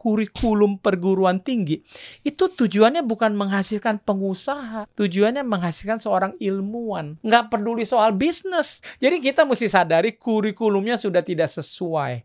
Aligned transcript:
kurikulum 0.00 0.80
perguruan 0.80 1.36
tinggi 1.44 1.84
itu 2.24 2.48
tujuannya 2.48 3.04
bukan 3.04 3.36
menghasilkan 3.36 4.00
pengusaha, 4.00 4.88
tujuannya 4.96 5.44
menghasilkan 5.44 6.00
seorang 6.00 6.32
ilmuwan. 6.40 7.20
Nggak 7.20 7.52
peduli 7.52 7.84
soal 7.84 8.16
bisnis. 8.16 8.80
Jadi 8.96 9.20
kita 9.20 9.44
mesti 9.44 9.68
sadari 9.68 10.16
kurikulumnya 10.16 10.96
sudah 10.96 11.20
tidak 11.20 11.52
sesuai. 11.52 12.24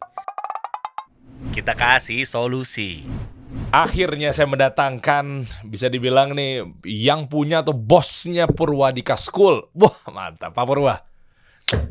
Kita 1.52 1.76
kasih 1.76 2.24
solusi. 2.24 3.04
Akhirnya 3.76 4.32
saya 4.32 4.48
mendatangkan 4.48 5.48
bisa 5.68 5.92
dibilang 5.92 6.32
nih 6.32 6.64
yang 6.88 7.28
punya 7.28 7.60
atau 7.60 7.76
bosnya 7.76 8.48
Purwadika 8.48 9.20
School. 9.20 9.68
Wah, 9.76 10.00
mantap 10.12 10.56
Pak 10.56 10.64
Purwa. 10.64 10.96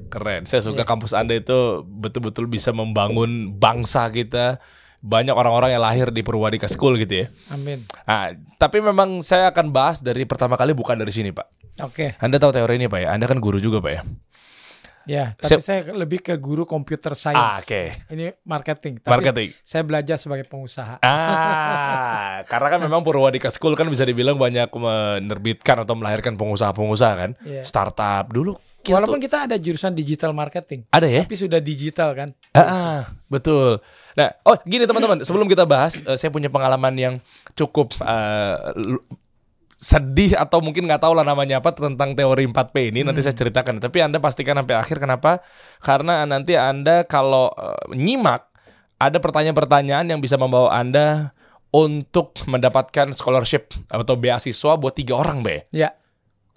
Keren. 0.09 0.46
Saya 0.46 0.62
suka 0.62 0.87
Iya. 0.87 0.89
kampus 0.89 1.12
Anda 1.12 1.35
itu 1.35 1.82
betul-betul 1.82 2.46
bisa 2.46 2.71
membangun 2.71 3.59
bangsa 3.59 4.07
kita. 4.14 4.62
Banyak 5.05 5.36
orang-orang 5.36 5.77
yang 5.77 5.84
lahir 5.84 6.09
di 6.09 6.25
Purwadika 6.25 6.64
School 6.64 6.96
gitu 6.96 7.12
ya. 7.12 7.27
Amin. 7.52 7.84
Nah, 8.09 8.33
tapi 8.56 8.80
memang 8.80 9.20
saya 9.20 9.52
akan 9.52 9.69
bahas 9.69 10.01
dari 10.01 10.24
pertama 10.24 10.56
kali 10.56 10.73
bukan 10.73 10.97
dari 10.97 11.12
sini, 11.12 11.28
Pak. 11.28 11.45
Oke. 11.84 12.16
Anda 12.16 12.41
tahu 12.41 12.56
teori 12.56 12.80
ini, 12.80 12.88
Pak 12.88 13.01
ya? 13.05 13.09
Anda 13.12 13.28
kan 13.28 13.37
guru 13.37 13.61
juga, 13.61 13.84
Pak 13.84 13.92
ya? 13.92 14.02
Ya, 15.05 15.37
tapi 15.37 15.52
Siap. 15.52 15.61
saya 15.61 15.80
lebih 15.92 16.25
ke 16.25 16.33
guru 16.41 16.64
computer 16.64 17.12
science. 17.12 17.37
Ah, 17.37 17.61
oke. 17.61 18.09
Ini 18.09 18.33
marketing. 18.48 19.05
Tapi 19.05 19.12
Marketing. 19.12 19.52
Saya 19.61 19.84
belajar 19.84 20.16
sebagai 20.16 20.48
pengusaha. 20.48 20.97
Ah, 21.05 22.41
karena 22.50 22.73
kan 22.73 22.80
memang 22.80 23.05
Purwadika 23.05 23.52
School 23.52 23.77
kan 23.77 23.84
bisa 23.92 24.09
dibilang 24.09 24.41
banyak 24.41 24.73
menerbitkan 24.73 25.84
atau 25.84 25.92
melahirkan 25.92 26.41
pengusaha-pengusaha 26.41 27.14
kan, 27.20 27.30
Iya. 27.45 27.61
startup 27.61 28.33
dulu. 28.33 28.56
Walaupun 28.84 29.20
kita 29.20 29.45
ada 29.45 29.56
jurusan 29.61 29.92
digital 29.92 30.36
marketing, 30.36 30.84
ada 30.89 31.09
ya, 31.09 31.25
tapi 31.25 31.36
sudah 31.36 31.61
digital 31.61 32.12
kan. 32.12 32.28
ah, 32.52 32.61
ah, 32.61 32.98
betul. 33.28 33.80
Nah, 34.14 34.30
oh 34.46 34.54
gini 34.62 34.86
teman-teman, 34.86 35.27
sebelum 35.27 35.50
kita 35.50 35.66
bahas, 35.66 35.98
eh, 36.00 36.14
saya 36.14 36.30
punya 36.30 36.46
pengalaman 36.46 36.95
yang 36.95 37.14
cukup 37.52 37.95
eh, 37.98 38.56
lu- 38.78 39.02
sedih 39.75 40.39
atau 40.39 40.64
mungkin 40.64 40.86
nggak 40.89 41.02
tahu 41.02 41.12
lah 41.12 41.27
namanya 41.27 41.61
apa 41.61 41.75
tentang 41.75 42.16
teori 42.16 42.48
4P 42.48 42.94
ini 42.94 43.05
nanti 43.05 43.20
saya 43.20 43.36
ceritakan. 43.36 43.83
Tapi 43.83 43.98
anda 44.00 44.16
pastikan 44.16 44.56
sampai 44.56 44.78
akhir 44.78 44.97
kenapa? 45.02 45.44
Karena 45.83 46.24
nanti 46.24 46.55
anda 46.56 47.02
kalau 47.05 47.50
eh, 47.52 47.92
nyimak 47.92 48.48
ada 48.97 49.19
pertanyaan-pertanyaan 49.19 50.06
yang 50.08 50.20
bisa 50.22 50.39
membawa 50.39 50.72
anda 50.72 51.34
untuk 51.74 52.39
mendapatkan 52.46 53.11
scholarship 53.12 53.74
atau 53.91 54.14
beasiswa 54.14 54.78
buat 54.78 54.94
tiga 54.94 55.19
orang, 55.19 55.42
be. 55.42 55.67
Ya. 55.74 55.91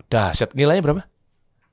Dahsyat. 0.08 0.54
Nilainya 0.54 0.86
berapa? 0.86 1.04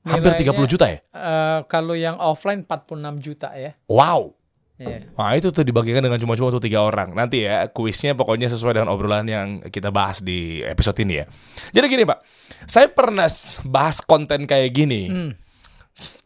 Hampir 0.05 0.33
Nilainya, 0.33 0.53
30 0.56 0.72
juta 0.72 0.87
ya? 0.89 0.98
eh, 1.05 1.59
kalau 1.69 1.92
yang 1.92 2.16
offline 2.16 2.64
46 2.64 3.20
juta 3.20 3.53
ya. 3.53 3.77
Wow. 3.87 4.33
Iya. 4.75 5.06
Nah 5.14 5.39
itu 5.39 5.55
tuh 5.55 5.62
dibagikan 5.62 6.03
dengan 6.03 6.19
cuma-cuma 6.19 6.50
untuk 6.50 6.64
tiga 6.67 6.83
orang. 6.83 7.14
Nanti 7.14 7.47
ya 7.47 7.70
kuisnya 7.70 8.19
pokoknya 8.19 8.50
sesuai 8.50 8.83
dengan 8.83 8.91
obrolan 8.91 9.27
yang 9.27 9.62
kita 9.70 9.94
bahas 9.94 10.19
di 10.19 10.66
episode 10.66 10.98
ini 10.98 11.22
ya. 11.22 11.27
Jadi 11.70 11.86
gini 11.86 12.03
Pak, 12.03 12.19
saya 12.66 12.91
pernah 12.91 13.31
bahas 13.62 14.03
konten 14.03 14.50
kayak 14.50 14.70
gini. 14.75 15.03
Hmm. 15.06 15.31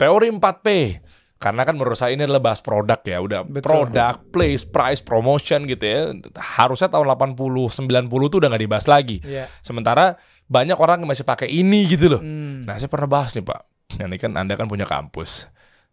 Teori 0.00 0.32
4P. 0.32 0.68
Karena 1.38 1.62
kan 1.62 1.78
menurut 1.78 1.94
saya 1.94 2.18
ini 2.18 2.27
adalah 2.27 2.42
bahas 2.42 2.58
produk 2.58 2.98
ya. 3.06 3.22
Udah 3.22 3.40
Betul. 3.46 3.62
produk, 3.62 4.18
place, 4.34 4.66
price, 4.66 4.98
promotion 4.98 5.70
gitu 5.70 5.84
ya. 5.86 6.10
Harusnya 6.34 6.90
tahun 6.90 7.06
80, 7.14 7.38
90 7.38 8.10
tuh 8.10 8.38
udah 8.42 8.48
nggak 8.50 8.64
dibahas 8.66 8.86
lagi. 8.90 9.22
Iya. 9.22 9.46
Sementara 9.62 10.18
banyak 10.50 10.74
orang 10.74 11.05
yang 11.05 11.08
masih 11.14 11.22
pakai 11.22 11.46
ini 11.46 11.86
gitu 11.86 12.10
loh. 12.10 12.18
Hmm. 12.18 12.66
Nah, 12.66 12.74
saya 12.74 12.90
pernah 12.90 13.06
bahas 13.06 13.38
nih, 13.38 13.46
Pak. 13.46 13.60
Nah, 14.02 14.06
ini 14.10 14.18
kan 14.18 14.34
Anda 14.34 14.58
kan 14.58 14.66
punya 14.66 14.83
kampus. 14.83 15.46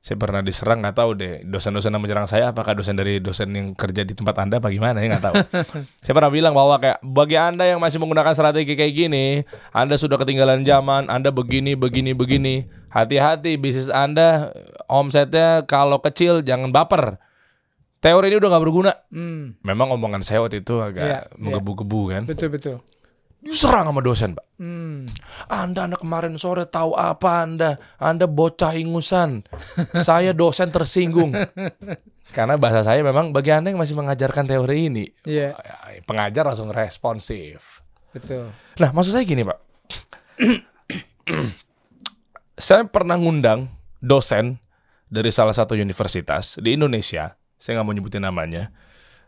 Saya 0.05 0.21
pernah 0.21 0.45
diserang, 0.45 0.85
nggak 0.85 1.01
tahu 1.01 1.17
deh 1.17 1.41
dosen-dosen 1.49 1.89
yang 1.89 1.97
menyerang 1.97 2.29
saya 2.29 2.53
apakah 2.53 2.77
dosen 2.77 2.93
dari 2.93 3.17
dosen 3.17 3.49
yang 3.49 3.73
kerja 3.73 4.05
di 4.05 4.13
tempat 4.13 4.37
Anda 4.37 4.61
apa 4.61 4.69
gimana 4.69 5.01
ya 5.01 5.17
nggak 5.17 5.25
tahu. 5.25 5.35
saya 6.05 6.13
pernah 6.13 6.29
bilang 6.29 6.53
bahwa 6.53 6.77
kayak 6.77 7.01
bagi 7.01 7.33
Anda 7.33 7.65
yang 7.73 7.81
masih 7.81 7.97
menggunakan 7.97 8.37
strategi 8.37 8.77
kayak 8.77 8.93
gini, 8.93 9.41
Anda 9.73 9.97
sudah 9.97 10.21
ketinggalan 10.21 10.61
zaman, 10.61 11.09
Anda 11.09 11.33
begini 11.33 11.73
begini 11.73 12.13
begini. 12.13 12.69
Hati-hati 12.93 13.57
bisnis 13.57 13.89
Anda 13.89 14.53
omsetnya 14.85 15.65
kalau 15.65 15.97
kecil 15.97 16.45
jangan 16.45 16.69
baper. 16.69 17.17
Teori 17.97 18.29
ini 18.29 18.37
udah 18.37 18.49
nggak 18.53 18.61
berguna. 18.69 18.93
Hmm. 19.09 19.57
Memang 19.65 19.89
omongan 19.89 20.21
saya 20.21 20.45
waktu 20.45 20.61
itu 20.61 20.85
agak 20.85 21.01
Iya, 21.01 21.19
iya. 21.25 21.33
menggebu-gebu 21.41 22.13
kan. 22.13 22.29
Betul 22.29 22.53
betul. 22.53 22.77
Diserang 23.45 23.85
sama 23.93 24.01
dosen, 24.01 24.33
Pak. 24.33 24.45
Hmm. 24.57 25.05
Anda 25.45 25.85
anak 25.85 26.01
kemarin 26.01 26.33
sore 26.41 26.65
tahu 26.65 26.97
apa 26.97 27.45
Anda? 27.45 27.77
Anda 28.01 28.25
bocah 28.25 28.73
ingusan. 28.73 29.45
saya 30.01 30.33
dosen 30.33 30.73
tersinggung. 30.73 31.29
Karena 32.33 32.57
bahasa 32.57 32.81
saya 32.81 33.05
memang 33.05 33.29
bagi 33.29 33.53
Anda 33.53 33.69
yang 33.69 33.77
masih 33.77 33.93
mengajarkan 33.93 34.49
teori 34.49 34.89
ini, 34.89 35.05
Iya, 35.29 35.53
pengajar 36.09 36.49
langsung 36.49 36.73
responsif. 36.73 37.85
betul. 38.09 38.49
Nah, 38.81 38.89
maksud 38.89 39.13
saya 39.13 39.21
gini, 39.21 39.45
Pak. 39.45 39.59
saya 42.57 42.81
pernah 42.89 43.13
ngundang 43.19 43.69
dosen 44.01 44.57
dari 45.05 45.29
salah 45.29 45.53
satu 45.53 45.77
universitas 45.77 46.57
di 46.57 46.73
Indonesia. 46.73 47.37
Saya 47.61 47.77
nggak 47.77 47.85
mau 47.85 47.93
nyebutin 47.93 48.25
namanya. 48.25 48.73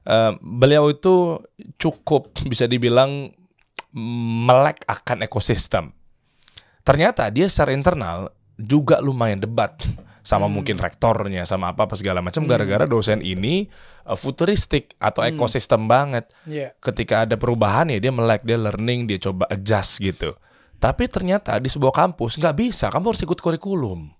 Eh, 0.07 0.31
beliau 0.41 0.89
itu 0.89 1.37
cukup 1.77 2.33
bisa 2.49 2.65
dibilang 2.65 3.29
melek 3.93 4.83
akan 4.85 5.23
ekosistem. 5.23 5.91
Ternyata 6.81 7.27
dia 7.29 7.47
secara 7.47 7.75
internal 7.75 8.31
juga 8.55 8.97
lumayan 8.99 9.37
debat 9.37 9.75
sama 10.27 10.51
mungkin 10.51 10.75
rektornya 10.75 11.47
sama 11.47 11.71
apa 11.71 11.87
apa 11.87 11.95
segala 11.95 12.19
macam 12.19 12.43
gara-gara 12.43 12.83
dosen 12.83 13.23
ini 13.23 13.67
eh, 14.03 14.17
futuristik 14.17 14.91
atau 14.99 15.23
ekosistem 15.23 15.87
banget 15.87 16.27
Iya. 16.43 16.75
ketika 16.83 17.23
ada 17.23 17.39
perubahan 17.39 17.87
ya 17.87 17.99
dia 17.99 18.11
melek, 18.11 18.43
dia 18.43 18.59
learning, 18.59 19.07
dia 19.07 19.19
coba 19.23 19.47
adjust 19.47 20.03
gitu. 20.03 20.35
Tapi 20.77 21.07
ternyata 21.07 21.55
di 21.57 21.71
sebuah 21.71 21.95
kampus 21.95 22.37
nggak 22.37 22.55
bisa, 22.59 22.91
kamu 22.91 23.15
harus 23.15 23.23
ikut 23.23 23.39
kurikulum. 23.39 24.11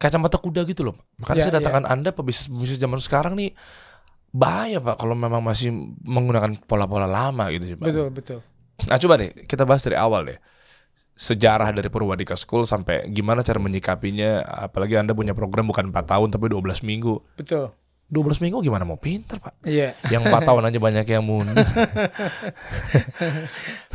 Kacamata 0.00 0.34
kuda 0.34 0.66
gitu 0.66 0.82
loh. 0.82 0.98
Makanya 1.22 1.38
Ya, 1.38 1.44
saya 1.46 1.54
datangkan 1.62 1.86
Anda 1.86 2.10
pebisnis-pebisnis 2.10 2.82
zaman 2.82 2.98
sekarang 2.98 3.38
nih 3.38 3.54
bahaya 4.32 4.80
Pak 4.80 4.96
kalau 4.96 5.12
memang 5.12 5.44
masih 5.44 5.68
menggunakan 6.02 6.56
pola-pola 6.64 7.04
lama 7.04 7.52
gitu 7.52 7.64
sih 7.68 7.76
Pak. 7.76 7.86
Betul 7.86 8.08
betul. 8.10 8.38
Nah 8.88 8.96
coba 8.96 9.14
deh 9.20 9.30
kita 9.44 9.68
bahas 9.68 9.84
dari 9.84 10.00
awal 10.00 10.24
deh. 10.26 10.38
Sejarah 11.12 11.70
dari 11.76 11.92
Purwadika 11.92 12.32
School 12.40 12.64
sampai 12.64 13.04
gimana 13.12 13.44
cara 13.44 13.60
menyikapinya 13.60 14.40
apalagi 14.42 14.96
Anda 14.96 15.12
punya 15.12 15.36
program 15.36 15.68
bukan 15.68 15.92
4 15.92 16.08
tahun 16.08 16.28
tapi 16.32 16.48
12 16.48 16.80
minggu. 16.88 17.20
Betul. 17.36 17.76
12 18.12 18.44
minggu 18.44 18.60
gimana 18.60 18.84
mau 18.84 19.00
pinter 19.00 19.40
Pak? 19.40 19.64
Iya. 19.64 19.96
Yang 20.12 20.28
4 20.28 20.44
tahun 20.44 20.68
aja 20.68 20.78
banyak 20.78 21.06
yang 21.08 21.24
mundur. 21.24 21.56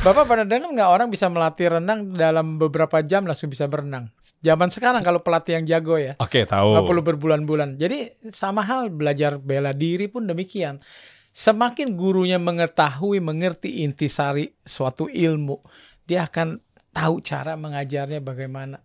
Bapak 0.06 0.24
pernah 0.26 0.46
dengar 0.50 0.74
nggak 0.74 0.90
orang 0.90 1.08
bisa 1.14 1.30
melatih 1.30 1.78
renang 1.78 2.14
dalam 2.18 2.58
beberapa 2.58 3.02
jam 3.06 3.30
langsung 3.30 3.54
bisa 3.54 3.70
berenang? 3.70 4.10
Zaman 4.42 4.74
sekarang 4.74 5.06
kalau 5.06 5.22
pelatih 5.22 5.62
yang 5.62 5.66
jago 5.70 6.02
ya, 6.02 6.18
Oke, 6.18 6.50
tahu. 6.50 6.74
nggak 6.74 6.86
perlu 6.90 7.02
berbulan-bulan. 7.06 7.78
Jadi 7.78 8.10
sama 8.34 8.66
hal 8.66 8.90
belajar 8.90 9.38
bela 9.38 9.70
diri 9.70 10.10
pun 10.10 10.26
demikian. 10.26 10.82
Semakin 11.30 11.94
gurunya 11.94 12.42
mengetahui, 12.42 13.22
mengerti 13.22 13.86
intisari 13.86 14.58
suatu 14.66 15.06
ilmu, 15.06 15.62
dia 16.10 16.26
akan 16.26 16.58
tahu 16.90 17.22
cara 17.22 17.54
mengajarnya 17.54 18.26
bagaimana, 18.26 18.82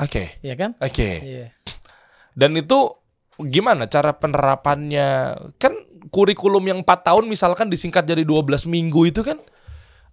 Oke, 0.00 0.40
ya 0.40 0.56
kan? 0.56 0.72
oke. 0.80 1.08
Iya. 1.20 1.52
Dan 2.32 2.56
itu 2.56 2.88
gimana 3.38 3.86
cara 3.86 4.14
penerapannya? 4.14 5.38
Kan 5.56 5.74
kurikulum 6.10 6.64
yang 6.66 6.78
4 6.82 7.06
tahun 7.06 7.24
misalkan 7.30 7.70
disingkat 7.70 8.06
jadi 8.06 8.26
12 8.26 8.66
minggu 8.66 9.10
itu 9.10 9.20
kan 9.22 9.38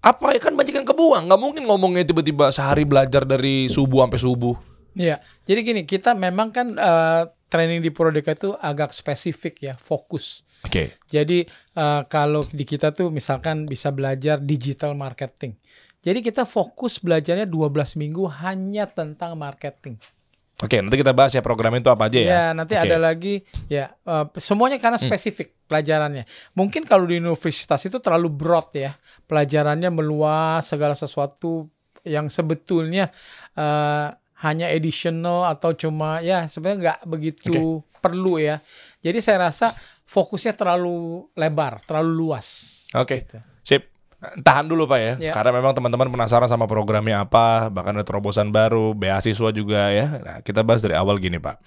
apa 0.05 0.37
ya 0.37 0.39
kan 0.39 0.53
banyak 0.53 0.75
yang 0.77 0.87
kebuang. 0.87 1.25
Nggak 1.25 1.41
mungkin 1.41 1.63
ngomongnya 1.65 2.05
tiba-tiba 2.05 2.53
sehari 2.53 2.85
belajar 2.85 3.25
dari 3.25 3.65
subuh 3.65 4.05
sampai 4.05 4.21
subuh. 4.21 4.55
Iya, 4.95 5.19
jadi 5.43 5.59
gini, 5.59 5.81
kita 5.83 6.15
memang 6.15 6.55
kan 6.55 6.71
eh, 6.79 7.27
training 7.51 7.83
di 7.83 7.91
Prodeka 7.91 8.31
itu 8.31 8.55
agak 8.55 8.95
spesifik 8.95 9.55
ya, 9.59 9.73
fokus. 9.75 10.47
Oke. 10.63 10.95
Jadi 11.11 11.43
eh, 11.51 12.01
kalau 12.07 12.47
di 12.47 12.63
kita 12.63 12.95
tuh 12.95 13.11
misalkan 13.11 13.67
bisa 13.67 13.91
belajar 13.91 14.39
digital 14.39 14.95
marketing. 14.95 15.59
Jadi 15.99 16.21
kita 16.21 16.45
fokus 16.45 17.01
belajarnya 17.01 17.49
12 17.49 17.97
minggu 17.97 18.23
hanya 18.45 18.85
tentang 18.85 19.35
marketing. 19.35 19.97
Oke, 20.63 20.79
nanti 20.79 20.95
kita 20.95 21.11
bahas 21.11 21.35
ya 21.35 21.43
program 21.43 21.75
itu 21.75 21.91
apa 21.91 22.07
aja 22.07 22.15
ya. 22.15 22.29
Ya, 22.31 22.45
nanti 22.55 22.79
Oke. 22.79 22.87
ada 22.87 22.95
lagi 22.95 23.43
ya 23.67 23.91
eh, 23.91 24.25
semuanya 24.39 24.79
karena 24.79 24.95
spesifik 24.95 25.51
pelajarannya. 25.67 26.23
Mungkin 26.55 26.87
kalau 26.87 27.03
di 27.03 27.19
universitas 27.19 27.83
itu 27.83 27.99
terlalu 27.99 28.31
broad 28.31 28.71
ya. 28.71 28.95
Pelajarannya 29.27 29.91
meluas 29.91 30.63
segala 30.63 30.95
sesuatu 30.95 31.67
yang 32.07 32.31
sebetulnya 32.31 33.11
eh, 33.51 34.07
hanya 34.47 34.71
additional 34.71 35.43
atau 35.43 35.75
cuma 35.75 36.23
ya 36.23 36.47
sebenarnya 36.47 36.79
nggak 36.79 36.99
begitu 37.03 37.83
perlu 37.99 38.39
ya. 38.39 38.63
Jadi 39.03 39.19
saya 39.19 39.51
rasa 39.51 39.75
fokusnya 40.07 40.55
terlalu 40.55 41.27
lebar, 41.35 41.83
terlalu 41.83 42.11
luas. 42.15 42.47
Oke. 42.95 43.27
Gitu. 43.27 43.54
Tahan 44.35 44.65
dulu 44.65 44.85
Pak 44.85 44.99
ya, 44.99 45.13
Ya. 45.19 45.31
karena 45.31 45.53
memang 45.53 45.73
teman-teman 45.73 46.09
penasaran 46.09 46.45
sama 46.45 46.65
programnya 46.65 47.21
apa, 47.21 47.69
bahkan 47.69 47.93
ada 47.93 48.03
terobosan 48.03 48.49
baru, 48.49 48.91
beasiswa 48.91 49.49
juga 49.49 49.89
ya. 49.89 50.07
Nah, 50.19 50.37
kita 50.41 50.61
bahas 50.61 50.81
dari 50.81 50.93
awal 50.93 51.17
gini 51.17 51.37
Pak. 51.37 51.57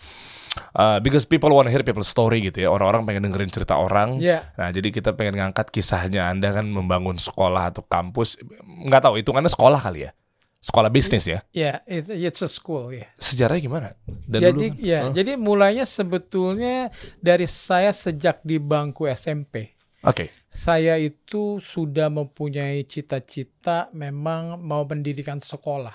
Uh, 0.75 0.99
because 0.99 1.23
people 1.23 1.51
wanna 1.51 1.71
hear 1.71 1.87
people 1.87 2.03
story 2.03 2.43
gitu 2.43 2.67
ya. 2.67 2.69
Orang-orang 2.69 3.07
pengen 3.07 3.31
dengerin 3.31 3.47
cerita 3.47 3.79
orang. 3.79 4.19
Ya, 4.19 4.51
Nah, 4.59 4.69
jadi 4.69 4.91
kita 4.91 5.15
pengen 5.15 5.39
ngangkat 5.39 5.71
kisahnya 5.71 6.27
Anda 6.27 6.51
kan 6.51 6.67
membangun 6.67 7.15
sekolah 7.15 7.71
atau 7.71 7.87
kampus. 7.87 8.35
Nggak 8.65 9.07
tahu, 9.07 9.15
hitungannya 9.23 9.49
sekolah 9.49 9.79
kali 9.79 10.09
ya? 10.09 10.13
Sekolah 10.59 10.91
bisnis 10.91 11.23
ya? 11.23 11.39
ya, 11.55 11.79
it- 11.87 12.11
it's 12.11 12.43
a 12.43 12.51
school 12.51 12.91
ya. 12.91 13.07
Sejarahnya 13.15 13.63
gimana? 13.63 13.89
Dan 14.27 14.41
jadi 14.43 14.59
dulu 14.59 14.67
kan- 14.75 14.79
ya, 14.83 15.01
Oh, 15.07 15.15
jadi 15.15 15.33
mulainya 15.39 15.87
sebetulnya 15.87 16.91
dari 17.23 17.47
saya 17.47 17.95
sejak 17.95 18.43
di 18.43 18.59
bangku 18.59 19.07
SMP. 19.07 19.78
Oke. 20.07 20.31
Saya 20.47 20.95
itu 20.99 21.59
sudah 21.59 22.07
mempunyai 22.07 22.87
cita-cita 22.87 23.91
memang 23.91 24.63
mau 24.63 24.87
pendidikan 24.87 25.43
sekolah. 25.43 25.95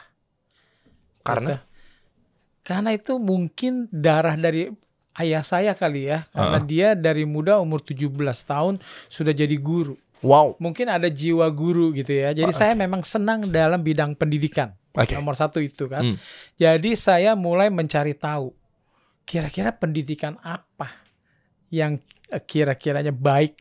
Karena? 1.24 1.56
Gitu. 1.56 1.58
Karena 2.64 2.90
itu 2.96 3.20
mungkin 3.20 3.92
darah 3.92 4.40
dari 4.40 4.72
ayah 5.20 5.44
saya 5.44 5.76
kali 5.76 6.12
ya. 6.12 6.28
Karena 6.32 6.60
Heeh. 6.60 6.68
dia 6.68 6.88
dari 6.96 7.24
muda 7.28 7.60
umur 7.60 7.84
17 7.84 8.12
tahun 8.44 8.80
sudah 9.08 9.34
jadi 9.36 9.56
guru. 9.60 9.96
Wow. 10.24 10.56
Mungkin 10.60 10.88
ada 10.88 11.12
jiwa 11.12 11.52
guru 11.52 11.92
gitu 11.92 12.16
ya. 12.16 12.32
Jadi 12.32 12.48
Oh, 12.48 12.56
saya 12.56 12.72
memang 12.76 13.04
senang 13.04 13.52
dalam 13.52 13.84
bidang 13.84 14.16
pendidikan. 14.16 14.72
Oke. 14.96 15.16
Nomor 15.20 15.36
satu 15.36 15.60
itu 15.60 15.92
kan. 15.92 16.16
Hmm. 16.16 16.18
Jadi 16.56 16.96
saya 16.96 17.36
mulai 17.36 17.68
mencari 17.68 18.16
tahu 18.16 18.56
kira-kira 19.28 19.76
pendidikan 19.76 20.40
apa 20.40 20.92
yang 21.68 22.00
eh, 22.32 22.40
kira-kiranya 22.40 23.12
baik. 23.12 23.60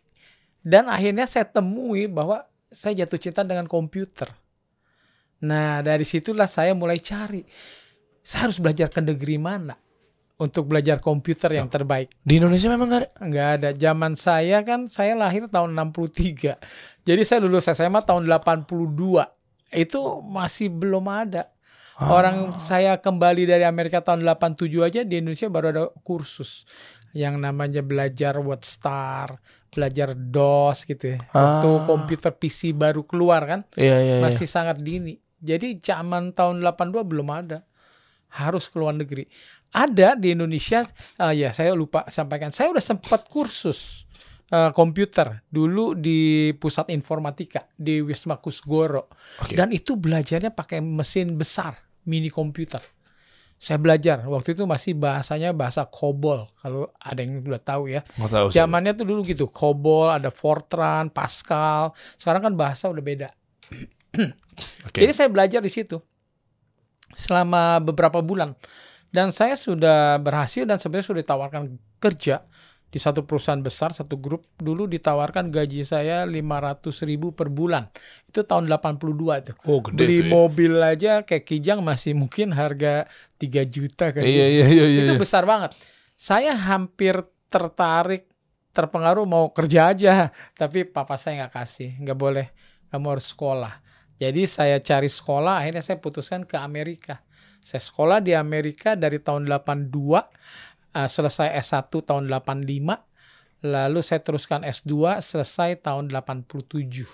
Dan 0.63 0.87
akhirnya 0.87 1.27
saya 1.27 1.45
temui 1.45 2.07
bahwa 2.07 2.47
saya 2.71 3.05
jatuh 3.05 3.19
cinta 3.19 3.43
dengan 3.43 3.67
komputer. 3.67 4.31
Nah 5.43 5.83
dari 5.83 6.07
situlah 6.07 6.47
saya 6.47 6.73
mulai 6.73 7.03
cari. 7.03 7.43
Saya 8.23 8.49
harus 8.49 8.63
belajar 8.63 8.87
ke 8.87 9.03
negeri 9.03 9.37
mana 9.37 9.75
untuk 10.39 10.71
belajar 10.71 11.03
komputer 11.03 11.59
yang 11.59 11.67
terbaik. 11.67 12.15
Di 12.23 12.39
Indonesia 12.39 12.71
memang 12.71 12.89
nggak 12.91 13.03
ada. 13.03 13.11
Enggak 13.19 13.49
ada. 13.59 13.69
Zaman 13.75 14.13
saya 14.15 14.59
kan 14.63 14.87
saya 14.87 15.19
lahir 15.19 15.51
tahun 15.51 15.75
63. 15.75 16.59
Jadi 17.03 17.23
saya 17.27 17.39
lulus 17.43 17.67
SMA 17.71 18.03
tahun 18.07 18.31
82. 18.31 19.27
Itu 19.75 20.23
masih 20.23 20.71
belum 20.71 21.07
ada. 21.11 21.51
Orang 22.03 22.59
saya 22.59 22.99
kembali 22.99 23.47
dari 23.47 23.63
Amerika 23.63 24.03
tahun 24.03 24.27
87 24.27 24.67
aja 24.83 25.01
di 25.07 25.23
Indonesia 25.23 25.47
baru 25.47 25.67
ada 25.71 25.85
kursus 26.03 26.67
yang 27.15 27.39
namanya 27.39 27.85
belajar 27.85 28.41
WordStar, 28.41 29.39
belajar 29.73 30.13
DOS 30.13 30.85
gitu 30.85 31.17
ya. 31.17 31.19
Waktu 31.33 31.69
Ah. 31.73 31.83
komputer 31.89 32.31
PC 32.31 32.77
baru 32.77 33.03
keluar 33.03 33.41
kan 33.43 33.61
Iya, 33.73 33.97
iya, 33.99 34.15
iya. 34.19 34.23
masih 34.23 34.45
sangat 34.45 34.79
dini. 34.79 35.17
Jadi 35.41 35.81
zaman 35.81 36.31
tahun 36.31 36.61
82 36.61 37.03
belum 37.03 37.29
ada. 37.29 37.65
Harus 38.31 38.69
ke 38.69 38.77
luar 38.77 38.95
negeri. 38.95 39.27
Ada 39.73 40.15
di 40.15 40.33
Indonesia, 40.33 40.85
ah, 41.17 41.33
ya 41.33 41.49
saya 41.51 41.73
lupa 41.73 42.05
sampaikan. 42.07 42.49
Saya 42.49 42.71
udah 42.71 42.85
sempat 42.85 43.27
kursus 43.27 44.05
eh, 44.49 44.69
komputer 44.71 45.41
dulu 45.49 45.97
di 45.97 46.53
pusat 46.53 46.93
informatika 46.93 47.65
di 47.73 48.05
Wisma 48.05 48.37
Kusgoro. 48.37 49.09
Oke. 49.41 49.57
Dan 49.57 49.73
itu 49.73 49.97
belajarnya 49.97 50.53
pakai 50.53 50.85
mesin 50.85 51.41
besar, 51.41 51.73
mini 52.05 52.29
komputer. 52.29 52.85
Saya 53.63 53.79
belajar 53.79 54.27
waktu 54.27 54.59
itu 54.59 54.67
masih 54.67 54.99
bahasanya 54.99 55.55
bahasa 55.55 55.87
COBOL 55.87 56.51
kalau 56.59 56.91
ada 56.99 57.23
yang 57.23 57.47
udah 57.47 57.63
tahu 57.63 57.95
ya. 57.95 58.03
Tahu. 58.03 58.51
Zamannya 58.51 58.99
tuh 58.99 59.07
dulu 59.07 59.23
gitu, 59.23 59.47
COBOL, 59.47 60.19
ada 60.19 60.35
Fortran, 60.35 61.15
Pascal. 61.15 61.95
Sekarang 62.19 62.43
kan 62.43 62.55
bahasa 62.59 62.91
udah 62.91 62.99
beda. 62.99 63.31
Oke. 64.91 64.99
Jadi 64.99 65.13
saya 65.15 65.31
belajar 65.31 65.63
di 65.63 65.71
situ 65.71 66.03
selama 67.15 67.79
beberapa 67.79 68.19
bulan 68.19 68.59
dan 69.15 69.31
saya 69.31 69.55
sudah 69.55 70.19
berhasil 70.19 70.67
dan 70.67 70.83
sebenarnya 70.83 71.07
sudah 71.13 71.21
ditawarkan 71.23 71.63
kerja 72.03 72.43
di 72.93 73.01
satu 73.01 73.25
perusahaan 73.25 73.57
besar 73.59 73.97
satu 73.97 74.21
grup 74.21 74.45
dulu 74.61 74.85
ditawarkan 74.85 75.49
gaji 75.49 75.81
saya 75.81 76.29
500 76.29 76.93
ribu 77.09 77.33
per 77.33 77.49
bulan 77.49 77.89
itu 78.29 78.45
tahun 78.45 78.69
82 78.69 79.41
itu 79.41 79.53
Oh, 79.65 79.81
gede 79.81 79.97
beli 79.97 80.17
tuh 80.21 80.25
ya. 80.25 80.31
mobil 80.31 80.73
aja 80.77 81.13
kayak 81.25 81.49
kijang 81.49 81.81
masih 81.81 82.13
mungkin 82.13 82.53
harga 82.53 83.09
3 83.41 83.65
juta 83.65 84.13
kan 84.13 84.21
Iya, 84.21 84.45
iya, 84.45 84.67
iya, 84.69 84.85
iya. 84.85 85.01
itu 85.09 85.15
iya. 85.17 85.21
besar 85.21 85.49
banget. 85.49 85.73
Saya 86.13 86.53
hampir 86.53 87.17
tertarik, 87.49 88.29
terpengaruh 88.71 89.25
mau 89.25 89.51
kerja 89.51 89.91
aja, 89.91 90.13
tapi 90.55 90.85
papa 90.85 91.17
saya 91.17 91.45
nggak 91.45 91.53
kasih, 91.57 91.91
nggak 91.99 92.15
boleh, 92.15 92.47
kamu 92.89 93.07
harus 93.19 93.27
sekolah. 93.33 93.73
Jadi 94.17 94.47
saya 94.47 94.79
cari 94.79 95.11
sekolah, 95.11 95.59
akhirnya 95.59 95.83
saya 95.83 95.99
putuskan 95.99 96.47
ke 96.47 96.55
Amerika. 96.55 97.25
Saya 97.59 97.83
sekolah 97.83 98.23
di 98.23 98.33
Amerika 98.33 98.95
dari 98.95 99.19
tahun 99.19 99.51
82, 99.51 99.91
eh, 100.93 101.09
selesai 101.09 101.49
S1 101.59 101.89
tahun 101.91 102.29
85, 102.29 103.01
lalu 103.63 104.01
saya 104.01 104.21
teruskan 104.21 104.63
S2 104.63 105.21
selesai 105.21 105.81
tahun 105.81 106.11
87. 106.11 107.05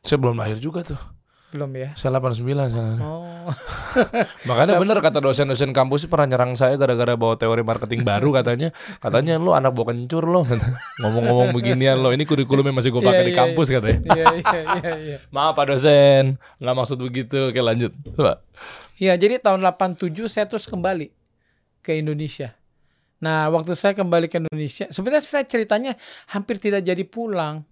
Saya 0.00 0.18
belum 0.18 0.38
lahir 0.38 0.56
juga 0.56 0.82
tuh. 0.82 1.00
Belum 1.48 1.72
ya? 1.72 1.96
Saya 1.96 2.20
89 2.20 2.44
saya. 2.68 3.00
Oh, 3.00 3.48
Makanya 4.52 4.76
bener 4.76 5.00
kata 5.00 5.16
dosen-dosen 5.16 5.72
kampus 5.72 6.04
pernah 6.04 6.28
nyerang 6.28 6.52
saya 6.52 6.76
gara-gara 6.76 7.16
bawa 7.16 7.40
teori 7.40 7.64
marketing 7.64 8.04
baru 8.04 8.36
katanya. 8.36 8.68
Katanya 9.00 9.40
lu 9.40 9.56
anak 9.56 9.72
bawa 9.72 9.96
kencur 9.96 10.28
lo. 10.28 10.44
Ngomong-ngomong 11.00 11.56
beginian 11.56 12.04
lo. 12.04 12.12
Ini 12.12 12.28
kurikulum 12.28 12.68
yang 12.68 12.76
masih 12.76 12.92
gue 12.92 13.00
pakai 13.00 13.24
Iya, 13.24 13.28
di 13.28 13.32
iya, 13.32 13.40
kampus 13.40 13.66
katanya. 13.72 14.00
iya, 14.12 14.26
iya, 14.28 14.60
iya, 14.60 14.92
iya. 15.00 15.18
Maaf 15.34 15.56
Pak 15.56 15.72
dosen, 15.72 16.36
nggak 16.60 16.74
maksud 16.76 16.98
begitu. 17.00 17.48
Oke 17.48 17.60
lanjut. 17.64 17.96
Iya, 19.00 19.16
jadi 19.16 19.40
tahun 19.40 19.64
87 19.64 20.04
saya 20.28 20.44
terus 20.44 20.68
kembali 20.68 21.08
ke 21.80 21.96
Indonesia. 21.96 22.57
Nah, 23.18 23.50
waktu 23.50 23.74
saya 23.74 23.98
kembali 23.98 24.30
ke 24.30 24.38
Indonesia, 24.38 24.86
sebenarnya 24.90 25.24
saya 25.26 25.44
ceritanya 25.46 25.92
hampir 26.30 26.58
tidak 26.62 26.86
jadi 26.86 27.02
pulang. 27.02 27.66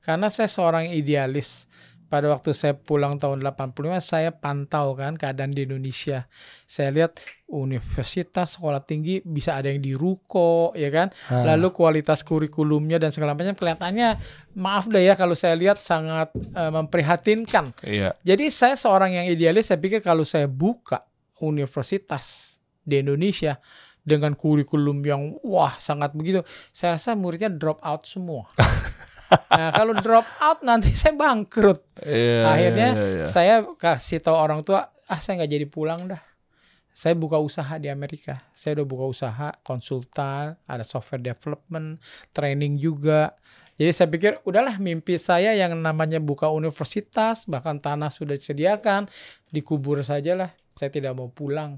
Karena 0.00 0.30
saya 0.30 0.48
seorang 0.48 0.88
idealis. 0.94 1.66
Pada 2.06 2.30
waktu 2.30 2.54
saya 2.54 2.70
pulang 2.78 3.18
tahun 3.18 3.42
85, 3.42 3.98
saya 3.98 4.30
pantau 4.30 4.94
kan 4.94 5.18
keadaan 5.18 5.50
di 5.50 5.66
Indonesia. 5.66 6.30
Saya 6.62 6.94
lihat 6.94 7.18
universitas, 7.50 8.54
sekolah 8.54 8.78
tinggi 8.86 9.18
bisa 9.26 9.58
ada 9.58 9.74
yang 9.74 9.82
di 9.82 9.90
ruko, 9.90 10.70
ya 10.78 10.86
kan? 10.94 11.10
Lalu 11.26 11.74
kualitas 11.74 12.22
kurikulumnya 12.22 13.02
dan 13.02 13.10
segala 13.10 13.34
macam 13.34 13.58
kelihatannya 13.58 14.22
maaf 14.54 14.86
deh 14.86 15.02
ya 15.02 15.18
kalau 15.18 15.34
saya 15.34 15.58
lihat 15.58 15.82
sangat 15.82 16.30
eh, 16.38 16.70
memprihatinkan. 16.70 17.74
Iya. 17.82 18.14
Jadi 18.22 18.54
saya 18.54 18.78
seorang 18.78 19.18
yang 19.18 19.26
idealis, 19.26 19.66
saya 19.66 19.82
pikir 19.82 19.98
kalau 19.98 20.22
saya 20.22 20.46
buka 20.46 21.02
universitas 21.42 22.54
di 22.86 23.02
Indonesia 23.02 23.58
dengan 24.06 24.38
kurikulum 24.38 25.02
yang 25.02 25.34
wah 25.42 25.74
sangat 25.82 26.14
begitu, 26.14 26.46
saya 26.70 26.94
rasa 26.94 27.18
muridnya 27.18 27.50
drop 27.50 27.82
out 27.82 28.06
semua. 28.06 28.46
nah 29.58 29.74
kalau 29.74 29.98
drop 29.98 30.22
out 30.38 30.62
nanti 30.62 30.94
saya 30.94 31.18
bangkrut. 31.18 31.82
Iya. 32.06 32.46
Akhirnya 32.46 32.88
iya, 32.94 33.06
iya. 33.20 33.24
saya 33.26 33.54
kasih 33.74 34.22
tahu 34.22 34.38
orang 34.38 34.62
tua, 34.62 34.94
ah 35.10 35.18
saya 35.18 35.42
nggak 35.42 35.50
jadi 35.50 35.66
pulang 35.66 36.06
dah. 36.06 36.22
Saya 36.96 37.12
buka 37.12 37.36
usaha 37.36 37.76
di 37.76 37.92
Amerika. 37.92 38.40
Saya 38.56 38.80
udah 38.80 38.86
buka 38.88 39.04
usaha 39.04 39.48
konsultan, 39.60 40.56
ada 40.64 40.80
software 40.80 41.20
development, 41.20 42.00
training 42.32 42.80
juga. 42.80 43.36
Jadi 43.76 43.92
saya 43.92 44.08
pikir 44.08 44.32
udahlah 44.48 44.80
mimpi 44.80 45.20
saya 45.20 45.52
yang 45.52 45.76
namanya 45.76 46.16
buka 46.16 46.48
universitas, 46.48 47.44
bahkan 47.44 47.76
tanah 47.76 48.08
sudah 48.08 48.32
disediakan, 48.32 49.12
dikubur 49.52 50.00
sajalah. 50.00 50.56
Saya 50.72 50.88
tidak 50.88 51.12
mau 51.12 51.28
pulang 51.28 51.76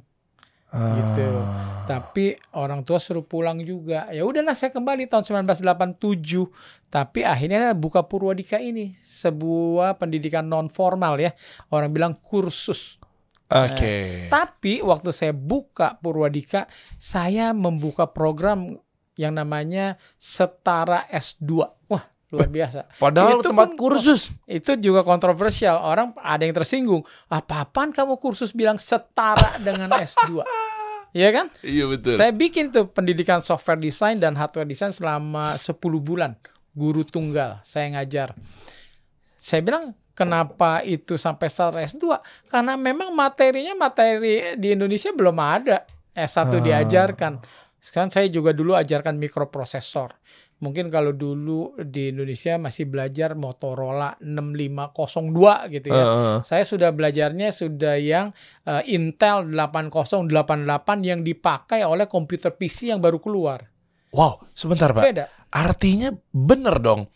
gitu. 0.72 1.28
Ah. 1.40 1.84
Tapi 1.88 2.36
orang 2.52 2.84
tua 2.84 3.00
suruh 3.00 3.24
pulang 3.24 3.64
juga. 3.64 4.04
Ya 4.12 4.28
udahlah 4.28 4.52
saya 4.52 4.68
kembali 4.68 5.08
tahun 5.08 5.48
1987. 5.48 6.92
Tapi 6.92 7.24
akhirnya 7.24 7.72
buka 7.72 8.04
Purwadika 8.04 8.60
ini 8.60 8.92
sebuah 9.00 9.96
pendidikan 9.96 10.44
non 10.44 10.68
formal 10.68 11.16
ya. 11.16 11.32
Orang 11.72 11.96
bilang 11.96 12.12
kursus. 12.20 13.00
Oke. 13.48 14.28
Tapi 14.28 14.84
waktu 14.84 15.08
saya 15.08 15.32
buka 15.32 15.96
Purwadika, 15.96 16.68
saya 17.00 17.56
membuka 17.56 18.04
program 18.04 18.76
yang 19.16 19.32
namanya 19.40 19.96
Setara 20.20 21.08
S2. 21.08 21.64
Wah, 21.88 22.04
luar 22.28 22.46
biasa. 22.46 22.84
Padahal 22.94 23.40
Itu 23.40 23.48
tempat 23.48 23.72
pun- 23.72 23.78
kursus. 23.80 24.28
Itu 24.44 24.76
juga 24.76 25.00
kontroversial. 25.00 25.78
Orang 25.78 26.12
ada 26.14 26.40
yang 26.40 26.52
tersinggung. 26.52 27.00
Apa-apaan 27.26 27.88
kamu 27.88 28.16
kursus 28.16 28.52
bilang 28.52 28.76
setara 28.76 29.56
dengan 29.58 29.88
S2? 29.90 30.44
Iya 31.10 31.28
kan? 31.32 31.46
Iya 31.60 31.88
betul. 31.88 32.20
Saya 32.20 32.30
bikin 32.30 32.68
tuh 32.68 32.84
pendidikan 32.86 33.40
software 33.40 33.80
design 33.80 34.20
dan 34.20 34.36
hardware 34.36 34.68
design 34.68 34.92
selama 34.92 35.56
10 35.56 35.72
bulan. 35.98 36.36
Guru 36.70 37.00
tunggal, 37.02 37.64
saya 37.64 37.88
ngajar. 37.90 38.36
Saya 39.34 39.64
bilang, 39.64 39.96
kenapa 40.12 40.84
itu 40.84 41.16
sampai 41.16 41.48
setara 41.48 41.80
S2? 41.80 42.20
Karena 42.46 42.76
memang 42.76 43.08
materinya 43.10 43.72
materi 43.74 44.54
di 44.54 44.76
Indonesia 44.76 45.08
belum 45.10 45.36
ada. 45.38 45.88
S1 46.12 46.50
Ah. 46.50 46.60
diajarkan. 46.60 47.32
Sekarang 47.78 48.10
saya 48.10 48.26
juga 48.26 48.50
dulu 48.50 48.74
ajarkan 48.74 49.16
mikroprosesor. 49.16 50.12
Mungkin 50.58 50.90
kalau 50.90 51.14
dulu 51.14 51.78
di 51.78 52.10
Indonesia 52.10 52.58
masih 52.58 52.90
belajar 52.90 53.38
Motorola 53.38 54.18
6502 54.18 55.74
gitu 55.78 55.86
ya. 55.94 56.02
Heeh. 56.02 56.36
Saya 56.42 56.64
sudah 56.66 56.90
belajarnya 56.90 57.54
sudah 57.54 57.94
yang 57.94 58.34
eh, 58.66 58.82
Intel 58.90 59.46
8088 59.54 60.26
yang 61.06 61.22
dipakai 61.22 61.86
oleh 61.86 62.10
komputer 62.10 62.58
PC 62.58 62.90
yang 62.90 62.98
baru 62.98 63.22
keluar. 63.22 63.70
Wow, 64.10 64.50
sebentar 64.50 64.90
Pak. 64.90 65.02
Beda. 65.06 65.30
Artinya 65.54 66.10
bener 66.34 66.82
dong. 66.82 67.06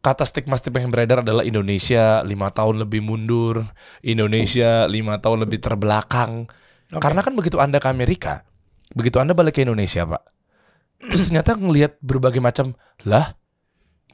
Kata 0.00 0.22
stigma-stigma 0.22 0.80
yang 0.80 0.94
beredar 0.94 1.18
adalah 1.20 1.42
Indonesia 1.42 2.22
lima 2.22 2.48
tahun 2.54 2.86
lebih 2.86 3.02
mundur, 3.02 3.66
Indonesia 4.06 4.86
lima 4.86 5.18
tahun 5.18 5.44
lebih 5.44 5.58
terbelakang. 5.58 6.46
Oke. 6.94 7.02
Karena 7.02 7.20
kan 7.26 7.34
begitu 7.34 7.58
Anda 7.58 7.82
ke 7.82 7.90
Amerika, 7.90 8.46
begitu 8.94 9.18
Anda 9.18 9.34
balik 9.34 9.58
ke 9.58 9.66
Indonesia, 9.66 10.06
Pak. 10.06 10.35
Terus 11.00 11.28
ternyata 11.28 11.54
ngelihat 11.54 12.00
berbagai 12.00 12.40
macam 12.40 12.72
lah, 13.04 13.36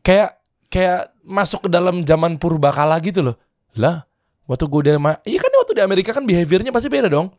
kayak 0.02 0.42
kayak 0.66 1.14
masuk 1.22 1.66
ke 1.66 1.68
dalam 1.70 2.02
zaman 2.02 2.36
purbakala 2.36 2.98
gitu 2.98 3.22
loh. 3.22 3.36
Lah, 3.78 4.02
waktu 4.50 4.66
gue 4.66 4.80
di 4.88 4.90
Ma- 4.98 5.20
iya 5.22 5.38
kan 5.38 5.52
waktu 5.62 5.78
di 5.78 5.82
Amerika 5.84 6.10
kan 6.10 6.26
behaviornya 6.26 6.74
pasti 6.74 6.90
beda 6.90 7.06
dong. 7.08 7.30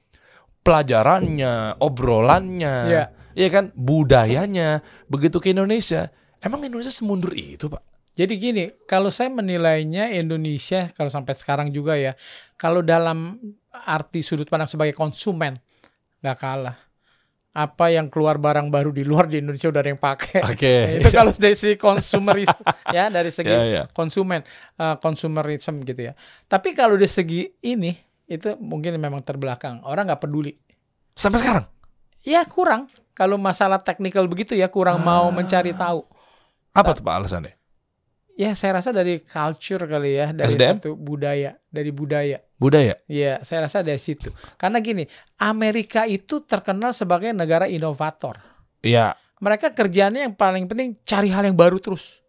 Pelajarannya, 0.63 1.75
obrolannya, 1.83 2.75
Iya. 2.87 3.03
iya 3.35 3.47
kan, 3.51 3.75
budayanya. 3.75 4.79
Begitu 5.11 5.43
ke 5.43 5.51
Indonesia, 5.51 6.07
emang 6.39 6.63
Indonesia 6.63 6.93
semundur 6.93 7.35
itu, 7.35 7.67
Pak? 7.67 7.83
Jadi 8.15 8.33
gini, 8.37 8.63
kalau 8.87 9.09
saya 9.09 9.27
menilainya 9.27 10.13
Indonesia 10.13 10.87
kalau 10.93 11.09
sampai 11.09 11.33
sekarang 11.35 11.67
juga 11.73 11.97
ya, 11.99 12.13
kalau 12.55 12.79
dalam 12.85 13.41
arti 13.73 14.21
sudut 14.21 14.45
pandang 14.47 14.69
sebagai 14.69 14.93
konsumen 14.95 15.57
nggak 16.21 16.37
kalah. 16.39 16.77
Apa 17.53 17.93
yang 17.93 18.09
keluar 18.09 18.41
barang 18.41 18.73
baru 18.73 18.89
di 18.89 19.05
luar 19.05 19.29
di 19.29 19.37
Indonesia 19.37 19.69
udah 19.69 19.81
ada 19.85 19.89
yang 19.93 20.01
pakai. 20.01 20.41
Oke. 20.41 20.73
Nah, 20.73 20.89
itu 20.97 21.09
kalau 21.13 21.31
dari 21.37 21.53
segi 21.53 21.75
konsumeris 21.77 22.49
ya 22.89 23.13
dari 23.13 23.29
segi 23.29 23.53
Ya, 23.53 23.61
ya. 23.63 23.83
konsumen 23.93 24.41
uh, 24.81 24.97
gitu 25.85 26.01
ya. 26.01 26.17
Tapi 26.49 26.73
kalau 26.73 26.97
dari 26.97 27.09
segi 27.09 27.53
ini 27.61 27.93
itu 28.25 28.57
mungkin 28.57 28.97
memang 28.97 29.21
terbelakang. 29.21 29.85
Orang 29.85 30.09
nggak 30.09 30.25
peduli. 30.25 30.57
Sampai 31.13 31.45
sekarang? 31.45 31.65
Ya 32.25 32.41
kurang. 32.47 32.89
Kalau 33.13 33.37
masalah 33.37 33.77
teknikal 33.77 34.25
begitu 34.25 34.57
ya 34.57 34.65
kurang 34.65 35.05
mau 35.05 35.29
mencari 35.29 35.77
tahu. 35.77 36.01
Apa 36.73 36.97
tuh 36.97 37.05
Pak 37.05 37.13
alasannya? 37.21 37.53
Ya 38.33 38.57
saya 38.57 38.81
rasa 38.81 38.89
dari 38.89 39.21
culture 39.21 39.85
kali 39.85 40.17
ya, 40.17 40.33
dari 40.33 40.49
SDM? 40.57 40.81
satu 40.81 40.97
budaya, 40.97 41.53
dari 41.69 41.93
budaya. 41.93 42.41
Budaya? 42.63 42.95
Ya, 43.11 43.43
saya 43.43 43.67
rasa 43.67 43.83
dari 43.83 43.99
situ. 43.99 44.31
Karena 44.55 44.79
gini, 44.79 45.03
Amerika 45.35 46.07
itu 46.07 46.39
terkenal 46.47 46.95
sebagai 46.95 47.35
negara 47.35 47.67
inovator. 47.67 48.39
Iya. 48.79 49.19
Mereka 49.43 49.75
kerjanya 49.75 50.23
yang 50.23 50.39
paling 50.39 50.71
penting 50.71 50.95
cari 51.03 51.27
hal 51.27 51.43
yang 51.43 51.59
baru 51.59 51.75
terus. 51.83 52.23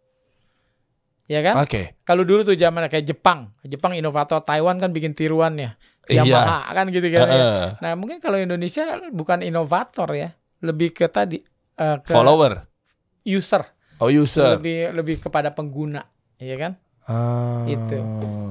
Ya 1.24 1.40
kan? 1.40 1.62
Oke. 1.62 1.96
Kalau 2.02 2.26
dulu 2.26 2.42
tuh 2.42 2.58
zaman 2.58 2.84
kayak 2.90 3.06
Jepang, 3.06 3.54
Jepang 3.62 3.94
inovator, 3.94 4.42
Taiwan 4.42 4.76
kan 4.82 4.90
bikin 4.90 5.14
tiruannya. 5.14 5.78
Iya. 6.04 6.20
Yamaha 6.26 6.68
kan 6.74 6.84
gitu 6.92 7.06
kan. 7.08 7.24
ya. 7.24 7.32
Heeh. 7.32 7.66
Nah, 7.80 7.92
mungkin 7.96 8.18
kalau 8.20 8.36
Indonesia 8.36 8.84
bukan 9.08 9.40
inovator 9.40 10.10
ya, 10.12 10.34
lebih 10.60 10.92
ke 10.92 11.08
tadi 11.08 11.40
eh, 11.78 11.96
ke 12.04 12.12
Follower. 12.12 12.68
user, 13.24 13.64
Oh 13.96 14.12
user. 14.12 14.60
lebih 14.60 14.92
lebih 14.92 15.16
kepada 15.24 15.48
pengguna, 15.48 16.04
ya 16.36 16.60
kan? 16.60 16.76
Ah, 17.04 17.68
Itu. 17.68 18.00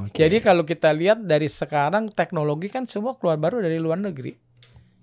oke. 0.05 0.13
Jadi 0.13 0.37
kalau 0.37 0.61
kita 0.61 0.93
lihat 0.93 1.25
dari 1.25 1.49
sekarang 1.49 2.13
teknologi 2.13 2.69
kan 2.69 2.85
semua 2.85 3.17
keluar 3.17 3.41
baru 3.41 3.65
dari 3.65 3.81
luar 3.81 3.97
negeri. 3.97 4.53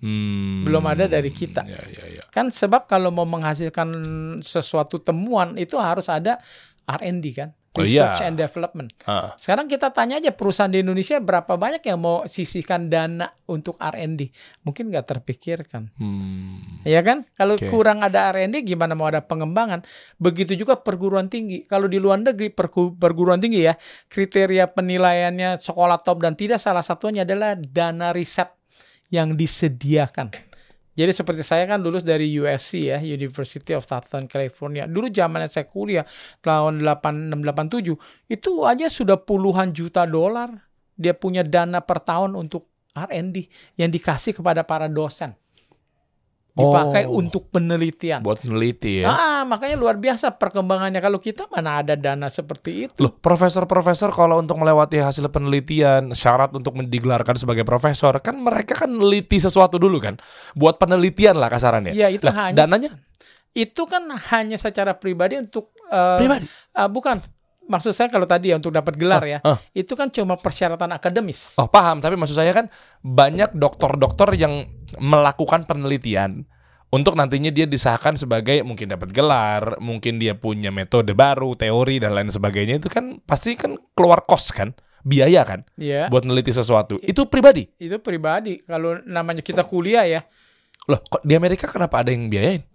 Hmm. 0.01 0.65
belum 0.65 0.81
ada 0.89 1.05
dari 1.05 1.29
kita. 1.29 1.61
Ya, 1.69 1.77
ya, 1.85 2.05
ya. 2.09 2.25
Kan 2.33 2.49
sebab 2.49 2.89
kalau 2.89 3.13
mau 3.13 3.29
menghasilkan 3.29 3.93
sesuatu 4.41 4.97
temuan 4.97 5.61
itu 5.61 5.77
harus 5.77 6.09
ada 6.09 6.41
R&D 6.89 7.37
kan, 7.37 7.53
Oh, 7.71 7.87
research 7.87 8.19
iya. 8.19 8.27
and 8.27 8.35
development. 8.35 8.91
Ah, 9.07 9.31
Sekarang 9.39 9.71
kita 9.71 9.95
tanya 9.95 10.19
aja 10.19 10.35
perusahaan 10.35 10.67
di 10.67 10.83
Indonesia 10.83 11.23
berapa 11.23 11.55
banyak 11.55 11.79
yang 11.87 12.03
mau 12.03 12.27
sisihkan 12.27 12.91
dana 12.91 13.31
untuk 13.47 13.79
R&D? 13.79 14.27
Mungkin 14.67 14.91
nggak 14.91 15.07
terpikirkan. 15.07 15.87
hmm. 15.95 16.83
Ya 16.83 16.99
kan? 17.01 17.31
Kalau 17.39 17.55
Oke. 17.55 17.71
kurang 17.71 18.03
ada 18.03 18.35
R&D 18.35 18.67
gimana 18.67 18.99
mau 18.99 19.07
ada 19.07 19.23
pengembangan? 19.23 19.87
Begitu 20.19 20.59
juga 20.59 20.83
perguruan 20.83 21.31
tinggi. 21.31 21.63
Kalau 21.63 21.87
di 21.87 22.03
luar 22.03 22.19
negeri 22.19 22.51
pergu- 22.51 22.99
perguruan 22.99 23.39
tinggi 23.39 23.63
ya, 23.63 23.79
kriteria 24.11 24.67
penilaiannya 24.67 25.63
sekolah 25.63 26.03
top 26.03 26.27
dan 26.27 26.35
tidak 26.35 26.59
salah 26.59 26.83
satunya 26.83 27.23
adalah 27.23 27.55
dana 27.55 28.11
riset 28.11 28.51
yang 29.15 29.39
disediakan. 29.39 30.50
Jadi 31.01 31.17
seperti 31.17 31.41
saya 31.41 31.65
kan 31.65 31.81
lulus 31.81 32.05
dari 32.05 32.29
USC 32.37 32.93
ya, 32.93 33.01
University 33.01 33.73
of 33.73 33.89
Southern 33.89 34.29
California. 34.29 34.85
Dulu 34.85 35.09
zamannya 35.09 35.49
saya 35.49 35.65
kuliah 35.65 36.05
tahun 36.45 36.85
8687 36.85 37.97
itu 38.29 38.53
aja 38.69 38.87
sudah 38.93 39.17
puluhan 39.17 39.73
juta 39.73 40.05
dolar 40.05 40.53
dia 41.01 41.17
punya 41.17 41.41
dana 41.41 41.81
per 41.81 42.05
tahun 42.05 42.37
untuk 42.37 42.69
R&D 42.93 43.49
yang 43.81 43.89
dikasih 43.89 44.37
kepada 44.37 44.61
para 44.69 44.93
dosen. 44.93 45.33
Dipakai 46.51 47.07
Oh. 47.07 47.19
untuk 47.19 47.49
penelitian. 47.49 48.21
Buat 48.21 48.43
meneliti 48.43 49.03
ya. 49.03 49.09
Ah, 49.09 49.43
makanya 49.43 49.79
luar 49.79 49.97
biasa 49.97 50.35
perkembangannya. 50.35 50.99
Kalau 50.99 51.17
kita 51.17 51.47
mana 51.47 51.81
ada 51.81 51.95
dana 51.95 52.27
seperti 52.27 52.87
itu. 52.87 52.99
Loh, 52.99 53.15
profesor-profesor 53.15 54.11
kalau 54.11 54.39
untuk 54.39 54.59
melewati 54.59 54.99
hasil 54.99 55.27
penelitian, 55.29 56.11
syarat 56.11 56.51
untuk 56.51 56.75
digelarkan 56.77 57.39
sebagai 57.39 57.63
profesor, 57.63 58.19
kan 58.19 58.35
mereka 58.37 58.75
kan 58.75 58.91
neliti 58.91 59.39
sesuatu 59.39 59.79
dulu 59.79 60.03
kan. 60.03 60.19
Buat 60.53 60.77
penelitian 60.77 61.39
lah 61.39 61.49
kasarannya. 61.49 61.95
Iya, 61.95 62.11
itu 62.11 62.27
Lah, 62.27 62.51
hanya 62.51 62.67
dananya 62.67 62.91
itu 63.51 63.83
kan 63.83 64.07
hanya 64.31 64.55
secara 64.55 64.95
pribadi 64.95 65.35
untuk 65.35 65.75
eh, 65.91 66.19
pribadi. 66.23 66.47
ah, 66.71 66.87
bukan. 66.87 67.19
Maksud 67.71 67.95
saya 67.95 68.11
kalau 68.11 68.27
tadi 68.27 68.51
ya 68.51 68.59
untuk 68.59 68.75
dapat 68.75 68.99
gelar 68.99 69.23
ya, 69.23 69.39
ah. 69.47 69.63
itu 69.71 69.95
kan 69.95 70.11
cuma 70.11 70.35
persyaratan 70.35 70.91
akademis. 70.91 71.55
Oh, 71.55 71.71
paham, 71.71 72.03
tapi 72.03 72.19
maksud 72.19 72.35
saya 72.35 72.51
kan 72.51 72.67
banyak 73.07 73.55
dokter-dokter 73.55 74.35
yang 74.35 74.67
melakukan 74.99 75.71
penelitian 75.71 76.51
untuk 76.91 77.15
nantinya 77.15 77.55
dia 77.55 77.71
disahkan 77.71 78.19
sebagai 78.19 78.67
mungkin 78.67 78.91
dapat 78.91 79.15
gelar, 79.15 79.79
mungkin 79.79 80.19
dia 80.19 80.35
punya 80.35 80.75
metode 80.75 81.15
baru, 81.15 81.55
teori 81.55 82.03
dan 82.03 82.19
lain 82.19 82.35
sebagainya 82.35 82.83
itu 82.83 82.91
kan 82.91 83.23
pasti 83.23 83.55
kan 83.55 83.79
keluar 83.95 84.27
kos 84.27 84.51
kan, 84.51 84.75
biaya 85.07 85.47
kan 85.47 85.63
Iya. 85.79 86.11
buat 86.11 86.27
neliti 86.27 86.51
sesuatu. 86.51 86.99
Itu 86.99 87.31
pribadi. 87.31 87.71
Itu 87.79 88.03
pribadi. 88.03 88.59
Kalau 88.67 88.99
namanya 89.07 89.39
kita 89.39 89.63
kuliah 89.63 90.03
ya, 90.03 90.27
Loh, 90.91 90.99
kok 91.07 91.23
di 91.23 91.39
Amerika 91.39 91.71
kenapa 91.71 92.03
ada 92.03 92.11
yang 92.11 92.27
biayain? 92.27 92.67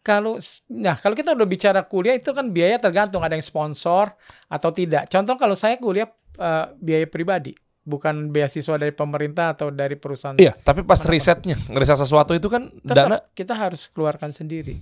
Kalau 0.00 0.40
nah 0.72 0.96
kalau 0.96 1.12
kita 1.12 1.36
udah 1.36 1.44
bicara 1.44 1.80
kuliah 1.84 2.16
itu 2.16 2.32
kan 2.32 2.48
biaya 2.48 2.80
tergantung 2.80 3.20
ada 3.20 3.36
yang 3.36 3.44
sponsor 3.44 4.08
atau 4.48 4.70
tidak. 4.72 5.06
Contoh 5.12 5.36
kalau 5.36 5.52
saya 5.52 5.76
kuliah 5.76 6.08
eh, 6.40 6.64
biaya 6.80 7.04
pribadi, 7.04 7.52
bukan 7.84 8.32
beasiswa 8.32 8.80
dari 8.80 8.92
pemerintah 8.92 9.52
atau 9.52 9.68
dari 9.68 10.00
perusahaan. 10.00 10.40
Iya, 10.40 10.56
tapi 10.56 10.80
pas 10.82 11.00
risetnya, 11.04 11.56
ngeriset 11.68 12.00
sesuatu 12.00 12.32
itu 12.32 12.48
kan 12.48 12.72
Tetap 12.80 12.96
dana. 12.96 13.18
kita 13.36 13.52
harus 13.52 13.88
keluarkan 13.92 14.32
sendiri. 14.32 14.80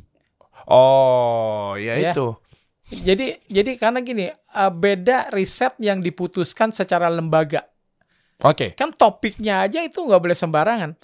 Oh, 0.66 1.74
ya, 1.78 1.96
Ya. 1.98 2.12
itu. 2.12 2.34
Jadi 2.88 3.36
jadi 3.46 3.76
karena 3.76 4.00
gini, 4.00 4.32
eh, 4.32 4.72
beda 4.72 5.28
riset 5.30 5.76
yang 5.78 6.00
diputuskan 6.00 6.72
secara 6.72 7.12
lembaga. 7.12 7.68
Oke. 8.40 8.72
Kan 8.72 8.94
topiknya 8.94 9.66
aja 9.66 9.82
itu 9.82 9.98
nggak 9.98 10.22
boleh 10.22 10.38
sembarangan. 10.38 10.94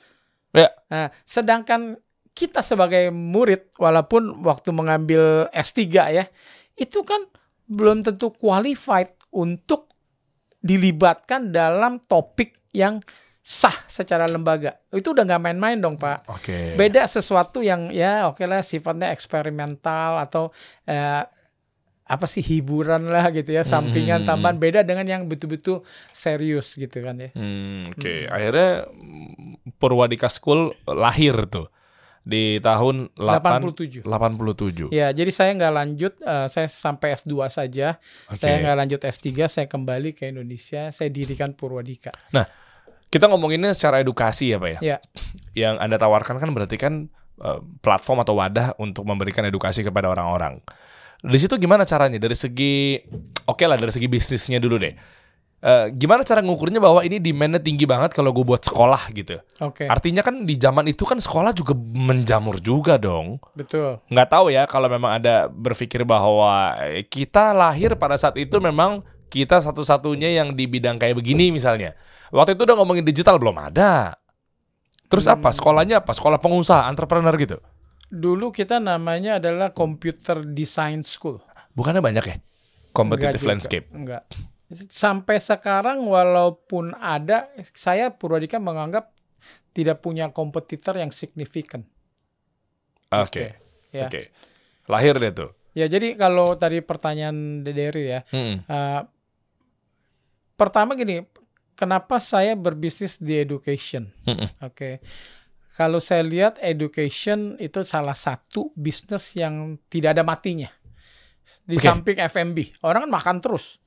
Ya. 0.54 0.70
Nah, 0.86 1.10
sedangkan 1.26 1.98
kita 2.34 2.60
sebagai 2.60 3.14
murid, 3.14 3.70
walaupun 3.78 4.42
waktu 4.42 4.74
mengambil 4.74 5.46
S3 5.54 5.80
ya, 6.10 6.26
itu 6.74 7.00
kan 7.06 7.22
belum 7.64 8.02
tentu 8.02 8.34
qualified 8.34 9.14
untuk 9.30 9.88
dilibatkan 10.58 11.54
dalam 11.54 12.02
topik 12.02 12.58
yang 12.74 12.98
sah 13.38 13.76
secara 13.86 14.24
lembaga. 14.24 14.80
Itu 14.88 15.12
udah 15.12 15.22
nggak 15.22 15.42
main-main 15.42 15.78
dong, 15.78 15.94
Pak. 15.94 16.26
Oke. 16.32 16.74
Beda 16.74 17.04
sesuatu 17.04 17.60
yang 17.60 17.92
ya 17.92 18.24
oke 18.26 18.40
lah 18.42 18.64
sifatnya 18.64 19.12
eksperimental 19.12 20.16
atau 20.18 20.48
eh, 20.88 21.22
apa 22.04 22.26
sih 22.28 22.40
hiburan 22.40 23.08
lah 23.08 23.32
gitu 23.32 23.52
ya, 23.52 23.64
sampingan 23.64 24.24
Hmm. 24.24 24.28
tambahan 24.28 24.58
beda 24.60 24.80
dengan 24.84 25.04
yang 25.04 25.22
betul-betul 25.24 25.84
serius 26.10 26.76
gitu 26.76 27.00
kan 27.00 27.16
ya. 27.16 27.30
Hmm, 27.32 27.92
Oke, 27.92 28.28
akhirnya 28.28 28.88
mm, 28.88 29.76
Purwadika 29.80 30.28
School 30.28 30.72
lahir 30.84 31.48
tuh 31.48 31.68
di 32.24 32.56
tahun 32.64 33.12
8, 33.20 34.00
87. 34.02 34.02
87. 34.02 34.88
Ya, 34.88 35.12
jadi 35.12 35.28
saya 35.28 35.52
nggak 35.52 35.74
lanjut, 35.76 36.12
eh, 36.24 36.46
saya 36.48 36.66
sampai 36.66 37.12
S2 37.20 37.52
saja. 37.52 38.00
Oke. 38.32 38.40
Saya 38.40 38.64
nggak 38.64 38.76
lanjut 38.80 39.00
S3, 39.04 39.28
saya 39.46 39.66
kembali 39.68 40.16
ke 40.16 40.32
Indonesia, 40.32 40.88
saya 40.88 41.12
dirikan 41.12 41.52
Purwadika. 41.52 42.16
Kita 43.12 43.30
ngomonginnya 43.30 43.76
secara 43.76 44.00
edukasi 44.00 44.50
ya, 44.50 44.58
Pak 44.58 44.70
ya. 44.74 44.78
Ya, 44.80 44.98
Yang 45.54 45.74
Anda 45.84 45.96
tawarkan 46.00 46.36
kan 46.40 46.50
berarti 46.50 46.76
kan 46.80 47.12
eh, 47.44 47.60
platform 47.84 48.24
atau 48.24 48.34
wadah 48.40 48.74
untuk 48.80 49.04
memberikan 49.04 49.44
edukasi 49.44 49.84
kepada 49.84 50.08
orang-orang. 50.08 50.64
Di 51.24 51.38
situ 51.40 51.56
gimana 51.56 51.88
caranya? 51.88 52.20
Dari 52.20 52.36
segi 52.36 53.00
oke 53.48 53.64
lah 53.64 53.80
dari 53.80 53.92
segi 53.92 54.08
bisnisnya 54.08 54.60
dulu 54.60 54.76
deh. 54.76 54.92
Eh, 55.64 55.96
gimana 55.96 56.20
cara 56.20 56.44
ngukurnya 56.44 56.76
bahwa 56.76 57.00
ini 57.00 57.16
demandnya 57.16 57.56
tinggi 57.56 57.88
banget 57.88 58.12
kalau 58.12 58.36
gue 58.36 58.44
buat 58.44 58.60
sekolah 58.60 59.08
gitu? 59.16 59.40
Oke, 59.64 59.88
Artinya 59.88 60.20
kan 60.20 60.44
di 60.44 60.60
zaman 60.60 60.84
itu 60.92 61.08
kan 61.08 61.16
sekolah 61.16 61.56
juga 61.56 61.72
menjamur 61.72 62.60
juga 62.60 63.00
dong. 63.00 63.40
betul. 63.56 63.96
Nggak 64.12 64.28
tahu 64.28 64.52
ya 64.52 64.68
kalau 64.68 64.92
memang 64.92 65.16
ada 65.16 65.48
berpikir 65.48 66.04
bahwa 66.04 66.76
eh, 66.84 67.00
kita 67.08 67.56
lahir 67.56 67.96
pada 67.96 68.20
saat 68.20 68.36
itu 68.36 68.60
memang 68.60 69.00
kita 69.32 69.56
satu-satunya 69.64 70.36
yang 70.36 70.52
di 70.52 70.68
bidang 70.68 71.00
kayak 71.00 71.16
begini 71.16 71.48
misalnya. 71.48 71.96
Waktu 72.28 72.60
itu 72.60 72.68
udah 72.68 72.76
ngomongin 72.76 73.08
digital 73.08 73.40
belum 73.40 73.56
ada. 73.56 74.20
Terus 75.08 75.24
apa? 75.32 75.48
Sekolahnya 75.48 76.04
apa? 76.04 76.12
Sekolah 76.12 76.44
pengusaha, 76.44 76.92
entrepreneur 76.92 77.32
gitu. 77.40 77.56
Dulu 78.12 78.52
kita 78.52 78.84
namanya 78.84 79.40
adalah 79.40 79.72
Computer 79.72 80.44
Design 80.44 81.00
School. 81.00 81.40
Bukannya 81.72 82.04
banyak 82.04 82.24
ya? 82.28 82.36
Competitive 82.92 83.32
Enggak 83.32 83.40
juga, 83.40 83.48
landscape. 83.48 83.86
Enggak. 83.96 84.22
Sampai 84.72 85.38
sekarang 85.38 86.08
walaupun 86.08 86.96
ada, 86.96 87.52
saya 87.76 88.10
Purwadika 88.10 88.56
menganggap 88.56 89.12
tidak 89.76 90.00
punya 90.00 90.30
kompetitor 90.30 90.96
yang 90.96 91.12
signifikan. 91.12 91.84
Oke. 93.12 93.60
Ya. 93.92 94.08
Oke. 94.08 94.32
Lahir 94.88 95.18
deh 95.20 95.32
tuh. 95.34 95.50
Ya, 95.74 95.90
jadi 95.90 96.14
kalau 96.14 96.54
tadi 96.54 96.78
pertanyaan 96.80 97.66
Dederi 97.66 98.14
ya, 98.14 98.22
Mm-mm. 98.30 98.62
eh, 98.62 99.00
pertama 100.54 100.94
gini, 100.94 101.26
kenapa 101.74 102.22
saya 102.22 102.54
berbisnis 102.54 103.18
di 103.18 103.34
education? 103.34 104.06
Mm-mm. 104.22 104.48
Oke. 104.62 105.02
Kalau 105.74 105.98
saya 105.98 106.22
lihat 106.22 106.62
education 106.62 107.58
itu 107.58 107.82
salah 107.82 108.14
satu 108.14 108.70
bisnis 108.78 109.34
yang 109.34 109.74
tidak 109.90 110.14
ada 110.14 110.22
matinya. 110.22 110.70
Di 111.66 111.74
Oke. 111.74 111.82
samping 111.82 112.18
F&B. 112.22 112.78
Orang 112.86 113.10
kan 113.10 113.12
makan 113.12 113.36
terus. 113.42 113.82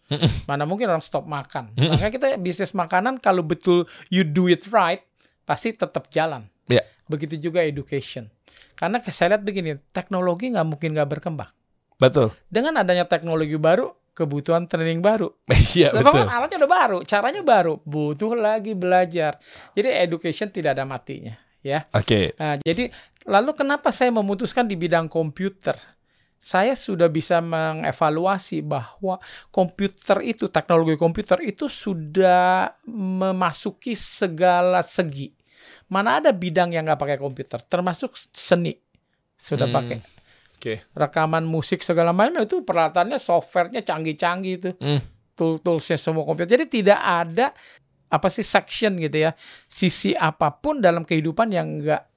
Mana 0.49 0.63
mungkin 0.63 0.87
orang 0.87 1.03
stop 1.03 1.27
makan. 1.27 1.75
Makanya 1.75 2.11
kita 2.11 2.27
bisnis 2.39 2.71
makanan 2.71 3.19
kalau 3.19 3.43
betul 3.43 3.83
you 4.07 4.23
do 4.23 4.47
it 4.47 4.63
right, 4.71 5.03
pasti 5.43 5.75
tetap 5.75 6.07
jalan. 6.07 6.47
Iya. 6.67 6.83
Begitu 7.07 7.39
juga 7.39 7.63
education. 7.63 8.31
Karena 8.77 9.01
saya 9.09 9.35
lihat 9.35 9.43
begini, 9.43 9.75
teknologi 9.89 10.53
nggak 10.53 10.67
mungkin 10.67 10.93
nggak 10.93 11.09
berkembang. 11.17 11.49
Betul. 11.97 12.29
Dengan 12.47 12.77
adanya 12.77 13.09
teknologi 13.09 13.57
baru, 13.57 13.89
kebutuhan 14.13 14.65
training 14.65 15.01
baru. 15.01 15.29
Iya 15.77 15.93
betul. 15.93 16.25
kan 16.25 16.29
alatnya 16.29 16.65
udah 16.65 16.71
baru, 16.71 16.97
caranya 17.05 17.41
baru, 17.45 17.77
butuh 17.85 18.33
lagi 18.33 18.73
belajar. 18.73 19.37
Jadi 19.77 19.93
education 19.93 20.49
tidak 20.49 20.73
ada 20.73 20.89
matinya, 20.89 21.37
ya. 21.61 21.85
Oke. 21.93 22.33
Nah, 22.33 22.57
jadi 22.57 22.89
lalu 23.29 23.53
kenapa 23.53 23.93
saya 23.93 24.09
memutuskan 24.09 24.65
di 24.65 24.73
bidang 24.73 25.05
komputer? 25.05 25.77
Saya 26.37 26.77
sudah 26.77 27.09
bisa 27.09 27.41
mengevaluasi 27.41 28.61
bahwa 28.61 29.17
komputer 29.49 30.21
itu, 30.23 30.47
teknologi 30.47 30.95
komputer 30.95 31.41
itu 31.43 31.65
sudah 31.67 32.71
memasuki 32.87 33.97
segala 33.97 34.85
segi. 34.85 35.33
Mana 35.89 36.21
ada 36.21 36.31
bidang 36.31 36.71
yang 36.71 36.85
nggak 36.85 36.99
pakai 36.99 37.17
komputer, 37.19 37.59
termasuk 37.65 38.13
seni 38.31 38.75
sudah 39.35 39.67
Hmm. 39.67 39.75
pakai. 39.75 39.99
Oke. 40.57 40.73
Rekaman 40.93 41.45
musik 41.45 41.85
segala 41.85 42.13
macam 42.13 42.41
itu 42.41 42.65
peralatannya, 42.65 43.21
softwarenya 43.21 43.85
canggih-canggih 43.85 44.53
itu 44.57 44.69
Mm. 44.81 44.99
tool-toolsnya 45.37 46.01
semua 46.01 46.25
komputer. 46.25 46.57
Jadi 46.57 46.81
tidak 46.81 46.97
ada 46.97 47.53
apa 48.07 48.27
sih 48.31 48.41
section 48.41 48.95
gitu 48.97 49.19
ya, 49.29 49.35
sisi 49.67 50.15
apa 50.15 50.49
pun 50.57 50.79
dalam 50.79 51.03
kehidupan 51.05 51.51
yang 51.51 51.77
enggak 51.77 52.07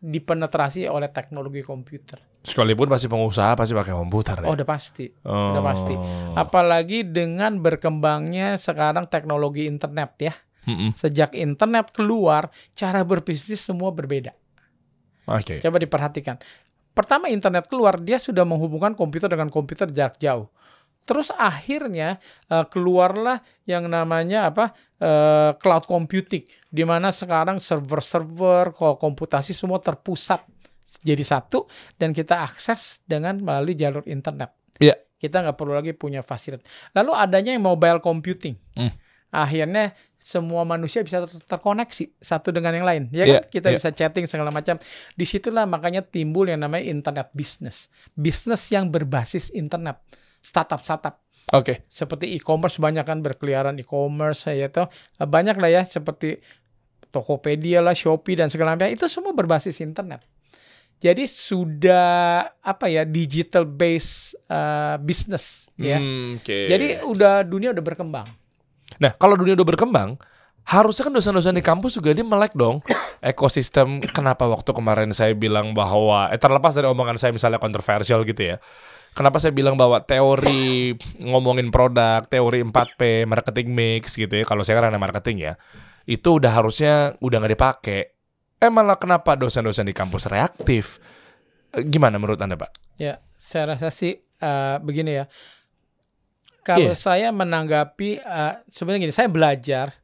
dipenetrasi 0.00 0.88
oleh 0.88 1.12
teknologi 1.12 1.60
komputer. 1.60 2.29
Sekalipun 2.40 2.88
pasti 2.88 3.04
pengusaha 3.04 3.52
pasti 3.52 3.76
pakai 3.76 3.92
komputer 3.92 4.40
ya. 4.40 4.48
Oh, 4.48 4.56
udah 4.56 4.64
pasti. 4.64 5.12
Oh. 5.28 5.52
udah 5.52 5.60
pasti. 5.60 5.94
Apalagi 6.32 7.04
dengan 7.04 7.60
berkembangnya 7.60 8.56
sekarang 8.56 9.12
teknologi 9.12 9.68
internet 9.68 10.10
ya. 10.16 10.34
Mm-mm. 10.64 10.96
Sejak 10.96 11.36
internet 11.36 11.92
keluar, 11.92 12.48
cara 12.72 13.04
berbisnis 13.04 13.60
semua 13.60 13.92
berbeda. 13.92 14.32
Oke. 15.28 15.60
Coba 15.60 15.76
diperhatikan. 15.76 16.40
Pertama 16.96 17.28
internet 17.28 17.68
keluar, 17.68 18.00
dia 18.00 18.16
sudah 18.16 18.44
menghubungkan 18.48 18.96
komputer 18.96 19.28
dengan 19.28 19.52
komputer 19.52 19.88
jarak 19.92 20.16
jauh. 20.16 20.48
Terus 21.04 21.32
akhirnya 21.32 22.20
eh, 22.48 22.64
keluarlah 22.68 23.40
yang 23.64 23.88
namanya 23.88 24.52
apa 24.52 24.76
eh, 25.00 25.56
cloud 25.56 25.88
computing, 25.88 26.44
di 26.68 26.84
mana 26.84 27.08
sekarang 27.08 27.56
server-server, 27.56 28.72
ko- 28.76 28.96
komputasi 29.00 29.56
semua 29.56 29.80
terpusat 29.80 30.44
jadi 31.00 31.22
satu 31.22 31.70
dan 31.96 32.10
kita 32.10 32.42
akses 32.42 33.00
dengan 33.06 33.38
melalui 33.38 33.78
jalur 33.78 34.02
internet. 34.10 34.50
Iya. 34.82 34.98
Kita 35.20 35.44
nggak 35.44 35.56
perlu 35.56 35.76
lagi 35.76 35.92
punya 35.92 36.24
fasilitas. 36.24 36.64
Lalu 36.96 37.12
adanya 37.12 37.52
yang 37.52 37.62
mobile 37.62 38.00
computing. 38.00 38.56
Hmm. 38.74 38.90
Akhirnya 39.30 39.94
semua 40.18 40.66
manusia 40.66 41.06
bisa 41.06 41.22
ter- 41.22 41.44
terkoneksi 41.46 42.18
satu 42.18 42.50
dengan 42.50 42.74
yang 42.74 42.82
lain. 42.82 43.02
Ya 43.14 43.24
Iya, 43.28 43.38
kan? 43.38 43.42
Kita 43.46 43.68
iya. 43.70 43.76
bisa 43.78 43.88
chatting 43.94 44.26
segala 44.26 44.50
macam. 44.50 44.74
Di 45.14 45.22
situlah 45.22 45.70
makanya 45.70 46.02
timbul 46.02 46.50
yang 46.50 46.66
namanya 46.66 46.82
internet 46.82 47.30
business. 47.30 47.86
Bisnis 48.18 48.66
yang 48.74 48.90
berbasis 48.90 49.54
internet. 49.54 50.02
Startup-startup. 50.42 51.22
Oke. 51.54 51.86
Seperti 51.86 52.34
e-commerce 52.34 52.82
banyak 52.82 53.06
kan 53.06 53.22
berkeliaran 53.22 53.78
e-commerce 53.78 54.50
ya 54.50 54.66
toh. 54.66 54.90
Banyak 55.20 55.56
lah 55.62 55.70
ya 55.70 55.82
seperti 55.86 56.42
Tokopedia 57.10 57.82
lah, 57.82 57.90
Shopee 57.90 58.38
dan 58.38 58.46
segala 58.46 58.78
macam. 58.78 58.86
Itu 58.86 59.10
semua 59.10 59.34
berbasis 59.34 59.82
internet. 59.82 60.22
Jadi 61.00 61.24
sudah 61.24 62.44
apa 62.60 62.92
ya 62.92 63.08
digital 63.08 63.64
based 63.64 64.36
uh, 64.52 65.00
business 65.00 65.72
ya. 65.80 65.96
Hmm, 65.96 66.36
Oke. 66.36 66.68
Jadi 66.68 67.00
udah 67.00 67.40
dunia 67.40 67.72
udah 67.72 67.80
berkembang. 67.80 68.28
Nah, 69.00 69.16
kalau 69.16 69.32
dunia 69.32 69.56
udah 69.56 69.64
berkembang, 69.64 70.20
harusnya 70.68 71.08
kan 71.08 71.14
dosen-dosen 71.16 71.56
di 71.56 71.64
kampus 71.64 71.96
juga 71.96 72.12
dia 72.12 72.20
melek 72.20 72.52
dong 72.52 72.84
ekosistem. 73.24 74.04
Kenapa 74.12 74.44
waktu 74.44 74.76
kemarin 74.76 75.16
saya 75.16 75.32
bilang 75.32 75.72
bahwa, 75.72 76.28
eh 76.28 76.36
terlepas 76.36 76.76
dari 76.76 76.84
omongan 76.92 77.16
saya 77.16 77.32
misalnya 77.32 77.56
kontroversial 77.56 78.20
gitu 78.28 78.52
ya. 78.52 78.56
Kenapa 79.10 79.42
saya 79.42 79.50
bilang 79.50 79.74
bahwa 79.74 79.98
teori 80.04 80.94
ngomongin 81.18 81.74
produk, 81.74 82.22
teori 82.30 82.62
4P, 82.62 83.26
marketing 83.26 83.68
mix 83.74 84.14
gitu 84.14 84.30
ya. 84.30 84.44
Kalau 84.46 84.62
saya 84.62 84.78
kan 84.78 84.94
anak 84.94 85.02
marketing 85.02 85.50
ya, 85.50 85.52
itu 86.06 86.38
udah 86.38 86.52
harusnya 86.54 87.18
udah 87.18 87.36
nggak 87.42 87.54
dipakai. 87.56 88.19
Eh 88.60 88.68
malah 88.68 89.00
kenapa 89.00 89.34
dosen-dosen 89.34 89.88
di 89.88 89.96
kampus 89.96 90.28
reaktif? 90.28 91.00
Eh, 91.72 91.80
Gimana 91.88 92.20
menurut 92.20 92.36
anda 92.38 92.60
pak? 92.60 92.76
Ya, 93.00 93.16
saya 93.40 93.72
rasa 93.72 93.88
sih 93.88 94.12
uh, 94.44 94.76
begini 94.84 95.16
ya. 95.16 95.24
Kalau 96.60 96.92
Iya. 96.92 96.94
saya 96.94 97.28
menanggapi 97.32 98.20
uh, 98.20 98.60
sebenarnya 98.68 99.08
gini, 99.08 99.14
saya 99.16 99.32
belajar 99.32 99.96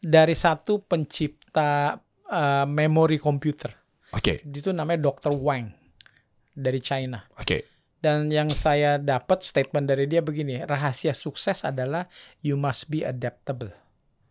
dari 0.00 0.32
satu 0.32 0.80
pencipta 0.80 2.00
uh, 2.32 2.64
memori 2.64 3.20
komputer. 3.20 3.76
Oke, 4.16 4.40
Itu 4.40 4.72
namanya 4.72 5.04
Dr. 5.04 5.36
Wang 5.36 5.68
dari 6.48 6.80
China. 6.80 7.20
oke. 7.36 7.76
Dan 7.98 8.30
yang 8.30 8.46
saya 8.54 8.94
dapat 8.96 9.42
statement 9.42 9.84
dari 9.84 10.06
dia 10.06 10.22
begini, 10.22 10.62
rahasia 10.62 11.10
sukses 11.12 11.66
adalah 11.66 12.06
you 12.40 12.54
must 12.54 12.86
be 12.88 13.02
adaptable. 13.02 13.68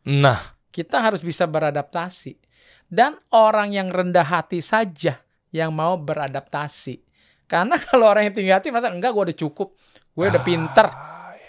Nah, 0.07 0.55
Kita 0.67 1.01
harus 1.01 1.19
bisa 1.19 1.43
beradaptasi. 1.45 2.37
Dan 2.87 3.19
orang 3.35 3.75
yang 3.75 3.91
rendah 3.91 4.23
hati 4.23 4.63
saja 4.63 5.19
yang 5.51 5.75
mau 5.75 5.99
beradaptasi. 5.99 7.03
Karena 7.47 7.75
kalau 7.87 8.11
orang 8.11 8.31
yang 8.31 8.35
tinggi 8.35 8.51
hati 8.51 8.67
masa 8.71 8.91
enggak 8.91 9.11
gue 9.15 9.23
udah 9.31 9.37
cukup, 9.37 9.75
gue 10.15 10.25
udah 10.27 10.43
pinter. 10.43 10.87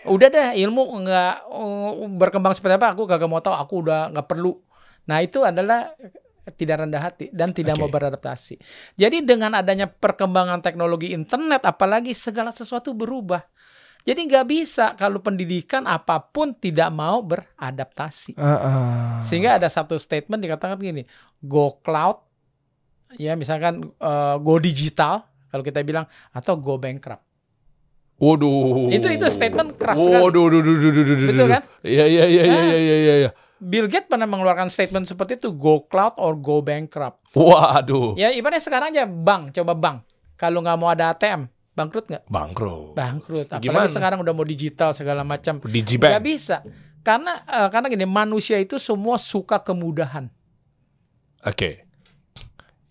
Udah 0.09 0.29
deh 0.31 0.49
ilmu 0.63 0.83
enggak 0.99 1.47
uh, 1.51 2.07
berkembang 2.17 2.55
seperti 2.55 2.79
apa 2.79 2.95
aku 2.95 3.05
gak 3.05 3.21
mau 3.27 3.43
tahu, 3.43 3.55
aku 3.55 3.75
udah 3.87 4.15
nggak 4.15 4.27
perlu. 4.31 4.57
Nah, 5.09 5.25
itu 5.25 5.41
adalah 5.43 5.91
tidak 6.57 6.85
rendah 6.85 7.03
hati 7.03 7.29
dan 7.29 7.53
tidak 7.53 7.77
Oke. 7.77 7.81
mau 7.85 7.91
beradaptasi. 7.93 8.57
Jadi 8.97 9.21
dengan 9.25 9.57
adanya 9.59 9.89
perkembangan 9.89 10.65
teknologi 10.65 11.13
internet 11.13 11.65
apalagi 11.69 12.17
segala 12.17 12.55
sesuatu 12.55 12.97
berubah. 12.97 13.43
Jadi 14.09 14.25
nggak 14.25 14.47
bisa 14.49 14.97
kalau 14.97 15.21
pendidikan 15.21 15.85
apa 15.85 16.17
pun 16.23 16.57
tidak 16.57 16.89
mau 16.89 17.21
beradaptasi. 17.21 18.33
Sehingga 19.21 19.61
ada 19.61 19.69
satu 19.69 20.01
statement 20.01 20.41
dikatakan 20.41 20.75
begini, 20.75 21.05
go 21.39 21.77
cloud, 21.79 22.17
ya 23.15 23.37
misalkan 23.37 23.85
eh, 23.93 24.37
go 24.39 24.57
digital, 24.57 25.29
kalau 25.47 25.61
kita 25.61 25.85
bilang 25.85 26.09
atau 26.31 26.57
go 26.57 26.77
bankrupt. 26.77 27.21
waduh. 28.17 28.89
Itu 28.89 29.07
itu 29.07 29.29
statement 29.29 29.77
keras 29.77 29.95
sekali. 29.95 30.19
Waduh, 30.19 30.43
waduh, 30.43 30.59
waduh, 30.59 30.75
waduh, 30.75 31.05
waduh, 31.05 31.27
Betul 31.29 31.39
waduh. 31.39 31.49
kan? 31.53 31.63
Iya, 31.85 32.05
iya, 32.09 32.25
iya, 32.27 32.43
iya, 32.43 32.57
Ah. 32.57 32.65
iya, 32.67 32.97
iya, 32.97 33.15
iya. 33.21 33.31
Bill 33.59 33.87
Gates 33.87 34.07
pernah 34.07 34.25
mengeluarkan 34.25 34.67
statement 34.69 35.05
seperti 35.05 35.37
itu, 35.37 35.51
go 35.53 35.85
cloud 35.85 36.17
or 36.17 36.35
go 36.35 36.59
bankrupt. 36.59 37.23
Waduh. 37.33 38.15
Ya 38.15 38.33
ibaratnya 38.33 38.59
sekarang 38.59 38.91
aja 38.91 39.05
bank, 39.05 39.53
coba 39.53 39.75
bank. 39.75 40.03
Kalau 40.35 40.59
nggak 40.59 40.79
mau 40.79 40.89
ada 40.89 41.11
ATM, 41.11 41.47
bangkrut 41.79 42.05
nggak? 42.07 42.23
Bangkrut. 42.27 42.93
Bangkrut. 42.93 43.47
Apalagi 43.47 43.65
Gimana? 43.65 43.87
sekarang 43.87 44.19
udah 44.19 44.35
mau 44.35 44.43
digital 44.43 44.91
segala 44.91 45.23
macam. 45.23 45.63
Digibank. 45.63 46.19
bisa. 46.19 46.67
Karena 47.01 47.39
eh, 47.41 47.69
karena 47.71 47.87
gini, 47.87 48.03
manusia 48.05 48.59
itu 48.59 48.75
semua 48.77 49.15
suka 49.17 49.63
kemudahan. 49.63 50.27
Oke. 51.41 51.87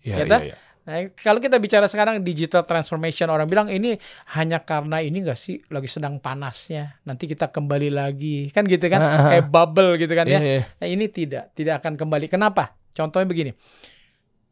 Iya, 0.00 0.14
Ya 0.14 0.16
iya, 0.16 0.26
tak? 0.26 0.40
iya. 0.42 0.56
Nah, 0.88 1.04
kalau 1.12 1.36
kita 1.36 1.60
bicara 1.60 1.84
sekarang 1.84 2.24
digital 2.24 2.64
transformation, 2.64 3.28
orang 3.28 3.44
bilang 3.44 3.68
ini 3.68 4.00
hanya 4.32 4.56
karena 4.56 5.04
ini 5.04 5.20
enggak 5.20 5.36
sih 5.36 5.60
lagi 5.68 5.84
sedang 5.84 6.16
panasnya. 6.16 6.96
Nanti 7.04 7.28
kita 7.28 7.52
kembali 7.52 7.92
lagi, 7.92 8.48
kan 8.48 8.64
gitu 8.64 8.88
kan? 8.88 8.96
Ah, 8.96 9.04
ah, 9.04 9.18
ah. 9.20 9.28
Kayak 9.28 9.46
bubble 9.52 10.00
gitu 10.00 10.16
kan 10.16 10.24
Iya, 10.24 10.40
ya. 10.40 10.40
iya. 10.40 10.62
Nah, 10.80 10.86
ini 10.88 11.04
tidak, 11.12 11.52
tidak 11.52 11.84
akan 11.84 11.92
kembali. 12.00 12.32
Kenapa? 12.32 12.72
Contohnya 12.96 13.28
begini. 13.28 13.52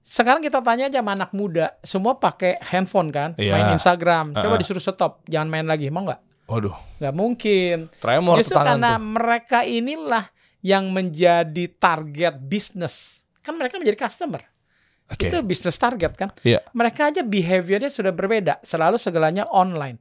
Sekarang 0.06 0.38
kita 0.38 0.62
tanya 0.62 0.86
aja 0.86 1.02
sama 1.02 1.18
anak 1.18 1.34
muda, 1.34 1.74
semua 1.82 2.14
pakai 2.14 2.62
handphone 2.62 3.10
kan, 3.10 3.34
Iya. 3.34 3.58
main 3.58 3.74
Instagram. 3.74 4.32
Coba 4.32 4.54
Ah. 4.54 4.60
disuruh 4.62 4.78
stop, 4.78 5.26
jangan 5.26 5.50
main 5.50 5.66
lagi, 5.66 5.90
mau 5.90 6.06
nggak? 6.06 6.46
Waduh, 6.46 6.78
Nggak 7.02 7.14
mungkin. 7.16 7.76
tremor 7.98 8.38
Justru 8.38 8.54
karena 8.54 8.94
tuh. 8.94 9.02
mereka 9.02 9.66
inilah 9.66 10.30
yang 10.62 10.94
menjadi 10.94 11.66
target 11.74 12.38
bisnis. 12.38 13.26
Kan 13.42 13.58
mereka 13.58 13.82
menjadi 13.82 13.98
customer. 13.98 14.46
Oke. 15.06 15.26
Itu 15.26 15.42
bisnis 15.42 15.74
target 15.74 16.14
kan. 16.14 16.30
Iya. 16.42 16.62
Mereka 16.70 17.10
aja 17.10 17.22
behaviornya 17.22 17.90
sudah 17.90 18.10
berbeda. 18.10 18.62
Selalu 18.62 18.98
segalanya 18.98 19.42
online. 19.50 19.98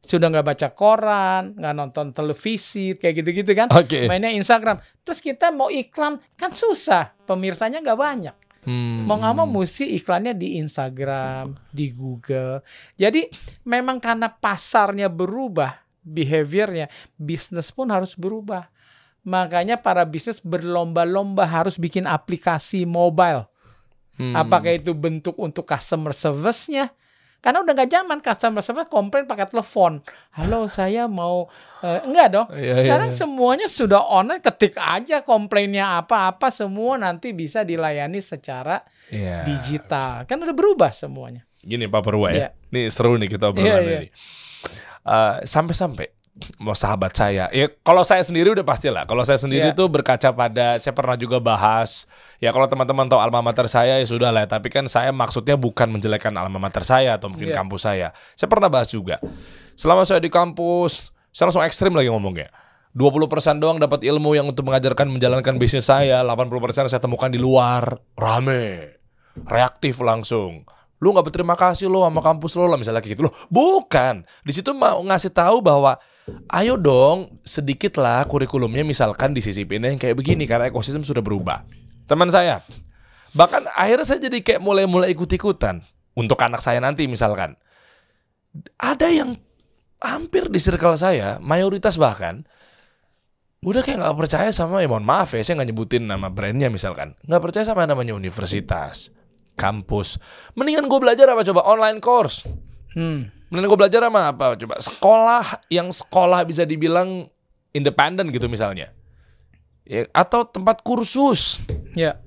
Sudah 0.00 0.26
nggak 0.26 0.46
baca 0.46 0.68
koran, 0.70 1.54
nggak 1.54 1.74
nonton 1.76 2.06
televisi, 2.10 2.94
kayak 2.94 3.22
gitu-gitu 3.22 3.54
kan. 3.54 3.70
Oke. 3.70 4.10
Mainnya 4.10 4.30
Instagram. 4.30 4.78
Terus 5.02 5.18
kita 5.18 5.50
mau 5.50 5.70
iklan, 5.70 6.18
kan 6.34 6.50
susah. 6.50 7.14
Pemirsanya 7.22 7.78
nggak 7.78 7.94
banyak. 7.96 8.36
Hmm. 8.60 9.08
Mau 9.08 9.16
nggak 9.16 9.34
mau 9.40 9.48
mesti 9.48 9.96
iklannya 9.96 10.36
di 10.36 10.60
Instagram, 10.60 11.56
di 11.72 11.92
Google. 11.96 12.60
Jadi 13.00 13.24
memang 13.64 13.96
karena 13.96 14.28
pasarnya 14.28 15.08
berubah, 15.08 15.80
behaviornya, 16.04 16.92
bisnis 17.16 17.72
pun 17.72 17.88
harus 17.88 18.12
berubah. 18.12 18.68
Makanya 19.24 19.80
para 19.80 20.04
bisnis 20.04 20.40
berlomba-lomba 20.40 21.44
harus 21.44 21.80
bikin 21.80 22.04
aplikasi 22.04 22.84
mobile. 22.84 23.48
Hmm. 24.20 24.36
Apakah 24.36 24.76
itu 24.76 24.92
bentuk 24.92 25.36
untuk 25.40 25.64
customer 25.64 26.12
service-nya? 26.12 26.92
Karena 27.40 27.64
udah 27.64 27.72
nggak 27.72 27.88
zaman 27.90 28.18
customer 28.20 28.60
service 28.60 28.92
komplain 28.92 29.24
pakai 29.24 29.48
telepon. 29.48 30.04
Halo, 30.36 30.68
saya 30.68 31.08
mau 31.08 31.48
eh, 31.80 32.04
enggak 32.04 32.28
dong. 32.30 32.46
Iya, 32.52 32.60
iya, 32.60 32.82
Sekarang 32.84 33.10
iya. 33.10 33.16
semuanya 33.16 33.66
sudah 33.66 34.04
online, 34.04 34.44
ketik 34.44 34.76
aja 34.76 35.24
komplainnya 35.24 35.96
apa-apa 35.96 36.52
semua 36.52 37.00
nanti 37.00 37.32
bisa 37.32 37.64
dilayani 37.64 38.20
secara 38.20 38.84
Iya. 39.08 39.48
digital. 39.48 40.28
Kan 40.28 40.36
udah 40.38 40.52
berubah 40.52 40.92
semuanya. 40.92 41.48
Gini 41.56 41.88
Pak 41.88 42.00
Purwa 42.04 42.28
Iya. 42.28 42.52
ya. 42.52 42.68
Nih 42.70 42.92
seru 42.92 43.16
nih 43.16 43.28
kita 43.32 43.56
obrolan 43.56 43.64
Iya, 43.66 43.76
iya. 43.80 43.98
ini. 44.04 44.08
Eh, 45.00 45.34
sampai-sampai 45.48 46.19
mau 46.58 46.72
sahabat 46.72 47.12
saya. 47.12 47.46
Ya 47.50 47.66
kalau 47.82 48.00
saya 48.02 48.20
sendiri 48.20 48.52
udah 48.52 48.64
pasti 48.64 48.88
lah. 48.88 49.04
Kalau 49.04 49.22
saya 49.22 49.36
sendiri 49.36 49.70
Iya. 49.70 49.76
tuh 49.76 49.86
berkaca 49.88 50.32
pada 50.32 50.78
saya 50.78 50.94
pernah 50.94 51.14
juga 51.14 51.38
bahas. 51.38 52.04
Ya 52.38 52.50
kalau 52.50 52.64
teman-teman 52.66 53.06
tahu 53.06 53.20
alma 53.20 53.40
mater 53.40 53.66
saya 53.66 54.00
ya 54.00 54.06
sudah 54.06 54.30
lah. 54.30 54.44
Tapi 54.44 54.68
kan 54.68 54.88
saya 54.88 55.10
maksudnya 55.10 55.54
bukan 55.54 55.90
menjelekkan 55.90 56.32
alma 56.34 56.56
mater 56.56 56.82
saya 56.82 57.16
atau 57.16 57.28
mungkin 57.28 57.52
Iya. 57.52 57.56
kampus 57.56 57.80
saya. 57.84 58.08
Saya 58.34 58.48
pernah 58.48 58.68
bahas 58.68 58.88
juga. 58.88 59.20
Selama 59.74 60.04
saya 60.04 60.20
di 60.20 60.28
kampus, 60.28 61.08
saya 61.30 61.48
langsung 61.48 61.64
ekstrim 61.64 61.92
lagi 61.92 62.12
ngomongnya. 62.12 62.48
20% 62.90 63.62
doang 63.62 63.78
dapat 63.78 64.02
ilmu 64.02 64.34
yang 64.34 64.50
untuk 64.50 64.66
mengajarkan 64.66 65.06
menjalankan 65.06 65.54
bisnis 65.62 65.86
saya, 65.86 66.26
80% 66.26 66.90
saya 66.90 66.98
temukan 66.98 67.30
di 67.30 67.38
luar. 67.38 68.02
Rame. 68.18 68.98
Reaktif 69.46 70.02
langsung. 70.02 70.66
Lu 71.00 71.16
nggak 71.16 71.32
berterima 71.32 71.56
kasih 71.56 71.88
lo 71.88 72.04
sama 72.04 72.20
kampus 72.20 72.52
lo 72.60 72.68
lah 72.68 72.76
misalnya 72.76 73.00
kayak 73.00 73.16
gitu 73.16 73.24
loh. 73.24 73.34
Bukan. 73.48 74.26
Di 74.44 74.52
situ 74.52 74.76
mau 74.76 75.00
ngasih 75.00 75.32
tahu 75.32 75.64
bahwa 75.64 75.96
ayo 76.50 76.74
dong 76.80 77.40
sedikit 77.46 77.98
lah 77.98 78.26
kurikulumnya 78.26 78.82
misalkan 78.82 79.32
disisipin 79.32 79.82
yang 79.84 79.98
kayak 80.00 80.18
begini 80.18 80.44
karena 80.44 80.68
ekosistem 80.68 81.06
sudah 81.06 81.22
berubah. 81.22 81.64
Teman 82.10 82.26
saya, 82.26 82.64
bahkan 83.36 83.64
akhirnya 83.72 84.06
saya 84.06 84.18
jadi 84.22 84.42
kayak 84.42 84.60
mulai-mulai 84.62 85.14
ikut-ikutan. 85.14 85.82
Untuk 86.18 86.36
anak 86.42 86.58
saya 86.58 86.82
nanti 86.82 87.06
misalkan. 87.06 87.54
Ada 88.76 89.14
yang 89.14 89.38
hampir 90.02 90.50
di 90.50 90.58
circle 90.58 90.98
saya, 90.98 91.38
mayoritas 91.38 91.94
bahkan 91.96 92.42
udah 93.60 93.84
kayak 93.84 94.00
nggak 94.00 94.16
percaya 94.16 94.50
sama 94.56 94.80
ya 94.80 94.88
mohon 94.88 95.04
maaf 95.04 95.36
ya 95.36 95.44
saya 95.44 95.60
nggak 95.60 95.68
nyebutin 95.70 96.04
nama 96.08 96.32
brandnya 96.32 96.66
misalkan. 96.72 97.14
Nggak 97.28 97.42
percaya 97.46 97.64
sama 97.68 97.86
namanya 97.86 98.16
universitas 98.16 99.14
kampus. 99.54 100.16
Mendingan 100.56 100.88
gue 100.88 100.98
belajar 100.98 101.30
apa 101.30 101.44
coba? 101.44 101.60
Online 101.68 102.00
course 102.00 102.48
Hmm. 102.96 103.30
mendingan 103.50 103.70
gue 103.70 103.78
belajar 103.78 104.00
sama 104.02 104.30
apa 104.30 104.58
coba 104.58 104.74
sekolah 104.82 105.46
yang 105.70 105.90
sekolah 105.90 106.42
bisa 106.46 106.62
dibilang 106.66 107.26
independen 107.70 108.30
gitu 108.34 108.50
misalnya 108.50 108.90
ya, 109.86 110.06
atau 110.10 110.46
tempat 110.46 110.82
kursus 110.82 111.58
Ya. 111.94 112.22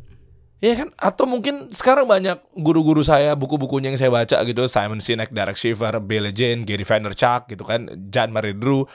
Ya 0.63 0.79
kan? 0.79 0.95
Atau 0.95 1.27
mungkin 1.27 1.67
sekarang 1.75 2.07
banyak 2.07 2.39
guru-guru 2.55 3.03
saya, 3.03 3.35
buku-bukunya 3.35 3.91
yang 3.91 3.99
saya 3.99 4.07
baca 4.07 4.39
gitu, 4.47 4.63
Simon 4.71 5.03
Sinek, 5.03 5.35
Derek 5.35 5.59
Shiver, 5.59 5.99
Bill 5.99 6.31
Jane, 6.31 6.63
Gary 6.63 6.87
Vaynerchuk 6.87 7.51
gitu 7.51 7.67
kan, 7.67 7.91
John 8.07 8.31
Marie 8.31 8.55
Drew. 8.55 8.87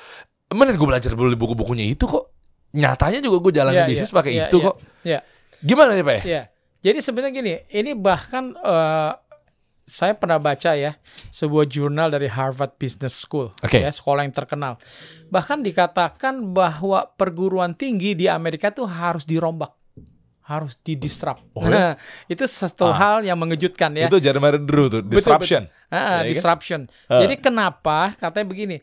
Mending 0.48 0.80
gue 0.80 0.88
belajar 0.88 1.12
dulu 1.12 1.28
buku-bukunya 1.36 1.84
itu 1.92 2.08
kok. 2.08 2.32
Nyatanya 2.72 3.20
juga 3.20 3.36
gue 3.44 3.52
jalan 3.52 3.72
Ya, 3.76 3.84
bisnis 3.84 4.08
ya, 4.08 4.16
pakai 4.16 4.32
ya, 4.32 4.48
itu 4.48 4.56
ya, 4.56 4.64
kok. 4.64 4.76
Ya. 5.04 5.18
Gimana 5.60 5.92
ya 5.92 6.04
Pak 6.04 6.14
ya? 6.16 6.22
Ya. 6.24 6.42
Jadi 6.88 6.98
sebenarnya 7.04 7.32
gini, 7.36 7.52
ini 7.68 7.92
bahkan 7.92 8.56
eh, 8.56 9.12
saya 9.88 10.12
pernah 10.12 10.36
baca 10.36 10.76
ya 10.76 11.00
sebuah 11.32 11.64
jurnal 11.64 12.12
dari 12.12 12.28
Harvard 12.28 12.76
Business 12.76 13.16
School, 13.16 13.48
Oke. 13.64 13.80
ya 13.80 13.88
sekolah 13.88 14.20
yang 14.20 14.36
terkenal. 14.36 14.76
Bahkan 15.32 15.64
dikatakan 15.64 16.52
bahwa 16.52 17.08
perguruan 17.16 17.72
tinggi 17.72 18.12
di 18.12 18.28
Amerika 18.28 18.68
tuh 18.68 18.84
harus 18.84 19.24
dirombak, 19.24 19.72
harus 20.44 20.76
didisrupt. 20.84 21.40
Oh, 21.56 21.64
ya? 21.64 21.72
Nah, 21.72 21.92
itu 22.28 22.44
satu 22.44 22.92
Ah. 22.92 22.96
hal 23.00 23.16
yang 23.24 23.40
mengejutkan 23.40 23.96
ya. 23.96 24.12
Itu 24.12 24.20
Marie 24.36 24.60
Drew 24.60 24.92
tuh, 24.92 25.00
Betul, 25.00 25.24
disruption. 25.24 25.62
Ah, 25.88 25.96
ah, 25.96 25.96
Ya, 25.96 26.04
kan? 26.04 26.24
disruption. 26.28 26.80
Ah. 27.08 27.24
Jadi 27.24 27.34
kenapa 27.40 28.12
katanya 28.12 28.44
begini? 28.44 28.76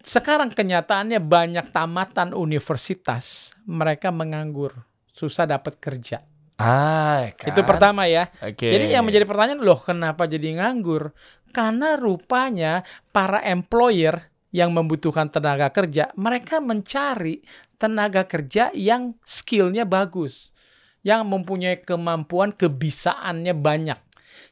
Sekarang 0.00 0.48
kenyataannya 0.52 1.20
banyak 1.20 1.72
tamatan 1.72 2.32
universitas 2.32 3.52
mereka 3.68 4.08
menganggur, 4.12 4.72
susah 5.08 5.44
dapat 5.44 5.76
kerja. 5.76 6.24
Ah, 6.54 7.34
kan? 7.34 7.50
Itu 7.50 7.66
pertama 7.66 8.06
ya. 8.06 8.30
Oke. 8.38 8.70
Jadi 8.70 8.94
yang 8.94 9.02
menjadi 9.02 9.26
pertanyaan 9.26 9.62
loh 9.62 9.78
kenapa 9.82 10.30
jadi 10.30 10.62
nganggur? 10.62 11.10
Karena 11.50 11.98
rupanya 11.98 12.82
para 13.10 13.42
employer 13.42 14.30
yang 14.54 14.70
membutuhkan 14.70 15.34
tenaga 15.34 15.70
kerja, 15.74 16.14
mereka 16.14 16.62
mencari 16.62 17.42
tenaga 17.74 18.22
kerja 18.22 18.70
yang 18.70 19.18
skillnya 19.26 19.82
bagus, 19.82 20.54
yang 21.02 21.26
mempunyai 21.26 21.82
kemampuan 21.82 22.54
kebisaannya 22.54 23.50
banyak. 23.58 23.98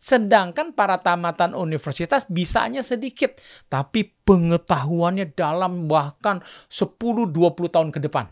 Sedangkan 0.02 0.74
para 0.74 0.98
tamatan 0.98 1.54
universitas 1.54 2.26
bisanya 2.26 2.82
sedikit, 2.82 3.38
tapi 3.70 4.10
pengetahuannya 4.26 5.38
dalam 5.38 5.86
bahkan 5.86 6.42
10-20 6.66 7.70
tahun 7.70 7.94
ke 7.94 8.02
depan. 8.02 8.26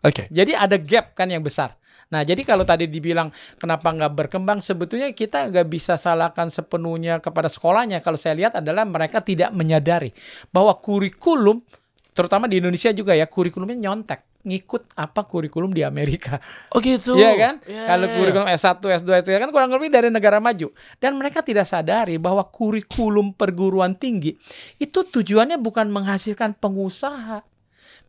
Oke. 0.00 0.28
Jadi 0.32 0.56
ada 0.56 0.76
gap 0.80 1.12
kan 1.12 1.28
yang 1.28 1.44
besar. 1.44 1.76
Nah, 2.10 2.26
jadi 2.26 2.42
kalau 2.42 2.66
tadi 2.66 2.90
dibilang 2.90 3.30
kenapa 3.56 3.94
nggak 3.94 4.12
berkembang, 4.18 4.58
sebetulnya 4.58 5.14
kita 5.14 5.46
nggak 5.46 5.66
bisa 5.70 5.94
salahkan 5.94 6.50
sepenuhnya 6.50 7.22
kepada 7.22 7.46
sekolahnya. 7.46 8.02
Kalau 8.02 8.18
saya 8.18 8.34
lihat 8.34 8.58
adalah 8.58 8.82
mereka 8.82 9.22
tidak 9.22 9.54
menyadari 9.54 10.10
bahwa 10.50 10.74
kurikulum, 10.82 11.62
terutama 12.10 12.50
di 12.50 12.58
Indonesia 12.58 12.90
juga 12.90 13.14
ya, 13.14 13.30
kurikulumnya 13.30 13.78
nyontek 13.78 14.26
ngikut 14.40 14.96
apa 14.96 15.28
kurikulum 15.28 15.70
di 15.70 15.84
Amerika. 15.84 16.40
Oh 16.72 16.80
gitu. 16.80 17.12
Iya 17.12 17.36
kan? 17.36 17.54
Iya, 17.68 17.84
Kalau 17.92 18.06
iya, 18.08 18.14
kurikulum 18.16 18.48
S1, 18.48 18.76
S2, 18.80 19.08
S3 19.20 19.30
kan 19.36 19.50
kurang 19.52 19.70
lebih 19.76 19.92
dari 19.92 20.08
negara 20.08 20.40
maju. 20.40 20.72
Dan 20.96 21.20
mereka 21.20 21.44
tidak 21.44 21.68
sadari 21.68 22.16
bahwa 22.16 22.48
kurikulum 22.48 23.36
perguruan 23.36 23.92
tinggi 23.92 24.40
itu 24.80 25.04
tujuannya 25.04 25.60
bukan 25.60 25.92
menghasilkan 25.92 26.56
pengusaha. 26.56 27.44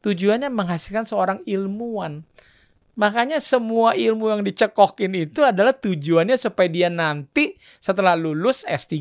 Tujuannya 0.01 0.49
menghasilkan 0.49 1.05
seorang 1.05 1.39
ilmuwan. 1.45 2.25
Makanya 2.91 3.39
semua 3.39 3.95
ilmu 3.95 4.27
yang 4.27 4.43
dicekokin 4.43 5.15
itu 5.15 5.47
adalah 5.47 5.71
tujuannya 5.71 6.35
supaya 6.35 6.67
dia 6.67 6.91
nanti 6.91 7.55
setelah 7.79 8.19
lulus 8.19 8.67
S3 8.67 8.99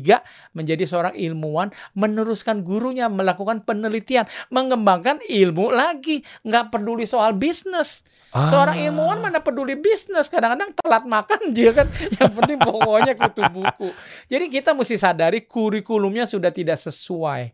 menjadi 0.55 0.87
seorang 0.87 1.11
ilmuwan, 1.19 1.75
meneruskan 1.91 2.63
gurunya, 2.63 3.11
melakukan 3.11 3.67
penelitian, 3.67 4.23
mengembangkan 4.47 5.19
ilmu 5.27 5.75
lagi. 5.75 6.23
Nggak 6.47 6.71
peduli 6.71 7.03
soal 7.03 7.35
bisnis. 7.35 8.01
Seorang 8.31 8.79
Ah. 8.79 8.85
ilmuwan 8.87 9.19
mana 9.19 9.43
peduli 9.43 9.75
bisnis, 9.75 10.31
kadang-kadang 10.31 10.71
telat 10.71 11.03
makan 11.03 11.41
dia 11.55 11.75
kan. 11.75 11.91
Yang 12.15 12.31
penting 12.31 12.57
pokoknya 12.63 13.13
kutu 13.19 13.43
buku. 13.51 13.91
Jadi 14.31 14.45
kita 14.47 14.71
mesti 14.71 14.95
sadari 14.95 15.43
kurikulumnya 15.43 16.23
sudah 16.23 16.47
tidak 16.47 16.79
sesuai. 16.79 17.51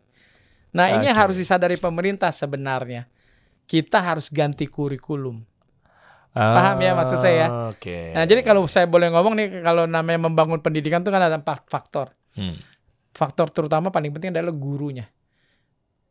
Nah 0.70 0.86
ini 0.94 1.10
harus 1.10 1.34
disadari 1.34 1.74
pemerintah 1.74 2.30
sebenarnya. 2.30 3.10
Kita 3.68 4.00
harus 4.00 4.32
ganti 4.32 4.64
kurikulum. 4.64 5.44
Paham 6.32 6.78
ya 6.78 6.94
maksud 6.94 7.18
saya? 7.18 7.46
Ah, 7.50 7.68
Oke. 7.74 8.14
Nah, 8.14 8.24
jadi 8.24 8.46
kalau 8.46 8.62
saya 8.70 8.86
boleh 8.86 9.10
ngomong 9.10 9.34
nih, 9.34 9.48
kalau 9.60 9.90
namanya 9.90 10.30
membangun 10.30 10.62
pendidikan 10.62 11.02
itu 11.02 11.10
kan 11.10 11.20
ada 11.20 11.36
empat 11.36 11.66
faktor. 11.66 12.14
Hmm. 12.38 12.54
Faktor 13.10 13.50
terutama 13.50 13.90
paling 13.90 14.14
penting 14.14 14.30
adalah 14.30 14.54
gurunya. 14.54 15.10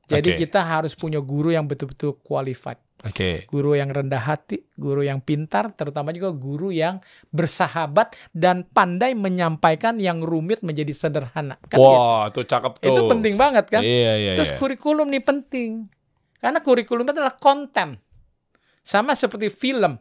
Jadi 0.07 0.35
Oke. 0.35 0.39
kita 0.47 0.63
harus 0.63 0.95
punya 0.95 1.19
guru 1.19 1.51
yang 1.51 1.67
betul-betul 1.67 2.19
qualified. 2.23 2.79
Oke. 3.03 3.45
Guru 3.45 3.75
yang 3.77 3.91
rendah 3.91 4.23
hati, 4.23 4.63
guru 4.73 5.03
yang 5.03 5.21
pintar, 5.21 5.69
terutama 5.75 6.09
juga 6.15 6.33
guru 6.33 6.73
yang 6.73 7.03
bersahabat 7.29 8.15
dan 8.33 8.65
pandai 8.65 9.13
menyampaikan 9.13 9.99
yang 9.99 10.23
rumit 10.23 10.63
menjadi 10.63 10.95
sederhana. 10.95 11.59
Kan 11.67 11.77
gitu. 11.77 11.83
Wah, 11.83 12.31
tuh 12.31 12.47
cakep 12.47 12.73
tuh. 12.81 12.89
Itu 12.89 13.01
penting 13.05 13.35
banget 13.35 13.67
kan? 13.69 13.83
Iya, 13.83 14.13
iya, 14.17 14.33
Terus 14.39 14.55
iya. 14.55 14.59
kurikulum 14.59 15.07
nih 15.11 15.23
penting. 15.23 15.91
Karena 16.37 16.61
kurikulum 16.61 17.05
itu 17.05 17.13
adalah 17.17 17.35
konten. 17.35 17.97
Sama 18.81 19.13
seperti 19.13 19.49
film. 19.49 19.97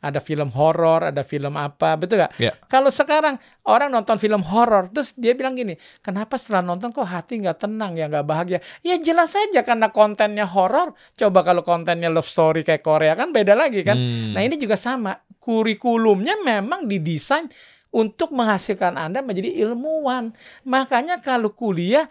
Ada 0.00 0.16
film 0.16 0.48
horor, 0.56 1.12
ada 1.12 1.20
film 1.20 1.60
apa, 1.60 1.92
betul 1.92 2.24
gak? 2.24 2.32
Ya. 2.40 2.56
Kalau 2.72 2.88
sekarang 2.88 3.36
orang 3.68 3.92
nonton 3.92 4.16
film 4.16 4.40
horor, 4.40 4.88
terus 4.88 5.12
dia 5.12 5.36
bilang 5.36 5.52
gini, 5.52 5.76
kenapa 6.00 6.40
setelah 6.40 6.64
nonton 6.64 6.88
kok 6.88 7.04
hati 7.04 7.36
nggak 7.36 7.68
tenang 7.68 8.00
ya, 8.00 8.08
nggak 8.08 8.24
bahagia? 8.24 8.64
Ya 8.80 8.96
jelas 8.96 9.36
saja 9.36 9.60
karena 9.60 9.92
kontennya 9.92 10.48
horor. 10.48 10.96
Coba 11.20 11.44
kalau 11.44 11.60
kontennya 11.60 12.08
love 12.08 12.24
story 12.24 12.64
kayak 12.64 12.80
Korea 12.80 13.12
kan 13.12 13.28
beda 13.28 13.52
lagi 13.52 13.84
kan. 13.84 14.00
Hmm. 14.00 14.32
Nah 14.32 14.40
ini 14.40 14.56
juga 14.56 14.80
sama, 14.80 15.20
kurikulumnya 15.36 16.40
memang 16.40 16.88
didesain 16.88 17.52
untuk 17.92 18.32
menghasilkan 18.32 18.96
Anda 18.96 19.20
menjadi 19.20 19.52
ilmuwan. 19.68 20.32
Makanya 20.64 21.20
kalau 21.20 21.52
kuliah 21.52 22.08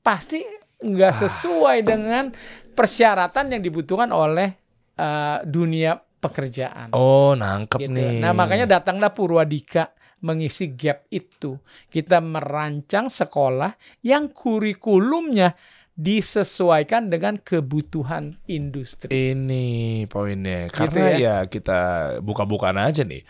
pasti 0.00 0.40
nggak 0.80 1.12
Ah. 1.12 1.20
sesuai 1.28 1.84
dengan 1.84 2.32
persyaratan 2.74 3.54
yang 3.54 3.62
dibutuhkan 3.62 4.10
oleh 4.10 4.52
eh, 4.94 5.38
dunia 5.46 5.94
pekerjaan. 5.96 6.90
Oh, 6.92 7.32
nangkep 7.34 7.80
Gitu. 7.84 7.92
nih. 7.92 8.20
Nah 8.20 8.32
makanya 8.32 8.78
datanglah 8.78 9.12
Purwadika 9.12 9.92
mengisi 10.24 10.72
gap 10.72 11.04
itu. 11.12 11.60
Kita 11.86 12.18
merancang 12.18 13.12
sekolah 13.12 13.76
yang 14.00 14.32
kurikulumnya 14.32 15.52
disesuaikan 15.94 17.06
dengan 17.06 17.38
kebutuhan 17.38 18.34
industri. 18.50 19.12
Ini 19.12 20.04
poinnya. 20.10 20.66
Gitu 20.66 20.74
Karena 20.74 21.04
ya. 21.12 21.18
ya. 21.18 21.36
kita 21.46 21.80
buka-bukaan 22.18 22.80
aja 22.80 23.04
nih. 23.06 23.22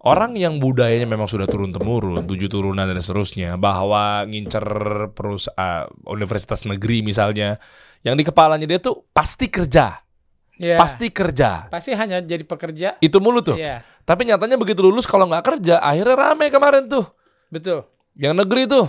Orang 0.00 0.32
yang 0.32 0.56
budayanya 0.56 1.04
memang 1.04 1.28
sudah 1.28 1.44
turun-temurun, 1.44 2.24
tujuh 2.24 2.48
turunan 2.48 2.88
dan 2.88 2.96
seterusnya, 2.96 3.60
bahwa 3.60 4.24
ngincer 4.24 4.64
perusahaan 5.12 5.92
universitas 6.08 6.64
negeri 6.64 7.04
misalnya, 7.04 7.60
yang 8.00 8.16
di 8.16 8.24
kepalanya 8.24 8.64
dia 8.64 8.80
tuh 8.80 9.04
pasti 9.12 9.52
kerja, 9.52 10.00
Ya, 10.56 10.76
pasti 10.76 11.12
kerja. 11.12 11.68
pasti 11.68 11.92
hanya 11.92 12.20
jadi 12.20 12.44
pekerja. 12.44 12.96
Itu 12.98 13.20
mulu 13.20 13.44
tuh. 13.44 13.60
Iya, 13.60 13.84
Tapi 14.02 14.24
nyatanya 14.24 14.56
begitu 14.56 14.80
lulus 14.80 15.04
kalau 15.04 15.28
nggak 15.28 15.44
kerja, 15.44 15.80
akhirnya 15.80 16.16
rame 16.16 16.48
kemarin 16.48 16.88
tuh. 16.88 17.04
betul. 17.52 17.84
Yang 18.16 18.34
negeri 18.40 18.62
tuh. 18.64 18.88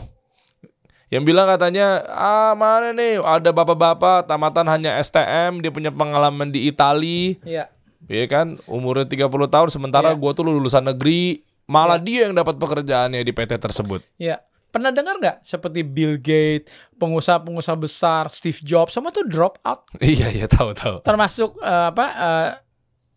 Yang 1.12 1.24
bilang 1.28 1.44
katanya, 1.44 2.08
ah 2.08 2.56
mana 2.56 2.96
nih 2.96 3.20
ada 3.20 3.52
bapak-bapak 3.52 4.24
tamatan 4.26 4.64
hanya 4.66 4.96
STM, 4.96 5.60
dia 5.60 5.68
punya 5.68 5.92
pengalaman 5.92 6.48
di 6.48 6.72
Itali, 6.72 7.36
Iya. 7.44 7.68
Iya 8.06 8.26
kan, 8.26 8.48
umurnya 8.66 9.06
30 9.06 9.28
tahun 9.48 9.70
sementara 9.70 10.12
Iya. 10.12 10.18
gua 10.18 10.32
tuh 10.32 10.44
lulusan 10.44 10.82
negeri, 10.84 11.42
malah 11.66 11.98
dia 11.98 12.26
yang 12.26 12.34
dapat 12.34 12.56
pekerjaannya 12.56 13.20
di 13.20 13.32
PT 13.32 13.58
tersebut. 13.58 14.02
Iya. 14.16 14.42
Pernah 14.68 14.88
dengar 14.88 15.20
nggak 15.20 15.44
seperti 15.44 15.84
Bill 15.84 16.16
Gates, 16.16 16.72
pengusaha-pengusaha 16.96 17.76
besar, 17.76 18.32
Steve 18.32 18.56
Jobs, 18.62 18.96
semua 18.96 19.12
tuh 19.12 19.28
drop 19.28 19.60
out. 19.62 19.84
iya, 20.00 20.32
iya, 20.32 20.48
tahu 20.48 20.72
tahu. 20.72 21.04
Termasuk 21.04 21.60
eh, 21.60 21.86
apa 21.90 22.06
eh, 22.08 22.50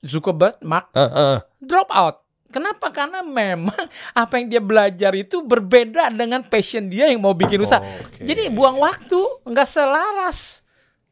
Zuckerberg, 0.02 0.58
Mark 0.60 0.90
Eh, 0.90 1.00
eh. 1.00 1.38
drop 1.58 1.86
out. 1.88 2.26
Kenapa? 2.50 2.90
Karena 2.90 3.22
memang 3.22 3.70
apa 4.18 4.34
yang 4.34 4.46
dia 4.48 4.58
belajar 4.58 5.14
itu 5.14 5.42
berbeda 5.42 6.10
dengan 6.10 6.42
passion 6.42 6.86
dia 6.86 7.06
yang 7.06 7.22
mau 7.22 7.32
bikin 7.32 7.58
usaha. 7.58 7.78
Oke. 7.78 8.22
Jadi 8.22 8.50
buang 8.50 8.78
waktu, 8.78 9.18
nggak 9.46 9.68
selaras. 9.68 10.63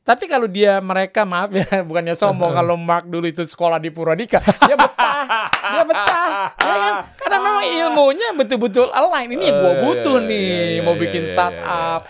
Tapi 0.03 0.27
kalau 0.27 0.51
dia 0.51 0.83
mereka 0.83 1.23
maaf 1.23 1.47
ya 1.49 1.62
bukannya 1.88 2.12
sombong 2.12 2.51
kalau 2.51 2.75
Mark 2.75 3.07
dulu 3.07 3.23
itu 3.23 3.38
sekolah 3.41 3.79
di 3.79 3.87
Purwadika 3.88 4.43
dia 4.61 4.75
betah. 4.75 5.47
Dia 5.62 5.83
betah. 5.87 6.27
Ya 6.59 6.75
kan? 6.75 6.93
Karena 7.15 7.37
memang 7.38 7.65
ilmunya 7.65 8.29
betul-betul 8.35 8.91
align. 8.91 9.31
Ini 9.31 9.45
yang 9.45 9.57
gue 9.57 9.62
Oh, 9.62 9.71
iya, 9.73 9.81
butuh 9.81 10.17
iya, 10.19 10.27
nih 10.27 10.51
iya, 10.51 10.81
mau 10.83 10.93
iya, 10.93 11.01
bikin 11.01 11.23
iya, 11.23 11.31
startup. 11.31 12.01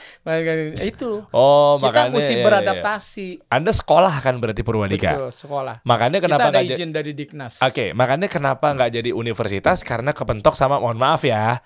itu. 0.81 1.21
Oh, 1.29 1.77
kita 1.77 1.85
makanya 1.85 2.11
mesti 2.11 2.27
iya, 2.27 2.39
iya, 2.41 2.45
beradaptasi. 2.49 3.29
Iya. 3.39 3.53
Anda 3.53 3.71
sekolah 3.71 4.15
kan 4.19 4.35
berarti 4.41 4.63
Purwadika. 4.63 5.13
betul 5.13 5.29
sekolah. 5.31 5.77
Makanya 5.85 6.19
kita 6.19 6.27
kenapa 6.27 6.43
ada 6.43 6.51
nggak 6.51 6.65
ja- 6.65 6.77
izin 6.81 6.91
dari 6.91 7.13
Diknas. 7.13 7.61
Oke, 7.61 7.93
makanya 7.93 8.27
kenapa 8.27 8.73
nggak 8.73 8.91
jadi 8.91 9.11
universitas? 9.13 9.85
Karena 9.85 10.17
kepentok 10.17 10.57
sama 10.57 10.81
mohon 10.81 10.97
maaf 10.97 11.21
ya 11.23 11.61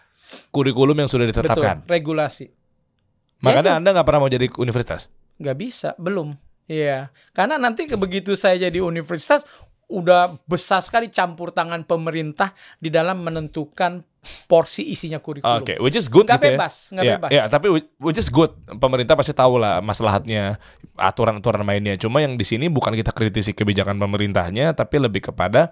kurikulum 0.50 0.98
yang 0.98 1.06
sudah 1.06 1.22
betul 1.22 1.46
ditetapkan. 1.46 1.86
regulasi. 1.86 2.50
Makanya 3.38 3.78
Anda 3.78 3.94
nggak 3.94 4.02
pernah 4.02 4.20
mau 4.20 4.30
jadi 4.32 4.50
universitas. 4.52 5.06
Nggak 5.36 5.56
bisa 5.56 5.92
belum 5.96 6.34
Iya 6.66 7.08
karena 7.30 7.56
nanti 7.56 7.86
ke- 7.86 7.94
begitu 7.94 8.34
saya 8.34 8.58
jadi 8.58 8.80
universitas 8.80 9.46
udah 9.86 10.34
besar 10.42 10.82
sekali 10.82 11.06
campur 11.06 11.48
tangan 11.48 11.86
pemerintah 11.86 12.50
di 12.76 12.90
dalam 12.90 13.22
menentukan 13.22 14.02
porsi 14.44 14.82
isinya 14.84 15.22
kurikulum 15.22 15.62
Oke, 15.62 15.78
which 15.78 15.94
is 15.94 16.10
good 16.10 16.26
Nggak 16.26 16.34
gitu 16.36 16.42
ya. 16.44 16.50
bebas, 16.52 16.74
nggak 16.90 17.04
Iya, 17.04 17.14
bebas. 17.14 17.30
iya, 17.30 17.44
tapi 17.46 17.66
whi- 17.70 17.90
which 18.02 18.18
is 18.18 18.26
good. 18.26 18.50
Pemerintah 18.74 19.14
pasti 19.14 19.30
tahu 19.30 19.54
lah 19.54 19.78
maslahatnya, 19.78 20.58
aturan-aturan 20.92 21.62
mainnya. 21.62 21.94
Cuma 21.94 22.18
yang 22.18 22.34
di 22.34 22.42
sini 22.42 22.66
bukan 22.66 22.90
kita 22.92 23.14
kritisi 23.14 23.54
kebijakan 23.54 23.94
pemerintahnya, 23.94 24.74
tapi 24.74 24.98
lebih 24.98 25.30
kepada 25.30 25.70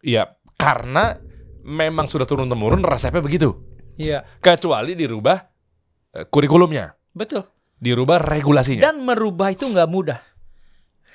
ya 0.00 0.26
karena 0.54 1.14
memang 1.62 2.04
sudah 2.04 2.26
turun 2.26 2.50
temurun 2.50 2.82
resepnya 2.82 3.22
begitu. 3.22 3.54
Iya 3.94 4.26
Kecuali 4.36 4.98
dirubah 4.98 5.38
eh, 6.12 6.26
kurikulumnya, 6.26 6.90
betul 7.08 7.46
dirubah 7.78 8.18
regulasinya. 8.22 8.82
dan 8.84 9.02
merubah 9.02 9.50
itu 9.50 9.66
nggak 9.66 9.90
mudah 9.90 10.20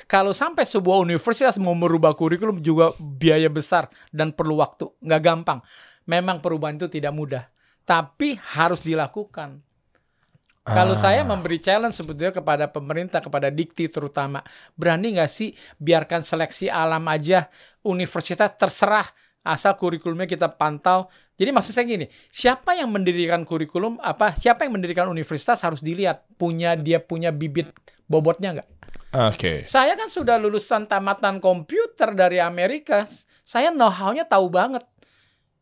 kalau 0.08 0.32
sampai 0.32 0.64
sebuah 0.64 1.04
universitas 1.04 1.60
mau 1.60 1.76
merubah 1.76 2.16
kurikulum 2.16 2.64
juga 2.64 2.96
biaya 3.00 3.52
besar 3.52 3.92
dan 4.10 4.32
perlu 4.32 4.60
waktu 4.60 4.88
nggak 5.04 5.22
gampang 5.22 5.60
memang 6.08 6.40
perubahan 6.40 6.80
itu 6.80 6.88
tidak 6.88 7.12
mudah 7.12 7.44
tapi 7.84 8.40
harus 8.56 8.80
dilakukan 8.86 9.60
Kalau 10.70 10.94
Ah. 10.94 11.02
saya 11.02 11.22
memberi 11.26 11.58
challenge 11.58 11.98
sebetulnya 11.98 12.30
kepada 12.30 12.70
pemerintah, 12.70 13.18
kepada 13.26 13.50
dikti 13.50 13.90
terutama, 13.90 14.46
berani 14.78 15.18
nggak 15.18 15.32
sih 15.32 15.50
biarkan 15.82 16.22
seleksi 16.22 16.70
alam 16.70 17.02
aja 17.10 17.50
universitas 17.82 18.54
terserah 18.54 19.08
asal 19.42 19.74
kurikulumnya 19.82 20.30
kita 20.30 20.46
pantau. 20.54 21.10
Jadi 21.40 21.56
maksud 21.56 21.72
saya 21.72 21.88
gini, 21.88 22.06
siapa 22.28 22.76
yang 22.76 22.92
mendirikan 22.92 23.48
kurikulum 23.48 23.96
apa? 24.04 24.36
Siapa 24.36 24.68
yang 24.68 24.76
mendirikan 24.76 25.08
universitas 25.08 25.64
harus 25.64 25.80
dilihat 25.80 26.28
punya 26.36 26.76
dia 26.76 27.00
punya 27.00 27.32
bibit 27.32 27.72
bobotnya 28.12 28.60
nggak? 28.60 28.70
Oke. 29.32 29.64
Saya 29.64 29.96
kan 29.96 30.12
sudah 30.12 30.36
lulusan 30.36 30.84
tamatan 30.86 31.40
komputer 31.40 32.12
dari 32.12 32.44
Amerika. 32.44 33.08
Saya 33.48 33.72
know-how-nya 33.72 34.28
tahu 34.28 34.52
banget. 34.52 34.84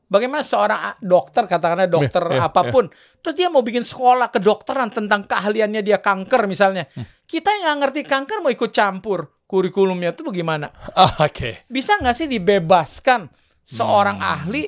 Bagaimana 0.08 0.40
seorang 0.40 0.96
dokter, 1.04 1.44
katakanlah 1.52 1.92
dokter 1.92 2.24
Iya, 2.32 2.40
iya, 2.40 2.48
apa 2.48 2.72
pun, 2.72 2.88
terus 3.20 3.36
dia 3.36 3.52
mau 3.52 3.60
bikin 3.60 3.84
sekolah 3.84 4.32
kedokteran 4.32 4.88
tentang 4.88 5.28
keahliannya 5.28 5.84
dia 5.84 6.00
kanker 6.00 6.48
misalnya. 6.48 6.88
Hmm. 6.96 7.04
Kita 7.28 7.52
yang 7.52 7.76
nggak 7.76 7.78
ngerti 7.84 8.02
kanker 8.08 8.40
mau 8.40 8.48
ikut 8.48 8.72
campur 8.72 9.44
kurikulumnya 9.44 10.16
itu 10.16 10.24
bagaimana? 10.24 10.72
Ah, 10.96 11.28
Oke. 11.28 11.68
Bisa 11.68 12.00
nggak 12.00 12.16
sih 12.16 12.28
dibebaskan 12.32 13.28
seorang 13.68 14.24
Hmm. 14.24 14.32
ahli? 14.48 14.64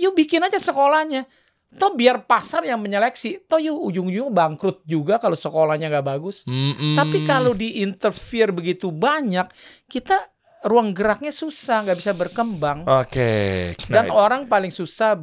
Yuk 0.00 0.16
bikin 0.16 0.40
aja 0.40 0.56
sekolahnya. 0.56 1.28
Toh 1.70 1.94
biar 1.94 2.26
pasar 2.26 2.66
yang 2.66 2.82
menyeleksi. 2.82 3.46
Toh 3.46 3.62
yuk 3.62 3.78
ujung-ujungnya 3.78 4.32
bangkrut 4.32 4.82
juga 4.82 5.22
kalau 5.22 5.38
sekolahnya 5.38 5.86
nggak 5.86 6.06
bagus. 6.08 6.42
Mm-mm. 6.42 6.98
Tapi 6.98 7.22
kalau 7.22 7.54
diinterfere 7.54 8.50
begitu 8.50 8.90
banyak, 8.90 9.46
kita 9.86 10.18
ruang 10.66 10.90
geraknya 10.90 11.30
susah, 11.30 11.86
nggak 11.86 11.98
bisa 12.00 12.12
berkembang. 12.12 12.82
Oke. 12.84 13.72
Dan 13.86 14.10
Nah, 14.10 14.18
orang 14.18 14.50
paling 14.50 14.74
susah 14.74 15.14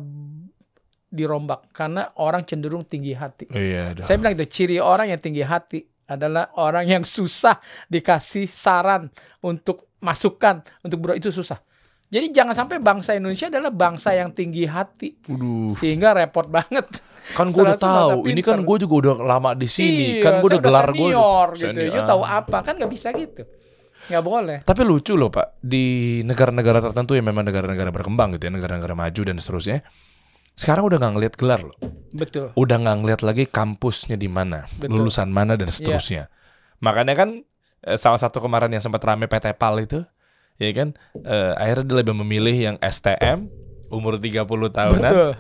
dirombak 1.08 1.72
karena 1.72 2.12
orang 2.20 2.44
cenderung 2.44 2.84
tinggi 2.84 3.16
hati. 3.16 3.48
iya. 3.52 3.96
Saya 4.04 4.20
bilang 4.20 4.36
itu 4.36 4.48
ciri 4.48 4.78
orang 4.80 5.08
yang 5.08 5.20
tinggi 5.20 5.44
hati 5.44 5.80
adalah 6.08 6.52
orang 6.60 6.88
yang 6.88 7.04
susah 7.18 7.60
dikasih 7.88 8.48
saran 8.48 9.08
untuk 9.40 9.92
masukan 10.00 10.63
untuk 10.80 10.98
bro 11.00 11.13
itu 11.16 11.32
susah. 11.32 11.60
Jadi 12.08 12.32
jangan 12.32 12.56
sampai 12.56 12.80
bangsa 12.80 13.20
Indonesia 13.20 13.52
adalah 13.52 13.67
bangsa 13.67 14.15
yang 14.15 14.32
tinggi 14.32 14.63
hati 14.63 15.20
Waduh. 15.28 15.76
sehingga 15.76 16.15
repot 16.15 16.48
banget. 16.48 16.88
Kan 17.36 17.52
gue 17.52 17.60
udah 17.60 17.76
tahu. 17.76 18.24
Ini 18.24 18.39
kan 18.39 18.63
gue 18.63 18.78
juga 18.88 18.96
udah 19.04 19.15
lama 19.28 19.52
di 19.52 19.67
sini. 19.67 20.20
Iya, 20.20 20.24
kan 20.24 20.34
gue 20.39 20.48
udah 20.56 20.62
gelar 20.63 20.88
gue. 20.96 21.12
senior 21.12 21.48
gitu. 21.60 21.82
You 21.84 22.02
tahu 22.08 22.24
apa 22.24 22.63
kan 22.63 22.80
nggak 22.80 22.91
bisa 22.91 23.12
gitu. 23.12 23.43
Nggak 24.08 24.24
boleh. 24.24 24.58
Tapi 24.63 24.82
lucu 24.88 25.20
loh 25.20 25.28
Pak, 25.28 25.60
di 25.60 26.20
negara-negara 26.24 26.80
tertentu 26.80 27.20
yang 27.20 27.28
memang 27.28 27.43
negara-negara 27.43 27.91
berkembang 27.91 28.39
gitu 28.39 28.48
ya, 28.48 28.52
negara-negara 28.56 28.96
maju 28.96 29.22
dan 29.28 29.36
seterusnya. 29.43 29.84
Sekarang 30.56 30.88
udah 30.88 30.98
nggak 30.98 31.13
ngeliat 31.20 31.34
gelar 31.36 31.62
loh. 31.67 31.76
Betul. 32.15 32.56
Udah 32.56 32.80
nggak 32.80 32.98
ngeliat 33.04 33.22
lagi 33.28 33.43
kampusnya 33.52 34.15
di 34.15 34.32
mana, 34.32 34.63
Betul. 34.80 34.88
Iya. 34.88 34.96
lulusan 34.96 35.28
mana 35.28 35.60
dan 35.60 35.67
seterusnya. 35.67 36.32
Makanya 36.80 37.13
kan 37.20 37.43
eh, 37.84 38.00
salah 38.00 38.17
satu 38.17 38.39
kemarin 38.39 38.72
yang 38.72 38.80
sempat 38.82 39.04
rame 39.04 39.28
PT 39.28 39.52
PAL 39.60 39.84
itu, 39.84 40.00
ya 40.58 40.70
kan, 40.74 40.89
eh, 41.15 41.52
akhirnya 41.56 41.86
dia 41.86 41.98
lebih 42.02 42.15
memilih 42.17 42.56
yang 42.56 42.76
STM 42.78 43.46
umur 43.88 44.17
30 44.17 44.43
tahunan 44.67 45.00
Betul. 45.08 45.32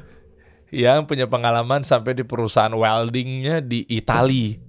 yang 0.69 1.03
punya 1.03 1.25
pengalaman 1.25 1.81
sampai 1.81 2.13
di 2.13 2.23
perusahaan 2.23 2.71
weldingnya 2.71 3.59
di 3.59 3.83
Itali. 3.87 4.63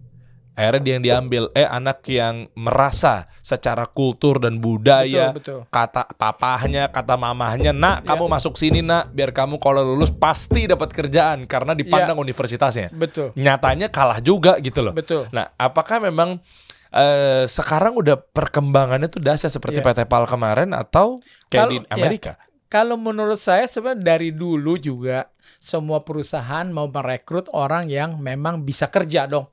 akhirnya 0.59 0.83
dia 0.83 0.91
yang 0.91 1.05
diambil 1.05 1.43
eh 1.55 1.63
anak 1.63 2.03
yang 2.11 2.51
merasa 2.59 3.31
secara 3.39 3.87
kultur 3.87 4.43
dan 4.43 4.59
budaya 4.59 5.31
Betul, 5.31 5.63
betul. 5.63 5.71
kata 5.71 6.11
papahnya 6.19 6.91
kata 6.91 7.15
mamahnya 7.15 7.71
nak 7.71 8.03
Ya. 8.03 8.11
kamu 8.11 8.27
masuk 8.27 8.59
sini 8.59 8.83
nak 8.83 9.15
biar 9.15 9.31
kamu 9.31 9.63
kalau 9.63 9.87
lulus 9.87 10.11
pasti 10.11 10.67
dapat 10.67 10.91
kerjaan 10.91 11.47
karena 11.47 11.79
dipandang 11.79 12.19
universitasnya 12.19 12.91
Betul. 12.91 13.31
nyatanya 13.39 13.87
kalah 13.87 14.19
juga 14.19 14.59
gitu 14.59 14.83
loh 14.83 14.99
Betul. 14.99 15.31
nah 15.31 15.47
apakah 15.55 16.03
memang 16.03 16.43
eh, 16.91 17.45
sekarang 17.45 17.95
udah 17.95 18.17
perkembangannya 18.17 19.07
tuh 19.07 19.21
dahsyat 19.21 19.51
seperti 19.51 19.81
Ya. 19.81 19.85
PT 19.85 20.05
PAL 20.05 20.25
kemarin 20.25 20.73
atau 20.73 21.21
kayak 21.47 21.59
Kalau- 21.59 21.73
di 21.73 21.79
ya. 21.79 21.89
Amerika 21.91 22.33
Kalau 22.69 23.01
menurut 23.01 23.41
saya 23.41 23.65
sebenarnya 23.65 24.05
dari 24.05 24.29
dulu 24.29 24.77
juga 24.77 25.33
semua 25.57 26.05
perusahaan 26.05 26.69
mau 26.69 26.85
merekrut 26.85 27.49
orang 27.53 27.89
yang 27.89 28.21
memang 28.21 28.61
bisa 28.61 28.93
kerja 28.93 29.25
dong. 29.25 29.49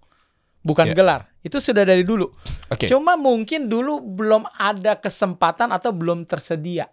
Bukan 0.60 0.92
Ya. 0.92 0.96
gelar. 0.98 1.22
Itu 1.40 1.64
sudah 1.64 1.88
dari 1.88 2.04
dulu. 2.04 2.28
oke 2.68 2.92
Cuma 2.92 3.16
mungkin 3.16 3.72
dulu 3.72 4.04
belum 4.04 4.44
ada 4.52 5.00
kesempatan 5.00 5.72
atau 5.72 5.96
belum 5.96 6.28
tersedia 6.28 6.92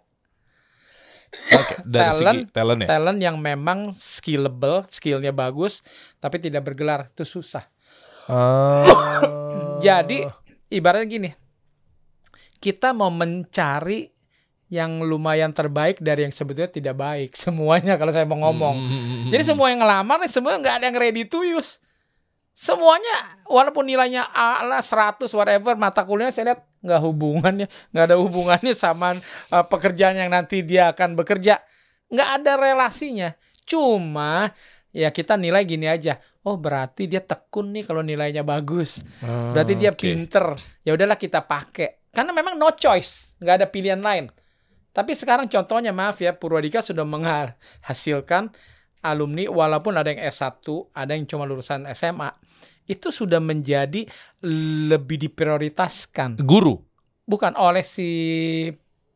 Oke, 1.49 1.81
dari 1.83 2.13
segi 2.13 2.23
talent- 2.23 2.49
talent 2.53 2.79
ya 2.79 2.87
talent 2.87 3.19
yang 3.19 3.35
memang 3.41 3.89
skillable, 3.91 4.85
skillnya 4.87 5.33
bagus, 5.33 5.81
tapi 6.21 6.37
tidak 6.37 6.61
bergelar. 6.63 7.09
Itu 7.09 7.25
susah. 7.25 7.65
Oh. 8.31 8.85
Jadi 9.83 10.17
ibaratnya 10.71 11.07
gini, 11.07 11.29
kita 12.63 12.95
mau 12.95 13.11
mencari 13.11 14.07
yang 14.73 15.05
lumayan 15.05 15.53
terbaik 15.53 16.01
dari 16.01 16.25
yang 16.25 16.33
sebetulnya 16.33 16.71
tidak 16.73 16.95
baik 16.97 17.37
semuanya 17.43 17.93
kalau 17.99 18.09
saya 18.09 18.25
mau 18.25 18.41
ngomong. 18.41 18.75
Hmm, 18.79 19.29
Jadi 19.29 19.43
semua 19.53 19.69
yang 19.69 19.85
ngelamar 19.85 20.17
nih 20.25 20.31
semua 20.33 20.57
nggak 20.57 20.75
ada 20.81 20.85
yang 20.89 20.97
ready 20.97 21.23
to 21.29 21.45
use. 21.45 21.77
Semuanya 22.53 23.41
walaupun 23.49 23.85
nilainya 23.85 24.29
A 24.29 24.61
lah 24.65 24.81
100 24.81 25.25
whatever 25.33 25.73
mata 25.73 26.05
kuliahnya 26.05 26.33
saya 26.33 26.45
lihat 26.53 26.61
nggak 26.85 27.01
hubungannya, 27.01 27.67
nggak 27.93 28.05
ada 28.09 28.17
hubungannya 28.17 28.73
sama 28.83 29.17
uh, 29.53 29.65
pekerjaan 29.65 30.17
yang 30.17 30.29
nanti 30.33 30.65
dia 30.65 30.89
akan 30.93 31.13
bekerja. 31.17 31.61
nggak 32.13 32.29
ada 32.41 32.51
relasinya. 32.61 33.33
Cuma 33.65 34.53
ya 34.93 35.09
kita 35.09 35.35
nilai 35.35 35.65
gini 35.65 35.89
aja. 35.89 36.21
Oh 36.45 36.55
berarti 36.55 37.09
dia 37.09 37.19
tekun 37.19 37.73
nih 37.73 37.83
kalau 37.83 38.05
nilainya 38.05 38.45
bagus. 38.45 39.01
Berarti 39.19 39.73
dia 39.75 39.91
Oke. 39.91 40.05
pinter. 40.05 40.53
Ya 40.85 40.93
udahlah 40.93 41.17
kita 41.17 41.43
pakai. 41.43 42.05
Karena 42.13 42.29
memang 42.29 42.55
no 42.55 42.69
choice, 42.77 43.33
nggak 43.41 43.55
ada 43.59 43.67
pilihan 43.67 43.99
lain. 43.99 44.29
Tapi 44.93 45.17
sekarang 45.17 45.49
contohnya 45.49 45.89
maaf 45.89 46.21
ya, 46.21 46.37
Purwadika 46.37 46.85
sudah 46.85 47.01
menghasilkan 47.01 48.53
alumni 49.01 49.49
walaupun 49.49 49.97
ada 49.97 50.13
yang 50.13 50.21
S1, 50.29 50.61
ada 50.93 51.17
yang 51.17 51.25
cuma 51.25 51.49
lulusan 51.49 51.89
SMA. 51.97 52.29
Itu 52.85 53.09
sudah 53.09 53.41
menjadi 53.41 54.05
lebih 54.93 55.17
diprioritaskan. 55.25 56.37
guru 56.45 56.77
Bukan 57.25 57.55
oleh 57.55 57.81
si 57.81 58.11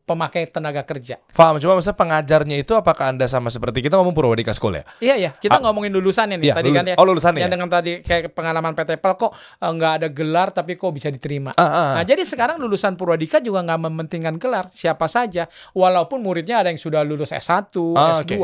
pemakai 0.08 0.48
tenaga 0.48 0.82
kerja. 0.82 1.20
Paham, 1.30 1.60
cuma 1.60 1.76
maksudnya 1.76 1.94
pengajarnya 1.94 2.56
itu 2.56 2.72
apakah 2.72 3.12
Anda 3.12 3.28
sama 3.28 3.52
seperti 3.52 3.84
kita 3.84 4.00
ngomong 4.00 4.16
Purwadika 4.16 4.56
School 4.56 4.80
ya? 4.80 4.88
Iya 4.98 5.16
ya, 5.20 5.32
kita 5.34 5.60
Ah. 5.60 5.62
ngomongin 5.62 5.92
lulusannya 5.92 6.40
nih 6.40 6.48
Iya, 6.48 6.56
tadi 6.56 6.70
lulus- 6.72 6.80
kan 6.80 6.86
ya. 6.88 6.96
oh, 6.96 7.06
lulusannya 7.06 7.40
Yang 7.40 7.44
ya? 7.44 7.54
dengan 7.54 7.70
tadi 7.70 7.92
kayak 8.00 8.24
pengalaman 8.32 8.72
PT 8.72 8.92
PEL 8.96 9.14
kok 9.14 9.32
eh, 9.36 9.68
nggak 9.68 9.92
ada 9.94 10.08
gelar 10.08 10.48
tapi 10.50 10.72
kok 10.74 10.90
bisa 10.90 11.12
diterima. 11.12 11.52
Ah, 11.54 11.62
ah, 11.62 11.92
Nah, 12.00 12.04
jadi 12.04 12.24
sekarang 12.24 12.56
lulusan 12.56 12.96
Purwadika 12.96 13.38
juga 13.38 13.60
nggak 13.62 13.80
mementingkan 13.82 14.36
gelar 14.38 14.66
siapa 14.70 15.06
saja, 15.06 15.44
walaupun 15.72 16.18
muridnya 16.18 16.64
ada 16.64 16.70
yang 16.70 16.80
sudah 16.80 17.04
lulus 17.04 17.30
S1, 17.30 17.68
Ah, 17.94 18.24
S2, 18.24 18.40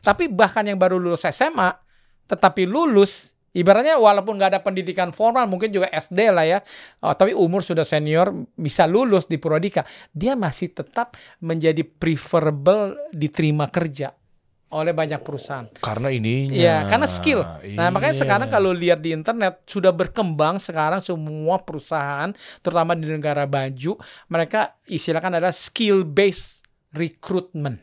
tapi 0.00 0.26
bahkan 0.26 0.64
yang 0.64 0.76
baru 0.76 0.98
lulus 0.98 1.22
SMA, 1.24 1.70
tetapi 2.24 2.64
lulus, 2.64 3.33
ibaratnya 3.54 3.96
walaupun 3.96 4.36
nggak 4.36 4.50
ada 4.50 4.60
pendidikan 4.60 5.14
formal, 5.14 5.46
mungkin 5.46 5.70
juga 5.70 5.86
SD 5.88 6.34
lah 6.34 6.44
ya, 6.44 6.58
oh, 7.00 7.14
tapi 7.14 7.32
umur 7.32 7.62
sudah 7.62 7.86
senior 7.86 8.34
bisa 8.52 8.84
lulus 8.84 9.30
di 9.30 9.38
Purwadika, 9.38 9.86
dia 10.10 10.34
masih 10.34 10.74
tetap 10.74 11.14
menjadi 11.38 11.86
preferable 11.86 12.98
diterima 13.14 13.70
kerja 13.70 14.10
oleh 14.74 14.90
banyak 14.90 15.22
perusahaan. 15.22 15.70
karena 15.78 16.10
ininya. 16.10 16.50
Iya, 16.50 16.76
karena 16.90 17.06
skill. 17.06 17.46
Nah, 17.78 17.94
makanya 17.94 18.18
Iya. 18.18 18.22
sekarang 18.26 18.48
kalau 18.50 18.74
lihat 18.74 18.98
di 18.98 19.14
internet 19.14 19.62
sudah 19.70 19.94
berkembang 19.94 20.58
sekarang 20.58 20.98
semua 20.98 21.62
perusahaan, 21.62 22.34
terutama 22.58 22.98
di 22.98 23.06
negara 23.06 23.46
baju, 23.46 23.94
mereka 24.26 24.74
istilahkan 24.90 25.38
adalah 25.38 25.54
skill 25.54 26.02
based 26.02 26.66
recruitment. 26.90 27.78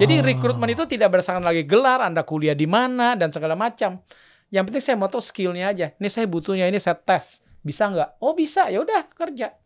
Jadi 0.00 0.14
Oh. 0.18 0.24
rekrutmen 0.24 0.72
itu 0.72 0.88
tidak 0.88 1.12
berdasarkan 1.12 1.44
lagi 1.44 1.68
gelar, 1.68 2.00
Anda 2.00 2.24
kuliah 2.24 2.56
di 2.56 2.64
mana 2.64 3.14
dan 3.20 3.28
segala 3.28 3.52
macam. 3.52 4.00
Yang 4.48 4.64
penting 4.68 4.82
saya 4.82 4.96
mau 4.96 5.08
tahu 5.08 5.20
skillnya 5.20 5.70
aja. 5.70 5.86
Ini 5.94 6.08
saya 6.08 6.26
butuhnya 6.26 6.66
ini 6.66 6.76
saya 6.76 6.94
tes. 6.94 7.40
Bisa 7.60 7.88
nggak? 7.88 8.20
Oh 8.20 8.32
bisa, 8.32 8.68
ya 8.68 8.78
udah 8.78 9.08
kerja. 9.08 9.56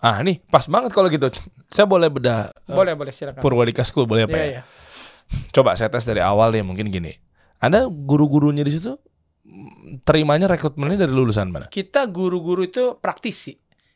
Ah, 0.00 0.18
nih 0.20 0.40
pas 0.46 0.64
banget 0.64 0.90
kalau 0.90 1.06
gitu. 1.06 1.28
Saya 1.68 1.84
boleh 1.84 2.08
bedah 2.08 2.50
eh, 2.66 2.72
Boleh, 2.72 2.96
boleh 2.96 3.12
silakan. 3.12 3.38
Purwadika 3.38 3.84
School 3.84 4.08
boleh 4.08 4.24
apa 4.24 4.32
Iya, 4.32 4.40
ya? 4.40 4.50
iya. 4.50 4.62
Coba 5.50 5.76
saya 5.76 5.86
tes 5.86 6.02
dari 6.02 6.18
awal 6.18 6.50
deh 6.50 6.64
mungkin 6.64 6.88
gini. 6.88 7.14
Anda 7.60 7.86
guru-gurunya 7.86 8.64
di 8.64 8.72
situ 8.72 8.96
mm, 9.44 10.02
terimanya 10.02 10.48
rekrutmennya 10.48 11.04
dari 11.04 11.12
lulusan 11.12 11.52
mana? 11.52 11.68
Kita 11.68 12.08
guru-guru 12.08 12.64
itu 12.64 12.96
praktisi. 12.96 13.54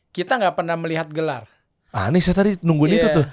Kita 0.09 0.37
nggak 0.37 0.55
pernah 0.55 0.77
melihat 0.77 1.09
gelar. 1.09 1.43
Ah, 1.91 2.07
nih 2.07 2.21
saya 2.21 2.35
tadi 2.37 2.55
nungguin 2.61 2.93
itu 2.93 3.07
Iya. 3.09 3.17
tuh. 3.19 3.25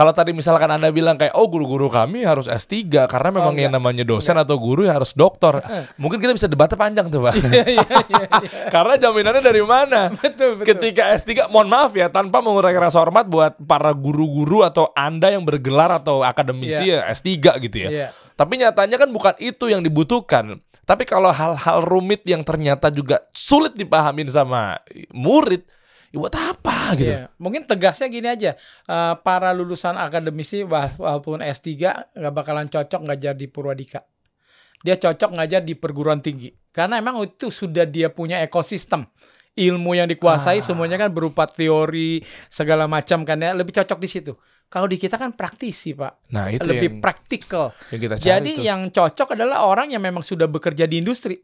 Kalau 0.00 0.16
tadi 0.16 0.32
misalkan 0.32 0.72
Anda 0.72 0.88
bilang 0.88 1.20
kayak 1.20 1.36
oh 1.36 1.44
guru-guru 1.44 1.92
kami 1.92 2.24
harus 2.24 2.48
S3 2.48 3.04
karena 3.04 3.28
memang 3.36 3.52
yang 3.52 3.68
enggak. 3.68 3.84
namanya 3.84 4.04
dosen 4.08 4.32
atau 4.32 4.56
guru 4.56 4.88
ya 4.88 4.96
harus 4.96 5.12
doktor. 5.12 5.60
Mungkin 6.00 6.16
kita 6.24 6.32
bisa 6.32 6.48
debatnya 6.48 6.80
panjang 6.80 7.12
tuh, 7.12 7.20
Pak. 7.20 7.36
Iya, 7.50 7.60
iya, 7.68 7.84
iya, 8.08 8.24
karena 8.74 8.96
jaminannya 8.96 9.44
dari 9.44 9.60
mana? 9.60 10.08
Betul, 10.24 10.56
betul. 10.56 10.72
Ketika 10.72 11.12
S3, 11.12 11.52
mohon 11.52 11.68
maaf 11.68 11.92
ya, 11.92 12.08
tanpa 12.08 12.40
mengurangi 12.40 12.80
rasa 12.80 13.04
hormat 13.04 13.28
buat 13.28 13.60
para 13.60 13.92
guru-guru 13.92 14.64
atau 14.64 14.88
Anda 14.96 15.36
yang 15.36 15.44
bergelar 15.44 15.92
atau 16.00 16.24
akademisi 16.24 16.88
ya 16.88 17.04
S3 17.12 17.36
gitu 17.68 17.76
ya. 17.84 17.88
Iya. 17.92 18.08
Tapi 18.40 18.56
nyatanya 18.56 18.96
kan 18.96 19.12
bukan 19.12 19.36
itu 19.36 19.68
yang 19.68 19.84
dibutuhkan. 19.84 20.64
Tapi 20.88 21.04
kalau 21.04 21.28
hal-hal 21.28 21.84
rumit 21.84 22.24
yang 22.24 22.40
ternyata 22.40 22.88
juga 22.88 23.20
sulit 23.36 23.76
dipahamin 23.76 24.32
sama 24.32 24.80
murid, 25.12 25.68
ya 26.10 26.16
buat 26.18 26.34
apa 26.34 26.78
gitu? 26.98 27.10
Iya, 27.10 27.30
mungkin 27.38 27.62
tegasnya 27.64 28.10
gini 28.10 28.26
aja, 28.26 28.58
eh, 28.84 29.14
para 29.22 29.54
lulusan 29.54 29.94
akademisi 29.94 30.66
walaupun 30.66 31.38
S3 31.38 31.70
nggak 32.12 32.34
bakalan 32.34 32.66
cocok 32.66 33.00
ngajar 33.06 33.34
di 33.34 33.46
Purwadika. 33.46 34.02
Dia 34.80 34.96
cocok 34.96 35.36
ngajar 35.36 35.60
di 35.60 35.76
perguruan 35.76 36.18
tinggi. 36.18 36.50
Karena 36.70 36.96
emang 36.96 37.20
itu 37.20 37.50
sudah 37.50 37.84
dia 37.84 38.08
punya 38.08 38.40
ekosistem. 38.40 39.04
Ilmu 39.52 39.92
yang 39.92 40.06
dikuasai 40.06 40.62
Ah. 40.62 40.64
semuanya 40.64 40.96
kan 40.96 41.10
berupa 41.10 41.44
teori 41.44 42.22
segala 42.48 42.86
macam 42.86 43.26
kan 43.26 43.36
ya, 43.36 43.50
lebih 43.52 43.74
cocok 43.74 43.98
di 43.98 44.08
situ. 44.08 44.32
Kalau 44.70 44.86
di 44.86 44.94
kita 44.96 45.18
kan 45.18 45.34
praktisi, 45.34 45.92
Pak. 45.92 46.30
Nah, 46.30 46.46
itu 46.46 46.62
lebih 46.62 46.96
yang, 46.96 47.02
praktikal. 47.02 47.74
yang 47.90 48.00
kita 48.00 48.14
cari 48.16 48.26
Jadi 48.30 48.52
tuh. 48.54 48.62
yang 48.62 48.80
cocok 48.88 49.28
adalah 49.34 49.66
orang 49.66 49.90
yang 49.90 49.98
memang 49.98 50.22
sudah 50.22 50.46
bekerja 50.46 50.86
di 50.86 51.02
industri. 51.02 51.42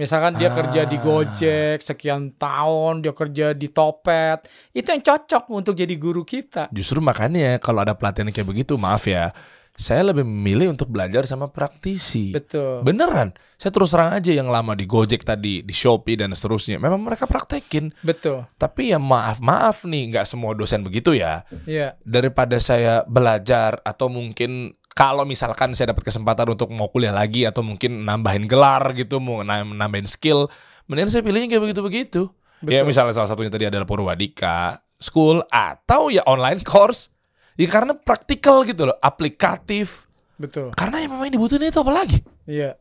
Misalkan 0.00 0.40
dia 0.40 0.48
kerja 0.48 0.88
di 0.88 0.96
Ah. 0.96 1.04
Gojek 1.04 1.84
sekian 1.84 2.32
tahun, 2.32 3.04
dia 3.04 3.12
kerja 3.12 3.52
di 3.52 3.68
Topet, 3.68 4.48
itu 4.72 4.88
yang 4.88 5.04
cocok 5.04 5.44
untuk 5.52 5.76
jadi 5.76 5.92
guru 6.00 6.24
kita. 6.24 6.72
Justru 6.72 7.04
makanya 7.04 7.60
kalau 7.60 7.84
ada 7.84 7.92
pelatihan 7.92 8.32
kayak 8.32 8.48
begitu, 8.48 8.80
maaf 8.80 9.04
ya, 9.04 9.36
saya 9.76 10.04
lebih 10.12 10.24
memilih 10.24 10.72
untuk 10.72 10.88
belajar 10.88 11.24
sama 11.24 11.48
praktisi. 11.48 12.32
Betul. 12.32 12.84
Beneran, 12.84 13.32
saya 13.60 13.72
terus 13.72 13.92
terang 13.92 14.12
aja 14.12 14.32
yang 14.32 14.48
lama 14.48 14.76
di 14.76 14.84
Gojek 14.84 15.24
tadi, 15.24 15.64
di 15.64 15.74
Shopee 15.76 16.16
dan 16.16 16.32
seterusnya. 16.32 16.80
Memang 16.80 17.00
mereka 17.00 17.24
praktekin. 17.28 17.92
Betul. 18.00 18.44
Tapi 18.56 18.92
ya 18.92 18.98
maaf 19.00 19.40
maaf 19.40 19.84
nih, 19.88 20.16
nggak 20.16 20.26
semua 20.28 20.56
dosen 20.56 20.84
begitu 20.84 21.16
ya. 21.16 21.44
Iya. 21.64 21.96
Daripada 22.04 22.56
saya 22.56 23.04
belajar 23.08 23.80
atau 23.84 24.08
mungkin 24.12 24.76
kalau 24.92 25.22
misalkan 25.24 25.72
saya 25.72 25.94
dapat 25.94 26.10
kesempatan 26.10 26.50
untuk 26.52 26.68
mau 26.74 26.90
kuliah 26.90 27.14
lagi 27.14 27.46
atau 27.46 27.62
mungkin 27.62 28.02
nambahin 28.04 28.44
gelar 28.50 28.92
gitu, 28.92 29.22
mau 29.22 29.40
nam- 29.46 29.74
nambahin 29.78 30.06
skill, 30.06 30.50
mendingan 30.90 31.10
saya 31.10 31.22
pilihnya 31.22 31.48
kayak 31.50 31.62
begitu-begitu. 31.70 32.30
Ya 32.68 32.84
misalnya 32.84 33.16
salah 33.16 33.30
satunya 33.30 33.48
tadi 33.48 33.64
adalah 33.64 33.88
Purwadika 33.88 34.84
School 35.00 35.40
atau 35.48 36.12
ya 36.12 36.20
online 36.28 36.60
course. 36.60 37.08
Ya 37.56 37.68
karena 37.68 37.96
praktikal 37.96 38.64
gitu 38.68 38.88
loh, 38.88 38.96
aplikatif. 39.00 40.08
Betul. 40.40 40.72
Karena 40.72 41.04
yang 41.04 41.12
memang 41.16 41.28
dibutuhin 41.28 41.68
itu 41.68 41.80
apa 41.80 41.92
lagi? 41.92 42.20
Iya. 42.48 42.76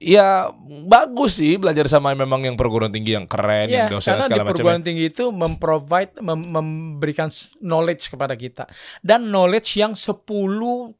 Ya 0.00 0.48
bagus 0.82 1.36
sih 1.36 1.60
belajar 1.60 1.84
sama 1.84 2.16
memang 2.16 2.40
yang 2.40 2.56
perguruan 2.56 2.88
tinggi 2.88 3.12
yang 3.12 3.28
keren, 3.28 3.68
Iya, 3.68 3.84
yang 3.84 3.92
dosen 3.92 4.16
karena 4.16 4.18
di 4.18 4.26
segala 4.26 4.42
macam. 4.42 4.50
perguruan 4.56 4.80
tinggi 4.80 5.04
itu 5.06 5.24
memprovide 5.28 6.12
mem- 6.18 6.48
memberikan 6.50 7.28
knowledge 7.60 8.08
kepada 8.08 8.32
kita 8.32 8.64
dan 9.00 9.28
knowledge 9.28 9.76
yang 9.76 9.92
10 9.92 10.24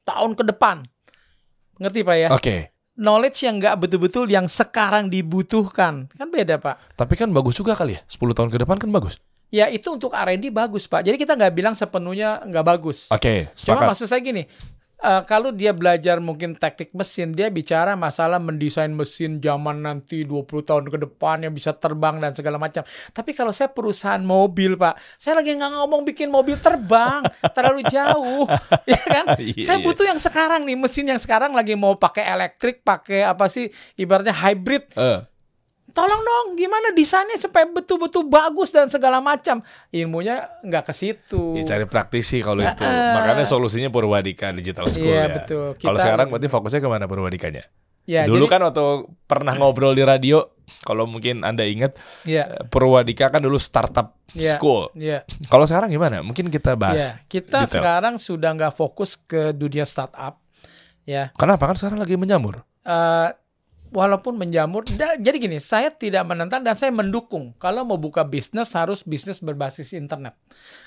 tahun 0.04 0.36
ke 0.36 0.44
depan. 0.46 0.84
Ngerti 1.76 2.00
Pak 2.02 2.16
ya? 2.18 2.28
Oke, 2.30 2.56
Knowledge 2.92 3.40
yang 3.40 3.56
nggak 3.56 3.80
betul-betul 3.80 4.28
yang 4.28 4.44
sekarang 4.44 5.08
dibutuhkan. 5.08 6.04
Kan 6.12 6.28
beda, 6.28 6.60
Pak. 6.60 6.92
tapi 6.92 7.16
kan 7.16 7.32
bagus 7.32 7.56
juga 7.56 7.72
kali 7.72 7.96
ya. 7.96 8.04
10 8.04 8.36
tahun 8.36 8.52
ke 8.52 8.60
depan 8.60 8.76
kan 8.76 8.92
bagus. 8.92 9.16
Ya 9.48 9.66
itu 9.66 9.88
untuk 9.88 10.12
R&D 10.12 10.52
bagus, 10.52 10.84
Pak. 10.84 11.02
Jadi 11.02 11.16
kita 11.16 11.32
nggak 11.32 11.50
bilang 11.50 11.72
sepenuhnya 11.72 12.44
nggak 12.44 12.66
bagus. 12.68 13.08
Oke, 13.08 13.48
Cuma 13.56 13.80
sepakat. 13.80 13.88
maksud 13.88 14.06
saya 14.06 14.20
gini, 14.20 14.44
eh, 15.00 15.22
kalau 15.24 15.50
dia 15.50 15.72
belajar 15.72 16.20
mungkin 16.20 16.52
teknik 16.52 16.92
mesin, 16.92 17.32
dia 17.32 17.48
bicara 17.48 17.96
masalah 17.96 18.36
mendesain 18.36 18.92
mesin 18.92 19.40
zaman 19.40 19.84
nanti 19.84 20.22
20 20.28 20.44
tahun 20.61 20.84
ke 20.88 20.98
depan 21.09 21.44
yang 21.44 21.55
bisa 21.57 21.72
terbang 21.72 22.20
dan 22.20 22.36
segala 22.36 22.61
macam. 22.61 22.84
Tapi 23.12 23.30
kalau 23.32 23.51
saya 23.51 23.72
perusahaan 23.72 24.20
mobil, 24.20 24.76
Pak, 24.76 25.01
saya 25.16 25.40
lagi 25.40 25.57
nggak 25.57 25.72
ngomong 25.80 26.05
bikin 26.05 26.28
mobil 26.28 26.61
terbang, 26.61 27.24
terlalu 27.57 27.86
jauh, 27.88 28.44
ya 28.90 29.01
kan? 29.01 29.24
Iya, 29.40 29.64
saya 29.64 29.78
butuh 29.80 30.05
yang 30.05 30.20
sekarang 30.20 30.68
nih, 30.68 30.76
mesin 30.76 31.09
yang 31.09 31.20
sekarang 31.20 31.57
lagi 31.57 31.72
mau 31.78 31.96
pakai 31.96 32.28
elektrik, 32.28 32.84
pakai 32.84 33.24
apa 33.24 33.48
sih, 33.48 33.72
ibaratnya 33.96 34.36
hybrid. 34.36 34.92
Eh, 34.98 35.30
Tolong 35.91 36.20
dong, 36.20 36.47
gimana 36.55 36.91
desainnya 36.91 37.34
supaya 37.34 37.66
betul-betul 37.66 38.24
bagus 38.24 38.70
dan 38.70 38.86
segala 38.86 39.18
macam. 39.18 39.61
Ilmunya 39.88 40.47
nggak 40.62 40.84
ke 40.86 40.93
situ. 40.93 41.57
ya 41.57 41.64
cari 41.66 41.84
praktisi 41.84 42.41
kalau 42.41 42.59
itu. 42.59 42.82
Heeh. 42.82 43.12
Makanya 43.14 43.45
solusinya 43.45 43.88
Purwadika 43.88 44.51
Digital 44.51 44.86
School 44.86 45.11
Iya, 45.11 45.26
ya. 45.26 45.34
betul. 45.34 45.66
Kalau 45.76 45.97
Kita- 45.97 46.05
sekarang 46.05 46.26
berarti 46.28 46.49
fokusnya 46.49 46.80
ke 46.80 46.88
mana 46.88 47.05
Purwadikanya? 47.05 47.64
Ya, 48.09 48.26
Dulu 48.26 48.45
jadi- 48.45 48.51
kan 48.51 48.61
waktu 48.64 48.86
pernah 49.24 49.55
ngobrol 49.55 49.93
di 49.93 50.03
radio, 50.03 50.43
kalau 50.82 51.05
mungkin 51.05 51.45
Anda 51.45 51.62
ingat, 51.62 51.95
ya, 52.24 52.43
eh, 52.49 52.64
Purwadika 52.66 53.28
kan 53.28 53.38
dulu 53.38 53.61
startup 53.61 54.18
Iya. 54.32 54.57
school. 54.57 54.91
ya. 54.95 55.22
Kalau 55.47 55.62
sekarang 55.62 55.91
gimana? 55.91 56.18
Mungkin 56.20 56.49
kita 56.49 56.74
bahas. 56.74 56.99
Ya, 56.99 57.11
kita 57.28 57.66
detail. 57.66 57.78
sekarang 57.78 58.14
sudah 58.16 58.51
nggak 58.51 58.72
fokus 58.72 59.14
ke 59.20 59.51
dunia 59.53 59.84
startup, 59.84 60.43
ya. 61.03 61.30
Kenapa? 61.34 61.66
Kan 61.66 61.76
sekarang 61.76 61.99
lagi 61.99 62.14
menjamur. 62.14 62.62
Eh, 62.80 63.28
walaupun 63.91 64.38
menjamur, 64.38 64.86
jadi 65.18 65.36
gini, 65.36 65.59
saya 65.59 65.91
tidak 65.91 66.22
menentang 66.26 66.62
dan 66.62 66.78
saya 66.78 66.95
mendukung 66.95 67.55
kalau 67.59 67.82
mau 67.82 67.99
buka 67.99 68.22
bisnis 68.22 68.70
harus 68.72 69.03
bisnis 69.03 69.43
berbasis 69.43 69.93
internet, 69.93 70.38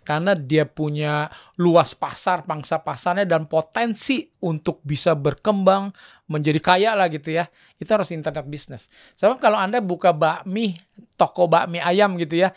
karena 0.07 0.33
dia 0.33 0.63
punya 0.63 1.27
luas 1.59 1.93
pasar, 1.93 2.47
pangsa 2.47 2.79
pasarnya 2.79 3.27
dan 3.27 3.45
potensi 3.45 4.31
untuk 4.39 4.79
bisa 4.87 5.13
berkembang 5.13 5.91
menjadi 6.31 6.59
kaya 6.63 6.91
lah 6.95 7.11
gitu 7.11 7.35
ya. 7.35 7.51
Itu 7.77 7.91
harus 7.91 8.09
internet 8.15 8.47
bisnis. 8.47 8.87
Sebab 9.19 9.37
kalau 9.37 9.59
anda 9.59 9.83
buka 9.83 10.15
bakmi, 10.15 10.73
toko 11.19 11.51
bakmi 11.51 11.83
ayam 11.83 12.15
gitu 12.15 12.39
ya, 12.39 12.55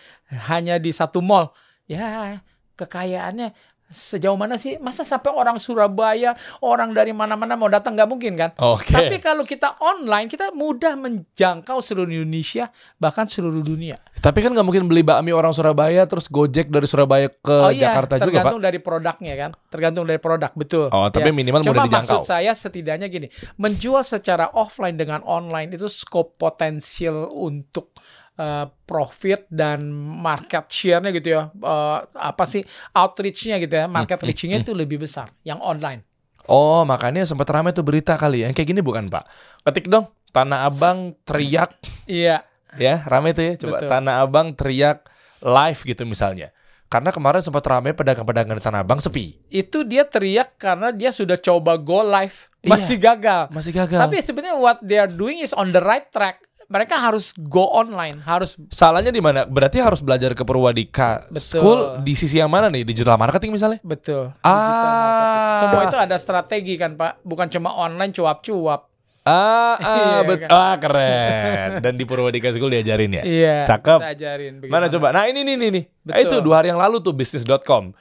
hanya 0.48 0.78
di 0.78 0.94
satu 0.94 1.18
mall, 1.18 1.50
ya 1.90 2.38
kekayaannya 2.76 3.75
sejauh 3.90 4.34
mana 4.34 4.58
sih? 4.58 4.78
Masa 4.82 5.06
sampai 5.06 5.30
orang 5.30 5.56
Surabaya, 5.62 6.34
orang 6.58 6.90
dari 6.90 7.14
mana-mana 7.14 7.54
mau 7.54 7.70
datang 7.70 7.94
nggak 7.94 8.08
mungkin 8.10 8.32
kan? 8.34 8.50
Oke. 8.58 8.90
Tapi 8.90 9.16
kalau 9.22 9.46
kita 9.46 9.78
online, 9.78 10.26
kita 10.26 10.50
mudah 10.50 10.98
menjangkau 10.98 11.78
seluruh 11.78 12.10
Indonesia, 12.10 12.70
bahkan 12.98 13.30
seluruh 13.30 13.62
dunia. 13.62 13.98
Tapi 14.18 14.42
kan 14.42 14.50
nggak 14.50 14.66
mungkin 14.66 14.84
beli 14.90 15.06
bakmi 15.06 15.30
orang 15.30 15.54
Surabaya 15.54 16.02
terus 16.08 16.26
Gojek 16.26 16.66
dari 16.72 16.86
Surabaya 16.90 17.30
ke 17.30 17.54
oh 17.54 17.70
iya, 17.70 17.90
Jakarta 17.94 18.18
juga, 18.18 18.26
Pak. 18.26 18.30
tergantung 18.30 18.60
dari 18.62 18.78
produknya 18.82 19.34
kan, 19.38 19.50
tergantung 19.70 20.04
dari 20.04 20.18
produk 20.18 20.50
betul. 20.58 20.86
Oh, 20.90 21.06
tapi 21.06 21.30
minimal 21.30 21.62
Cuma 21.62 21.70
mudah 21.78 21.84
dijangkau. 21.86 22.20
maksud 22.22 22.28
saya 22.28 22.52
setidaknya 22.52 23.06
gini, 23.06 23.30
menjual 23.60 24.02
secara 24.02 24.50
offline 24.56 24.98
dengan 24.98 25.22
online 25.22 25.78
itu 25.78 25.86
skop 25.86 26.34
potensial 26.40 27.30
untuk 27.30 27.94
uh, 28.36 28.66
profit 28.84 29.44
dan 29.48 29.90
market 29.94 30.68
share-nya 30.68 31.10
gitu 31.10 31.28
ya, 31.32 31.42
uh, 31.50 31.98
apa 32.12 32.44
sih 32.44 32.62
outreach-nya 32.92 33.56
gitu 33.58 33.74
ya, 33.74 33.86
market 33.86 34.16
Hmm, 34.16 34.28
reaching-nya 34.28 34.60
itu 34.60 34.72
lebih 34.72 34.96
besar 34.98 35.32
yang 35.42 35.58
online. 35.58 36.04
Oh, 36.44 36.86
makanya 36.86 37.26
sempat 37.26 37.50
ramai 37.50 37.74
tuh 37.74 37.82
berita 37.82 38.14
kali 38.14 38.46
ya. 38.46 38.48
Kayak 38.54 38.68
gini 38.70 38.80
bukan, 38.80 39.10
Pak? 39.10 39.26
Ketik 39.66 39.90
dong, 39.90 40.06
Tanah 40.30 40.64
Abang 40.64 41.18
teriak 41.26 41.74
Iya, 42.06 42.46
ya, 42.76 43.02
ramai 43.02 43.34
tuh 43.34 43.42
ya. 43.42 43.52
Coba 43.58 43.82
Betul. 43.82 43.88
Tanah 43.90 44.14
Abang 44.22 44.54
teriak 44.54 45.10
live 45.42 45.80
gitu 45.82 46.06
misalnya. 46.06 46.54
Karena 46.86 47.10
kemarin 47.10 47.42
sempat 47.42 47.66
ramai 47.66 47.98
pedagang-pedagang 47.98 48.54
di 48.54 48.62
Tanah 48.62 48.86
Abang 48.86 49.02
sepi. 49.02 49.34
itu 49.50 49.82
dia 49.82 50.06
teriak 50.06 50.54
karena 50.54 50.94
dia 50.94 51.10
sudah 51.10 51.34
coba 51.34 51.74
go 51.74 52.06
live, 52.06 52.46
Iya. 52.62 52.70
masih 52.70 52.96
gagal. 52.96 53.42
Masih 53.50 53.72
gagal. 53.74 54.00
Tapi 54.06 54.16
sebenarnya 54.22 54.54
what 54.54 54.78
they 54.86 55.02
are 55.02 55.10
doing 55.10 55.42
is 55.42 55.50
on 55.50 55.74
the 55.74 55.82
right 55.82 56.06
track. 56.14 56.45
Mereka 56.66 56.98
harus 56.98 57.30
go 57.36 57.70
online, 57.70 58.18
harus 58.20 58.58
Salahnya 58.68 59.14
di 59.14 59.22
mana? 59.22 59.46
Berarti 59.46 59.78
harus 59.78 60.02
belajar 60.02 60.34
ke 60.34 60.42
Purwadika 60.42 61.30
Betul. 61.30 61.38
School 61.38 61.80
di 62.02 62.12
sisi 62.12 62.36
yang 62.36 62.50
mana 62.50 62.66
nih? 62.66 62.82
Digital 62.82 63.14
marketing 63.14 63.54
misalnya? 63.54 63.78
betul. 63.80 64.34
Ah. 64.42 65.62
Semua 65.62 65.86
itu 65.86 65.94
ada 65.94 66.16
strategi 66.16 66.74
kan, 66.74 66.98
Pak. 66.98 67.22
Bukan 67.22 67.46
cuma 67.48 67.70
online 67.70 68.10
cuap-cuap. 68.10 68.90
Ah, 69.22 69.74
ah, 69.74 69.78
Iya, 69.98 70.18
bet- 70.22 70.42
kan? 70.42 70.48
ah, 70.50 70.74
keren. 70.76 71.70
Dan 71.82 71.94
di 71.94 72.02
Purwadika 72.02 72.50
School 72.50 72.70
diajarin 72.70 73.14
ya? 73.14 73.22
Iya. 73.22 73.56
Cakep. 73.62 73.98
Kita 73.98 74.10
ajarin 74.12 74.52
Mana 74.66 74.86
coba? 74.86 75.10
Nah 75.10 75.26
ini 75.26 75.42
nih 75.42 75.54
nih 75.54 75.70
nih. 75.70 75.84
Nah, 76.02 76.14
Betul. 76.14 76.26
itu 76.26 76.36
dua 76.42 76.54
hari 76.58 76.70
yang 76.70 76.82
lalu 76.82 76.98
tuh 76.98 77.10
bisnis.com. 77.10 77.94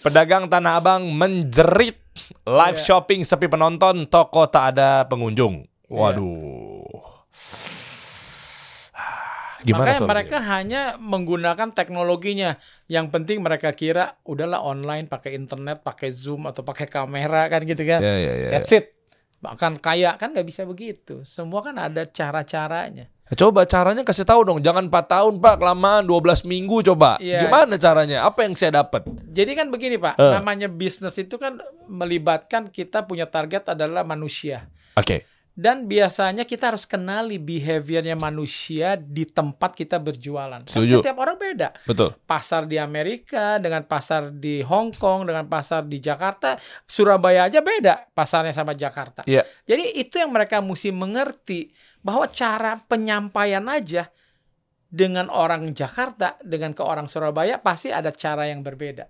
Pedagang 0.00 0.48
Tanah 0.48 0.80
Abang 0.80 1.08
menjerit 1.08 1.96
live 2.44 2.76
Iya. 2.76 2.84
shopping 2.84 3.24
sepi 3.24 3.48
penonton, 3.48 4.04
toko 4.04 4.44
tak 4.48 4.76
ada 4.76 5.04
pengunjung. 5.08 5.64
Waduh. 5.88 6.84
Gimana 9.62 9.82
Makanya 9.86 9.98
solusinya? 9.98 10.12
mereka 10.12 10.36
hanya 10.42 10.82
menggunakan 10.98 11.68
teknologinya. 11.70 12.50
Yang 12.86 13.06
penting 13.14 13.38
mereka 13.40 13.70
kira 13.72 14.18
udahlah 14.26 14.58
online 14.60 15.06
pakai 15.06 15.38
internet, 15.38 15.80
pakai 15.80 16.10
Zoom 16.10 16.50
atau 16.50 16.62
pakai 16.62 16.86
kamera 16.86 17.46
kan 17.46 17.62
gitu 17.62 17.82
kan. 17.82 18.02
Ya, 18.02 18.14
ya, 18.18 18.32
ya. 18.34 18.48
That's 18.50 18.74
it. 18.74 18.92
Bahkan 19.38 19.78
kaya 19.78 20.14
kan 20.18 20.30
nggak 20.30 20.46
bisa 20.46 20.62
begitu. 20.62 21.22
Semua 21.22 21.62
kan 21.62 21.74
ada 21.74 22.06
cara-caranya. 22.06 23.10
Coba 23.32 23.64
caranya 23.64 24.04
kasih 24.04 24.28
tahu 24.28 24.44
dong, 24.44 24.60
jangan 24.60 24.92
4 24.92 25.08
tahun 25.08 25.40
Pak, 25.40 25.56
kelamaan 25.56 26.04
12 26.04 26.44
minggu 26.44 26.84
coba. 26.84 27.16
Iya. 27.16 27.48
Gimana 27.48 27.80
caranya? 27.80 28.28
Apa 28.28 28.44
yang 28.44 28.52
saya 28.52 28.84
dapat? 28.84 29.08
Jadi 29.08 29.56
kan 29.56 29.72
begini 29.72 29.96
Pak, 29.96 30.20
Eh. 30.20 30.32
namanya 30.36 30.68
bisnis 30.68 31.16
itu 31.16 31.40
kan 31.40 31.56
melibatkan 31.88 32.68
kita 32.68 33.08
punya 33.08 33.24
target 33.24 33.72
adalah 33.72 34.04
manusia. 34.04 34.68
Oke. 35.00 35.24
Dan 35.52 35.84
biasanya 35.84 36.48
kita 36.48 36.72
harus 36.72 36.88
kenali 36.88 37.36
behaviornya 37.36 38.16
manusia 38.16 38.96
di 38.96 39.28
tempat 39.28 39.76
kita 39.76 40.00
berjualan. 40.00 40.64
Kan 40.64 40.72
Setuju. 40.72 41.04
setiap 41.04 41.20
orang 41.20 41.36
beda. 41.36 41.76
Betul. 41.84 42.16
Pasar 42.24 42.64
di 42.64 42.80
Amerika 42.80 43.60
dengan 43.60 43.84
pasar 43.84 44.32
di 44.32 44.64
Hong 44.64 44.96
Kong 44.96 45.28
dengan 45.28 45.44
pasar 45.52 45.84
di 45.84 46.00
Jakarta, 46.00 46.56
Surabaya 46.88 47.52
aja 47.52 47.60
beda 47.60 48.08
pasarnya 48.16 48.56
sama 48.56 48.72
Jakarta. 48.72 49.28
Iya. 49.28 49.44
Jadi 49.68 50.00
itu 50.00 50.16
yang 50.16 50.32
mereka 50.32 50.64
mesti 50.64 50.88
mengerti 50.88 51.68
bahwa 52.00 52.32
cara 52.32 52.80
penyampaian 52.88 53.68
aja 53.68 54.08
dengan 54.92 55.28
orang 55.32 55.72
Jakarta 55.72 56.36
dengan 56.40 56.76
ke 56.76 56.80
orang 56.84 57.12
Surabaya 57.12 57.60
pasti 57.60 57.92
ada 57.92 58.08
cara 58.08 58.48
yang 58.48 58.64
berbeda. 58.64 59.04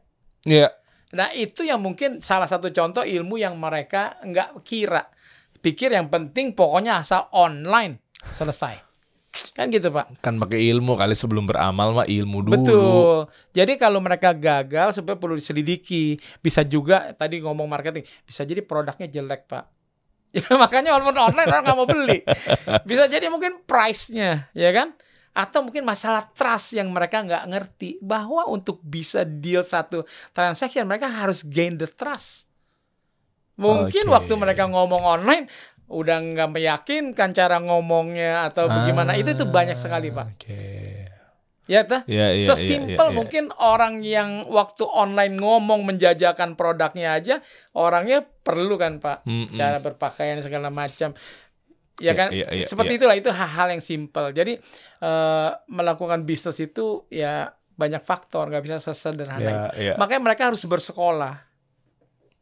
Iya. 0.47 0.71
Nah 1.13 1.29
itu 1.37 1.67
yang 1.67 1.79
mungkin 1.83 2.19
salah 2.25 2.49
satu 2.49 2.73
contoh 2.73 3.05
ilmu 3.05 3.39
yang 3.39 3.55
mereka 3.59 4.17
nggak 4.25 4.59
kira. 4.65 5.07
Pikir 5.63 5.95
yang 5.95 6.11
penting 6.11 6.59
pokoknya 6.59 6.99
asal 6.99 7.31
online 7.31 8.03
selesai. 8.35 8.93
Kan 9.57 9.73
gitu 9.73 9.89
Pak. 9.89 10.21
Kan 10.21 10.37
pakai 10.37 10.69
ilmu 10.69 10.93
kali 10.93 11.17
sebelum 11.17 11.49
beramal 11.49 11.97
mah 11.97 12.05
ilmu 12.05 12.45
dulu. 12.45 12.53
Betul. 12.53 13.19
Jadi 13.57 13.81
kalau 13.81 14.03
mereka 14.05 14.37
gagal 14.37 14.93
supaya 14.93 15.17
perlu 15.17 15.41
diselidiki. 15.41 16.21
Bisa 16.45 16.61
juga 16.67 17.17
tadi 17.17 17.41
ngomong 17.41 17.65
marketing. 17.65 18.05
Bisa 18.29 18.45
jadi 18.45 18.61
produknya 18.61 19.09
jelek 19.09 19.49
Pak. 19.49 19.65
Ya 20.33 20.49
makanya 20.57 20.97
walaupun 20.97 21.13
online 21.13 21.49
orang 21.53 21.61
nggak 21.61 21.77
mau 21.77 21.85
beli. 21.85 22.25
Bisa 22.89 23.05
jadi 23.05 23.29
mungkin 23.29 23.69
price-nya 23.69 24.49
ya 24.57 24.73
kan. 24.73 24.97
Atau 25.37 25.61
mungkin 25.61 25.85
masalah 25.85 26.25
trust 26.33 26.73
yang 26.73 26.89
mereka 26.89 27.21
nggak 27.21 27.45
ngerti 27.53 28.01
bahwa 28.01 28.49
untuk 28.49 28.81
bisa 28.81 29.29
deal 29.29 29.61
satu 29.61 30.09
transaction 30.33 30.89
mereka 30.89 31.13
harus 31.13 31.45
gain 31.45 31.77
the 31.77 31.85
trust. 31.85 32.49
Mungkin 33.61 34.05
Oke. 34.09 34.15
waktu 34.15 34.33
mereka 34.37 34.65
ngomong 34.67 35.03
online 35.03 35.45
udah 35.93 36.17
nggak 36.25 36.51
meyakinkan 36.57 37.37
cara 37.37 37.61
ngomongnya 37.61 38.49
atau 38.49 38.65
bagaimana 38.65 39.13
itu 39.13 39.37
tuh 39.37 39.45
banyak 39.45 39.77
sekali 39.77 40.09
pak. 40.09 40.27
Oke. 40.37 40.61
Ya 41.71 41.87
tah. 41.87 42.03
Iya, 42.11 42.35
iya, 42.35 42.47
Sesimpel 42.49 42.91
iya, 42.91 42.99
iya, 42.99 43.07
iya. 43.07 43.17
mungkin 43.17 43.45
orang 43.55 44.03
yang 44.03 44.51
waktu 44.51 44.83
online 44.83 45.39
ngomong 45.39 45.87
menjajakan 45.87 46.59
produknya 46.59 47.15
aja 47.15 47.39
orangnya 47.73 48.25
perlu 48.25 48.75
kan 48.75 48.99
pak 48.99 49.23
Mm-mm. 49.25 49.55
cara 49.55 49.79
berpakaian 49.79 50.41
segala 50.43 50.73
macam. 50.73 51.15
Iya, 52.01 52.09
Ya 52.09 52.13
kan, 52.19 52.29
iya, 52.35 52.49
iya, 52.51 52.67
seperti 52.67 52.97
iya. 52.97 53.01
itulah 53.05 53.17
itu 53.21 53.31
hal-hal 53.31 53.69
yang 53.79 53.85
simpel. 53.85 54.33
Jadi 54.35 54.59
eh, 54.99 55.51
melakukan 55.69 56.25
bisnis 56.25 56.59
itu 56.59 57.05
ya 57.13 57.53
banyak 57.77 58.03
faktor, 58.03 58.49
nggak 58.49 58.65
bisa 58.65 58.77
sesederhana 58.83 59.39
Iya, 59.39 59.53
itu. 59.53 59.69
iya. 59.87 59.95
Makanya 60.01 60.23
mereka 60.25 60.43
harus 60.51 60.65
bersekolah. 60.67 61.52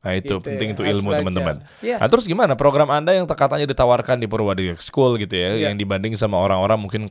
Nah 0.01 0.17
itu 0.17 0.41
Gitu 0.41 0.41
penting 0.41 0.73
ya, 0.73 0.75
itu 0.75 0.83
ilmu 0.97 1.13
teman-teman. 1.13 1.57
Iya. 1.85 2.01
Nah 2.01 2.09
terus 2.09 2.25
gimana 2.25 2.57
program 2.57 2.89
anda 2.89 3.13
yang 3.13 3.29
katanya 3.29 3.69
ditawarkan 3.69 4.17
di 4.17 4.25
Purwadika 4.25 4.81
School 4.81 5.21
gitu 5.21 5.37
ya, 5.37 5.53
Iya. 5.53 5.69
yang 5.69 5.77
dibanding 5.77 6.17
sama 6.17 6.41
orang-orang 6.41 6.81
mungkin 6.81 7.03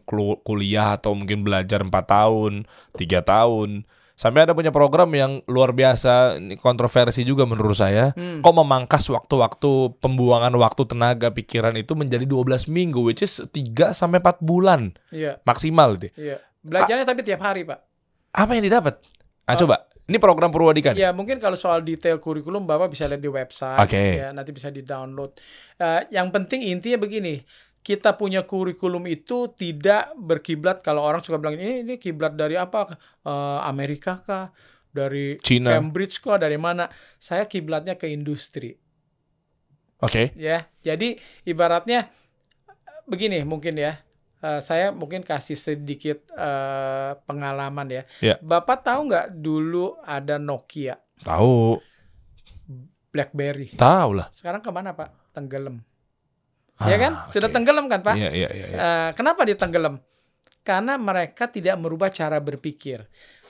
kuliah 0.41 0.97
atau 0.97 1.13
mungkin 1.13 1.45
belajar 1.45 1.85
4 1.85 1.93
tahun, 2.09 2.65
tiga 2.97 3.21
tahun, 3.21 3.85
sampai 4.17 4.43
ada 4.43 4.57
punya 4.57 4.73
program 4.73 5.05
yang 5.13 5.45
luar 5.45 5.69
biasa, 5.69 6.41
kontroversi 6.59 7.21
juga 7.21 7.45
menurut 7.45 7.77
saya, 7.77 8.09
Hmm. 8.17 8.41
kok 8.41 8.55
memangkas 8.57 9.05
waktu-waktu 9.05 9.95
pembuangan 10.01 10.51
waktu 10.57 10.83
tenaga 10.89 11.29
pikiran 11.29 11.77
itu 11.77 11.93
menjadi 11.93 12.25
12 12.25 12.65
minggu, 12.65 13.05
which 13.05 13.21
is 13.21 13.37
3 13.53 13.93
sampai 13.93 14.17
4 14.17 14.41
bulan 14.41 14.97
Iya, 15.13 15.37
maksimal 15.45 15.93
gitu. 15.95 16.09
iya. 16.17 16.41
Belajarnya 16.59 17.05
tapi 17.05 17.21
tiap 17.23 17.39
hari, 17.39 17.63
Pak. 17.63 17.79
Apa 18.33 18.57
yang 18.57 18.65
didapat? 18.65 18.97
Ah 19.47 19.57
Oh. 19.57 19.65
coba 19.65 19.88
Ini 20.09 20.17
program 20.17 20.49
Purwadika 20.49 20.97
nih? 20.97 21.05
Ya 21.05 21.13
mungkin 21.13 21.37
kalau 21.37 21.53
soal 21.53 21.85
detail 21.85 22.17
kurikulum 22.17 22.65
Bapak 22.65 22.89
bisa 22.89 23.05
lihat 23.05 23.21
di 23.21 23.29
website, 23.29 23.77
Oke. 23.77 24.25
ya 24.25 24.33
nanti 24.33 24.49
bisa 24.49 24.73
di 24.73 24.81
download. 24.81 25.37
Eh, 25.77 26.09
yang 26.09 26.33
penting 26.33 26.65
intinya 26.65 26.97
begini, 26.97 27.37
kita 27.85 28.17
punya 28.17 28.41
kurikulum 28.41 29.05
itu 29.05 29.53
tidak 29.53 30.17
berkiblat 30.17 30.81
kalau 30.81 31.05
orang 31.05 31.21
suka 31.21 31.37
bilang 31.37 31.61
ini 31.61 31.85
ini 31.85 31.95
kiblat 32.01 32.33
dari 32.33 32.57
apa? 32.57 32.89
Eh, 33.21 33.59
Amerika 33.69 34.17
kah? 34.25 34.49
Dari 34.89 35.37
Cina. 35.45 35.77
Cambridge 35.77 36.17
kah? 36.17 36.41
Dari 36.41 36.57
mana? 36.57 36.89
Saya 37.21 37.45
kiblatnya 37.45 37.93
ke 37.93 38.09
industri, 38.09 38.73
Oke. 40.01 40.33
ya. 40.33 40.65
Jadi 40.81 41.13
ibaratnya 41.45 42.09
begini 43.05 43.45
mungkin 43.45 43.77
ya. 43.77 44.08
Eh, 44.39 44.61
saya 44.63 44.95
mungkin 44.95 45.19
kasih 45.19 45.59
sedikit 45.59 46.23
eh, 46.31 47.11
pengalaman 47.27 47.87
ya. 47.91 48.03
Ya. 48.23 48.35
Bapak 48.39 48.87
tahu 48.87 49.11
nggak 49.11 49.35
dulu 49.35 49.99
ada 50.07 50.39
Nokia? 50.39 50.95
Tahu. 51.27 51.75
BlackBerry. 53.11 53.75
Tahu 53.75 54.09
lah. 54.15 54.31
Sekarang 54.31 54.63
ke 54.63 54.71
mana 54.71 54.95
Pak? 54.95 55.35
Tenggelam. 55.35 55.83
Ah, 56.79 56.87
ya 56.87 56.95
kan? 56.95 57.13
Sudah 57.27 57.51
oke. 57.51 57.55
tenggelam 57.59 57.91
kan 57.91 57.99
Pak? 57.99 58.15
Iya, 58.15 58.29
iya, 58.31 58.49
iya. 58.55 58.65
Eh, 58.71 59.09
kenapa 59.11 59.43
dia 59.43 59.59
tenggelam? 59.59 59.99
Karena 60.63 60.95
mereka 60.95 61.51
tidak 61.51 61.75
merubah 61.75 62.07
cara 62.07 62.39
berpikir. 62.39 63.03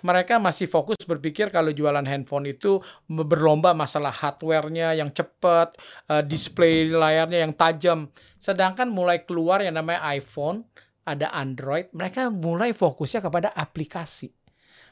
Mereka 0.06 0.40
masih 0.40 0.66
fokus 0.72 1.00
berpikir 1.04 1.52
kalau 1.52 1.70
jualan 1.74 2.04
handphone 2.06 2.50
itu 2.52 2.80
berlomba 3.10 3.76
masalah 3.76 4.12
hardware-nya 4.14 4.96
yang 4.96 5.12
cepat, 5.12 5.76
eh, 6.08 6.24
display 6.24 6.88
layarnya 6.90 7.44
yang 7.44 7.54
tajam. 7.54 8.08
Sedangkan 8.40 8.88
mulai 8.88 9.28
keluar 9.28 9.64
yang 9.64 9.76
namanya 9.76 10.04
iPhone, 10.16 10.64
ada 11.10 11.34
Android, 11.34 11.90
mereka 11.92 12.30
mulai 12.30 12.72
fokusnya 12.72 13.26
kepada 13.26 13.50
aplikasi. 13.58 14.30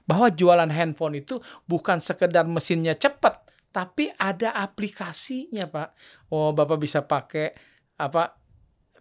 Bahwa 0.08 0.32
jualan 0.32 0.72
handphone 0.72 1.20
itu 1.20 1.38
bukan 1.68 2.00
sekedar 2.00 2.48
mesinnya 2.48 2.96
cepat, 2.96 3.44
tapi 3.76 4.10
ada 4.16 4.56
aplikasinya, 4.56 5.68
Pak. 5.68 5.90
Oh, 6.32 6.56
Bapak 6.56 6.80
bisa 6.80 7.04
pakai 7.04 7.54
apa? 8.00 8.47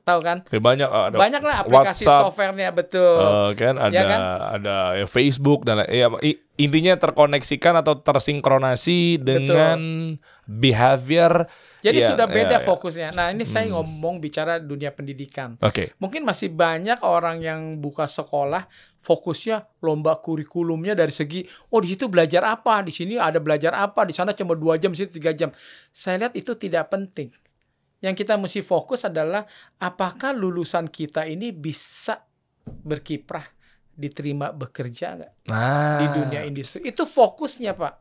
Tahu 0.06 0.20
kan? 0.22 0.38
Oke, 0.46 0.62
banyak 0.62 0.86
ah, 0.86 1.10
ada 1.10 1.18
Banyak 1.18 1.42
lah 1.42 1.66
aplikasi 1.66 2.06
WhatsApp, 2.06 2.22
softwarenya 2.30 2.70
betul. 2.70 3.18
eh, 3.18 3.50
kan 3.58 3.74
ada 3.74 3.90
Ya 3.90 4.02
kan? 4.06 4.20
ada 4.54 4.76
ya, 5.02 5.06
Facebook 5.10 5.66
dan 5.66 5.82
ya, 5.82 6.06
intinya 6.54 6.94
terkoneksikan 6.94 7.74
atau 7.74 7.98
tersinkronasi 7.98 9.18
dengan 9.18 10.14
behavior. 10.46 11.50
Jadi 11.82 12.06
ya, 12.06 12.14
sudah 12.14 12.30
beda 12.30 12.58
ya, 12.58 12.62
ya. 12.62 12.66
fokusnya. 12.66 13.08
Nah 13.18 13.34
ini 13.34 13.42
saya 13.42 13.66
Hmm. 13.66 13.82
ngomong 13.82 14.22
bicara 14.22 14.62
dunia 14.62 14.94
pendidikan. 14.94 15.58
Oke. 15.58 15.90
Mungkin 15.98 16.22
masih 16.22 16.54
banyak 16.54 17.02
orang 17.02 17.42
yang 17.42 17.82
buka 17.82 18.06
sekolah 18.06 18.70
fokusnya 19.02 19.82
lomba 19.82 20.18
kurikulumnya 20.18 20.94
dari 20.94 21.10
segi 21.10 21.46
oh 21.70 21.78
di 21.78 21.94
situ 21.94 22.06
belajar 22.06 22.46
apa, 22.46 22.82
di 22.82 22.90
sini 22.90 23.18
ada 23.18 23.42
belajar 23.42 23.74
apa, 23.74 24.06
di 24.06 24.14
sana 24.14 24.30
cuma 24.30 24.54
dua 24.54 24.78
jam, 24.78 24.94
di 24.94 25.02
situ 25.02 25.18
tiga 25.18 25.34
jam. 25.34 25.50
Saya 25.90 26.26
lihat 26.26 26.34
itu 26.38 26.54
tidak 26.54 26.94
penting. 26.94 27.30
Yang 28.00 28.24
kita 28.24 28.36
mesti 28.36 28.60
fokus 28.60 29.08
adalah 29.08 29.44
apakah 29.80 30.36
lulusan 30.36 30.92
kita 30.92 31.24
ini 31.24 31.50
bisa 31.50 32.20
berkiprah, 32.66 33.46
diterima 33.96 34.52
bekerja 34.52 35.16
nggak? 35.16 35.32
Nah, 35.48 35.98
di 36.02 36.06
dunia 36.12 36.44
industri. 36.44 36.84
Itu 36.84 37.08
fokusnya, 37.08 37.72
Pak. 37.72 37.94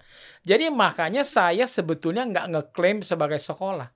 Jadi 0.43 0.67
makanya 0.67 1.23
saya 1.23 1.63
sebetulnya 1.63 2.27
nggak 2.27 2.47
ngeklaim 2.51 2.99
sebagai 3.05 3.39
sekolah. 3.39 3.87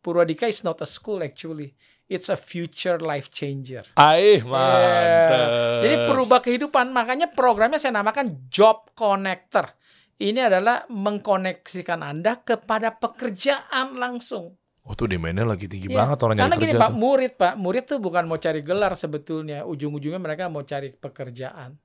Purwadika 0.00 0.48
is 0.48 0.64
not 0.64 0.80
a 0.80 0.88
school 0.88 1.20
actually. 1.20 1.76
It's 2.10 2.26
a 2.26 2.34
future 2.34 2.98
life 2.98 3.30
changer. 3.30 3.86
Aih, 3.94 4.42
mantap. 4.42 5.46
Jadi 5.86 5.96
perubah 6.10 6.42
kehidupan. 6.42 6.90
Makanya 6.90 7.30
programnya 7.30 7.78
saya 7.78 7.94
namakan 8.02 8.50
Job 8.50 8.90
Connector. 8.98 9.78
Ini 10.20 10.50
adalah 10.50 10.84
mengkoneksikan 10.90 12.02
Anda 12.02 12.42
kepada 12.42 12.98
pekerjaan 12.98 13.96
langsung. 13.96 14.59
Oh, 14.82 14.94
tuh 14.94 15.06
demandnya 15.06 15.44
lagi 15.44 15.64
tinggi 15.64 15.86
Iya. 15.86 15.96
banget 15.98 16.18
orang 16.20 16.34
Karena 16.36 16.48
nyari 16.48 16.58
gini 16.58 16.72
kerja 16.72 16.82
Pak, 16.82 16.90
tuh. 16.90 16.98
murid 16.98 17.32
Pak, 17.34 17.52
murid 17.54 17.84
tuh 17.86 17.98
bukan 17.98 18.24
mau 18.24 18.36
cari 18.36 18.60
gelar 18.60 18.92
sebetulnya. 18.94 19.58
Ujung-ujungnya 19.62 20.18
mereka 20.18 20.46
mau 20.46 20.62
cari 20.62 20.90
pekerjaan 20.90 21.76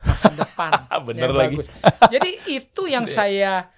masa 0.00 0.28
depan. 0.40 0.70
Bener 1.02 1.30
lagi. 1.30 1.56
bagus. 1.56 1.66
Jadi 2.06 2.30
itu 2.48 2.82
yang 2.84 3.06
saya 3.18 3.70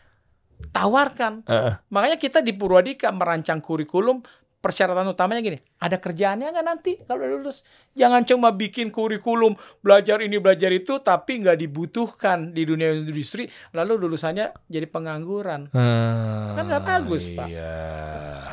tawarkan. 0.71 1.45
Heeh. 1.45 1.75
Makanya 1.89 2.17
kita 2.17 2.41
di 2.41 2.53
Purwadika 2.53 3.11
merancang 3.11 3.59
kurikulum 3.59 4.23
persyaratan 4.63 5.11
utamanya 5.11 5.43
gini, 5.43 5.59
ada 5.77 5.99
kerjaannya 5.99 6.49
nggak 6.49 6.65
nanti 6.65 6.93
kalau 7.03 7.27
lulus? 7.27 7.67
Jangan 7.93 8.23
cuma 8.23 8.55
bikin 8.55 8.89
kurikulum 8.89 9.53
belajar 9.83 10.23
ini 10.23 10.39
belajar 10.39 10.71
itu 10.71 11.03
tapi 11.03 11.43
nggak 11.43 11.59
dibutuhkan 11.59 12.55
di 12.55 12.63
dunia 12.63 12.95
industri, 12.95 13.51
lalu 13.75 14.07
lulusannya 14.07 14.55
jadi 14.65 14.87
pengangguran, 14.87 15.67
Hmm, 15.75 16.55
Kan 16.55 16.65
nggak 16.65 16.85
bagus, 16.85 17.27
Pak. 17.29 17.49
Iya. 17.51 17.75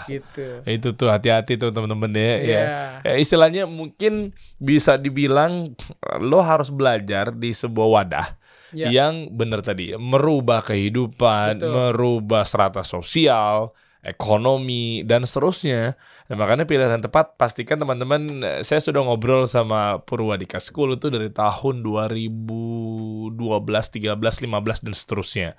gitu. 0.09 0.47
Itu 0.65 0.97
tuh 0.97 1.13
hati-hati 1.13 1.53
tuh 1.55 1.69
teman-teman 1.69 2.09
ya. 2.11 2.19
ya. 2.19 2.33
Iya. 2.41 2.61
Ya, 3.05 3.13
istilahnya 3.15 3.63
mungkin 3.63 4.33
bisa 4.57 4.97
dibilang 4.97 5.77
lo 6.17 6.41
harus 6.41 6.67
belajar 6.67 7.29
di 7.29 7.53
sebuah 7.53 7.87
wadah 7.87 8.27
Ya. 8.69 8.89
yang 8.89 9.33
benar 9.33 9.61
tadi 9.61 9.93
merubah 9.93 10.61
kehidupan, 10.61 11.57
Betul. 11.57 11.69
merubah 11.73 12.45
strata 12.45 12.81
sosial, 12.81 13.73
ekonomi 13.99 15.03
dan 15.03 15.27
seterusnya. 15.27 15.99
Nah, 16.31 16.35
makanya 16.39 16.63
pilihan 16.63 16.95
yang 16.95 17.03
tepat 17.03 17.35
pastikan 17.35 17.75
teman-teman 17.77 18.21
eh, 18.41 18.61
saya 18.63 18.79
sudah 18.79 19.03
ngobrol 19.03 19.43
sama 19.43 19.99
Purwadika 19.99 20.57
School 20.63 20.95
itu 20.95 21.11
dari 21.11 21.27
tahun 21.27 21.83
2012, 21.83 23.35
13, 23.35 24.15
15 24.15 24.85
dan 24.87 24.93
seterusnya. 24.95 25.49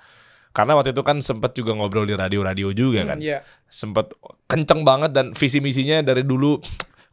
Karena 0.51 0.75
waktu 0.75 0.91
itu 0.91 0.99
kan 1.05 1.21
sempat 1.23 1.55
juga 1.55 1.71
ngobrol 1.71 2.03
di 2.03 2.11
radio-radio 2.11 2.75
juga 2.75 3.07
kan 3.07 3.23
Iya. 3.23 3.39
sempat 3.71 4.11
kenceng 4.51 4.83
banget 4.83 5.15
dan 5.15 5.31
visi 5.31 5.63
misinya 5.63 6.03
dari 6.03 6.27
dulu 6.27 6.59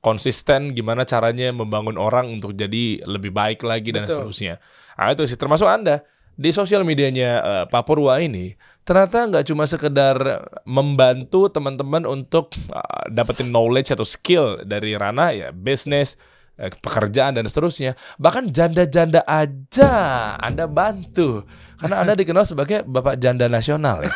konsisten 0.03 0.75
gimana 0.75 1.07
caranya 1.07 1.55
membangun 1.55 1.95
orang 2.03 2.35
untuk 2.35 2.59
jadi 2.59 3.07
lebih 3.07 3.31
baik 3.31 3.63
lagi 3.63 3.95
dan 3.95 4.11
Betul. 4.11 4.27
seterusnya. 4.27 4.59
Nah 4.99 5.15
itu 5.15 5.23
sih 5.31 5.39
termasuk 5.39 5.71
anda 5.71 6.03
di 6.39 6.55
sosial 6.55 6.87
medianya 6.87 7.31
eh, 7.43 7.65
Pak 7.67 7.83
Purwa 7.83 8.23
ini 8.23 8.55
ternyata 8.87 9.27
nggak 9.27 9.45
cuma 9.51 9.67
sekedar 9.67 10.17
membantu 10.63 11.51
teman-teman 11.51 12.07
untuk 12.07 12.55
eh, 12.71 13.11
dapetin 13.11 13.51
knowledge 13.51 13.91
atau 13.91 14.07
skill 14.07 14.63
dari 14.63 14.95
ranah 14.95 15.35
ya 15.35 15.49
bisnis 15.51 16.15
eh, 16.55 16.71
pekerjaan 16.71 17.35
dan 17.35 17.51
seterusnya 17.51 17.99
bahkan 18.23 18.47
janda-janda 18.47 19.27
aja 19.27 19.91
anda 20.39 20.71
bantu 20.71 21.43
karena 21.83 22.07
anda 22.07 22.15
dikenal 22.23 22.47
sebagai 22.47 22.87
bapak 22.87 23.19
janda 23.19 23.51
nasional 23.51 24.07
ya. 24.07 24.15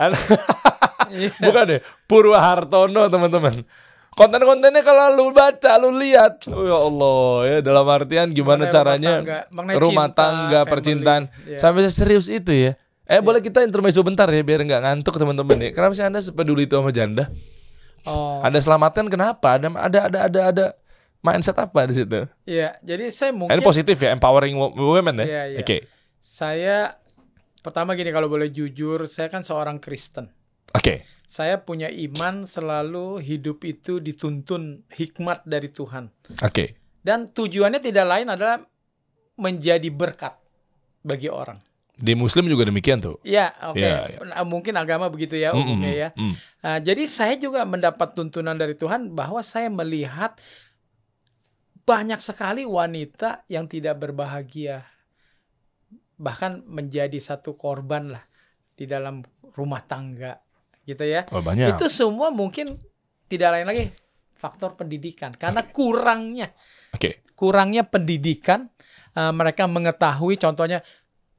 Bukan 1.42 1.64
deh, 1.66 1.80
Purwa 2.06 2.38
Hartono 2.38 3.08
teman-teman. 3.10 3.64
Konten-kontennya 4.20 4.82
kalau 4.82 5.04
lu 5.10 5.26
baca, 5.30 5.72
lu 5.78 5.96
lihat, 5.96 6.44
oh 6.46 6.60
ya 6.60 6.76
Allah 6.78 7.20
ya 7.46 7.58
dalam 7.62 7.86
artian 7.86 8.28
gimana 8.28 8.68
Mengenai 8.68 8.74
caranya 8.74 9.12
rumah 9.14 9.24
tangga, 9.24 9.38
mengenai 9.50 9.76
rumah 9.78 10.06
cinta, 10.06 10.20
tangga, 10.20 10.58
family. 10.58 10.70
percintaan, 10.70 11.22
Iya. 11.42 11.56
sampai 11.58 11.88
serius 11.88 12.26
itu 12.28 12.52
ya. 12.52 12.72
Eh 13.04 13.18
boleh 13.18 13.40
kita 13.40 13.60
intermezzo 13.60 13.98
bentar 14.00 14.28
ya 14.28 14.38
biar 14.38 14.60
nggak 14.60 14.82
ngantuk 14.82 15.16
teman-teman 15.16 15.56
ya. 15.58 15.70
Kenapa 15.72 15.92
sih 15.92 16.04
anda 16.04 16.20
sepeduli 16.20 16.62
itu 16.62 16.74
sama 16.74 16.90
janda? 16.90 17.32
Oh, 18.02 18.40
Anda 18.40 18.56
selamatkan 18.58 19.08
kenapa? 19.08 19.56
Ada 19.56 19.68
ada 19.68 19.98
ada 20.02 20.18
ada 20.22 20.40
ada 20.46 20.66
mindset 21.18 21.52
apa 21.54 21.84
di 21.84 21.94
situ? 21.94 22.24
iya. 22.44 22.76
Jadi 22.78 23.08
saya 23.08 23.28
mungkin 23.30 23.52
Ini 23.52 23.60
positif 23.62 23.96
ya, 23.96 24.08
empowering 24.10 24.52
wo- 24.54 24.72
women 24.90 25.16
ya. 25.18 25.26
Iya, 25.26 25.42
iya. 25.48 25.58
Oke, 25.58 25.76
saya 26.18 26.96
pertama 27.58 27.92
gini 27.92 28.08
kalau 28.08 28.24
boleh 28.26 28.48
jujur, 28.48 29.04
saya 29.04 29.26
kan 29.26 29.40
seorang 29.40 29.76
Kristen. 29.78 30.28
oke, 30.70 31.04
Saya 31.30 31.62
punya 31.62 31.86
iman 31.86 32.42
selalu 32.42 33.22
hidup 33.22 33.62
itu 33.62 34.02
dituntun 34.02 34.82
hikmat 34.90 35.46
dari 35.46 35.70
Tuhan. 35.70 36.10
oke. 36.42 36.64
Dan 37.06 37.30
tujuannya 37.30 37.78
tidak 37.78 38.02
lain 38.02 38.28
adalah 38.34 38.58
menjadi 39.38 39.86
berkat 39.94 40.34
bagi 41.06 41.30
orang. 41.30 41.62
Di 41.94 42.18
Muslim 42.18 42.50
juga 42.50 42.66
demikian 42.66 42.98
tuh. 42.98 43.22
Ya, 43.22 43.54
oke. 43.62 43.78
Iya, 43.78 44.26
Nah, 44.26 44.42
Mungkin 44.42 44.74
agama 44.74 45.06
begitu 45.06 45.38
ya 45.38 45.54
umumnya 45.54 45.92
mm, 45.94 46.00
ya. 46.02 46.08
mm. 46.18 46.34
Nah, 46.66 46.78
jadi 46.82 47.02
saya 47.06 47.38
juga 47.38 47.62
mendapat 47.62 48.10
tuntunan 48.12 48.58
dari 48.58 48.74
Tuhan 48.74 49.14
bahwa 49.14 49.38
saya 49.46 49.70
melihat 49.70 50.34
banyak 51.86 52.18
sekali 52.18 52.66
wanita 52.66 53.46
yang 53.46 53.70
tidak 53.70 54.02
berbahagia. 54.02 54.82
Bahkan 56.18 56.66
menjadi 56.66 57.16
satu 57.22 57.54
korban 57.54 58.18
lah 58.18 58.24
di 58.74 58.90
dalam 58.90 59.22
rumah 59.54 59.86
tangga 59.86 60.49
gitu 60.90 61.04
ya. 61.06 61.22
Oh 61.30 61.42
banyak. 61.42 61.78
Itu 61.78 61.86
semua 61.86 62.34
mungkin 62.34 62.74
tidak 63.30 63.54
lain 63.54 63.66
lagi 63.70 63.84
faktor 64.34 64.74
pendidikan 64.74 65.36
karena 65.36 65.60
kurangnya 65.68 66.50
Oke. 66.96 67.22
kurangnya 67.36 67.84
pendidikan 67.86 68.66
eh, 69.14 69.32
mereka 69.36 69.68
mengetahui 69.68 70.40
contohnya 70.40 70.80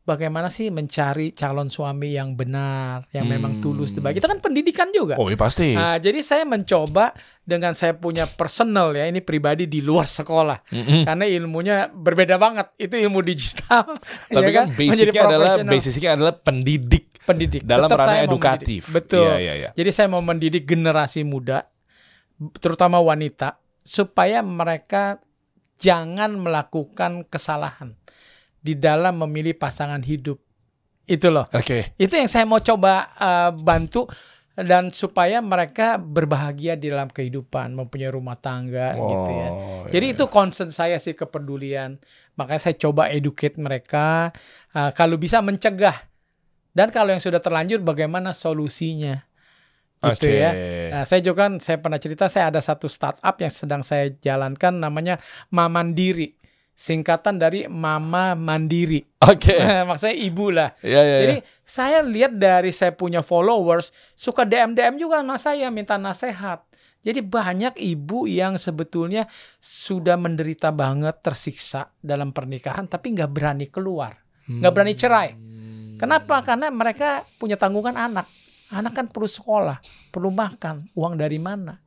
bagaimana 0.01 0.49
sih 0.49 0.73
mencari 0.73 1.31
calon 1.37 1.69
suami 1.69 2.17
yang 2.17 2.33
benar, 2.33 3.05
yang 3.13 3.29
memang 3.29 3.57
Hmm. 3.57 3.63
tulus 3.63 3.93
di 3.93 4.01
Itu 4.01 4.25
kan 4.25 4.41
pendidikan 4.41 4.89
juga. 4.89 5.15
Oh, 5.21 5.29
iya 5.29 5.37
pasti. 5.37 5.77
Nah, 5.77 6.01
jadi 6.01 6.19
saya 6.25 6.43
mencoba 6.43 7.13
dengan 7.45 7.77
saya 7.77 7.93
punya 7.93 8.25
personal 8.25 8.93
ya, 8.97 9.05
ini 9.05 9.21
pribadi 9.21 9.69
di 9.69 9.79
luar 9.79 10.09
sekolah. 10.09 10.65
Mm-mm. 10.73 11.05
Karena 11.05 11.25
ilmunya 11.29 11.89
berbeda 11.93 12.41
banget. 12.41 12.73
Itu 12.81 12.97
ilmu 12.97 13.21
digital. 13.21 14.01
Tapi 14.33 14.41
ya 14.41 14.49
kan 14.51 14.65
basicnya 14.73 15.21
adalah 15.29 15.51
basicnya 15.61 16.11
adalah 16.17 16.33
pendidik 16.33 17.11
pendidik. 17.21 17.61
dalam 17.61 17.87
Tetap 17.87 17.99
ranah 18.01 18.25
edukatif. 18.25 18.89
Betul. 18.89 19.29
Iya, 19.29 19.35
iya, 19.37 19.53
iya. 19.53 19.69
Jadi 19.77 19.89
saya 19.93 20.09
mau 20.09 20.23
mendidik 20.25 20.65
generasi 20.65 21.21
muda, 21.21 21.69
terutama 22.57 22.97
wanita, 22.97 23.61
supaya 23.85 24.41
mereka 24.41 25.21
jangan 25.77 26.37
melakukan 26.37 27.25
kesalahan 27.25 27.97
di 28.61 28.77
dalam 28.77 29.25
memilih 29.25 29.57
pasangan 29.57 29.99
hidup. 30.05 30.37
Itu 31.09 31.33
loh. 31.33 31.49
Oke. 31.51 31.97
Itu 31.97 32.13
yang 32.15 32.29
saya 32.29 32.45
mau 32.45 32.61
coba 32.61 33.09
eh, 33.17 33.51
bantu 33.51 34.07
dan 34.55 34.91
supaya 34.91 35.39
mereka 35.39 35.95
berbahagia 35.95 36.75
di 36.75 36.91
dalam 36.91 37.07
kehidupan, 37.07 37.71
mempunyai 37.71 38.11
rumah 38.11 38.35
tangga 38.35 38.93
gitu 38.99 39.31
ya. 39.31 39.49
Jadi 39.89 40.05
iya. 40.11 40.15
itu 40.15 40.23
concern 40.27 40.69
saya 40.69 40.99
sih 40.99 41.15
kepedulian. 41.15 41.95
Makanya 42.35 42.61
saya 42.69 42.75
coba 42.75 43.07
educate 43.07 43.55
mereka 43.55 44.35
uh, 44.75 44.91
kalau 44.91 45.15
bisa 45.15 45.39
mencegah. 45.39 45.95
Dan 46.71 46.87
kalau 46.87 47.11
yang 47.11 47.23
sudah 47.23 47.43
terlanjur 47.43 47.83
bagaimana 47.83 48.31
solusinya? 48.31 49.19
Gitu 50.01 50.31
Oke. 50.31 50.39
ya. 50.39 50.51
Nah, 50.89 51.03
saya 51.03 51.19
juga 51.19 51.47
kan 51.47 51.59
saya 51.59 51.77
pernah 51.77 51.99
cerita 51.99 52.25
saya 52.31 52.49
ada 52.49 52.63
satu 52.63 52.87
startup 52.87 53.35
yang 53.37 53.51
sedang 53.51 53.83
saya 53.83 54.11
jalankan 54.19 54.79
namanya 54.79 55.19
Mamandiri. 55.51 56.40
Singkatan 56.81 57.37
dari 57.37 57.69
Mama 57.69 58.33
Mandiri. 58.33 59.05
Oke. 59.21 59.53
Maksudnya 59.89 60.17
ibu 60.17 60.49
lah. 60.49 60.73
Iya, 60.81 61.01
iya, 61.05 61.17
Jadi 61.21 61.37
iya. 61.37 61.61
saya 61.61 62.01
lihat 62.01 62.33
dari 62.41 62.73
saya 62.73 62.97
punya 62.97 63.21
followers 63.21 63.93
suka 64.17 64.49
DM 64.49 64.73
DM 64.73 64.97
juga 64.97 65.21
sama 65.21 65.37
saya 65.37 65.69
minta 65.69 66.01
nasihat. 66.01 66.65
Jadi 67.05 67.21
banyak 67.21 67.77
ibu 67.77 68.25
yang 68.25 68.57
sebetulnya 68.57 69.29
sudah 69.61 70.17
menderita 70.17 70.73
banget 70.73 71.21
tersiksa 71.21 71.93
dalam 72.01 72.33
pernikahan 72.33 72.89
tapi 72.89 73.13
nggak 73.13 73.29
berani 73.29 73.65
keluar, 73.73 74.13
nggak 74.45 74.73
berani 74.73 74.93
cerai. 74.93 75.29
Kenapa? 75.97 76.41
Karena 76.45 76.73
mereka 76.73 77.25
punya 77.37 77.57
tanggungan 77.57 77.93
anak. 77.93 78.25
Anak 78.73 78.93
kan 78.97 79.05
perlu 79.09 79.29
sekolah, 79.29 79.81
perlu 80.09 80.29
makan, 80.33 80.89
uang 80.97 81.13
dari 81.17 81.37
mana? 81.41 81.77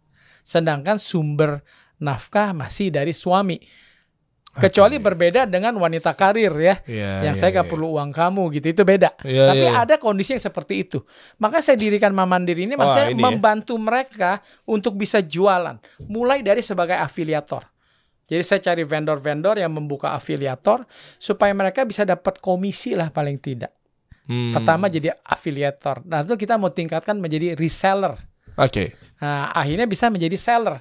Sedangkan 0.43 0.99
sumber 0.99 1.63
nafkah 1.99 2.51
masih 2.55 2.91
dari 2.95 3.15
suami. 3.15 3.59
Kecuali 4.55 5.03
berbeda 5.03 5.51
dengan 5.51 5.75
wanita 5.75 6.15
karir 6.15 6.55
ya 6.55 6.79
Iya, 6.87 7.27
yang 7.27 7.35
iya, 7.35 7.41
saya 7.41 7.51
gak 7.59 7.67
iya. 7.67 7.73
perlu 7.75 7.99
uang 7.99 8.15
kamu 8.15 8.43
gitu 8.55 8.67
itu 8.71 8.83
beda. 8.87 9.11
Iya, 9.27 9.51
Tapi 9.51 9.67
iya. 9.67 9.83
ada 9.83 9.95
kondisi 9.99 10.39
yang 10.39 10.45
seperti 10.47 10.87
itu. 10.87 11.03
Maka 11.43 11.59
saya 11.59 11.75
dirikan 11.75 12.15
Mamandiri 12.15 12.71
ini 12.71 12.79
Wah, 12.79 12.87
maksudnya 12.87 13.11
ini 13.11 13.19
ya. 13.19 13.27
membantu 13.35 13.75
mereka 13.75 14.39
untuk 14.63 14.95
bisa 14.95 15.19
jualan, 15.19 15.75
mulai 16.07 16.47
dari 16.47 16.63
sebagai 16.63 16.95
afiliator. 16.95 17.67
Jadi 18.25 18.43
saya 18.47 18.61
cari 18.73 18.83
vendor-vendor 18.89 19.61
yang 19.61 19.75
membuka 19.75 20.17
afiliator 20.17 20.89
supaya 21.21 21.53
mereka 21.53 21.85
bisa 21.85 22.09
dapat 22.09 22.41
komisi 22.41 22.97
lah 22.97 23.13
paling 23.13 23.37
tidak. 23.37 23.75
Hmm. 24.25 24.57
Pertama 24.57 24.89
jadi 24.89 25.13
afiliator. 25.21 26.01
Nah 26.09 26.25
itu 26.25 26.33
kita 26.41 26.57
mau 26.57 26.73
tingkatkan 26.73 27.21
menjadi 27.21 27.53
reseller. 27.53 28.17
Oke. 28.57 28.97
Nah, 29.21 29.53
akhirnya 29.53 29.85
bisa 29.85 30.09
menjadi 30.09 30.37
seller. 30.39 30.81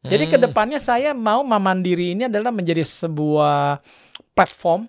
Jadi 0.00 0.24
Hmm. 0.26 0.32
ke 0.32 0.38
depannya 0.40 0.80
saya 0.80 1.12
mau 1.12 1.44
Mamandiri 1.44 2.16
ini 2.16 2.24
adalah 2.24 2.48
menjadi 2.48 2.80
sebuah 2.80 3.84
platform 4.32 4.88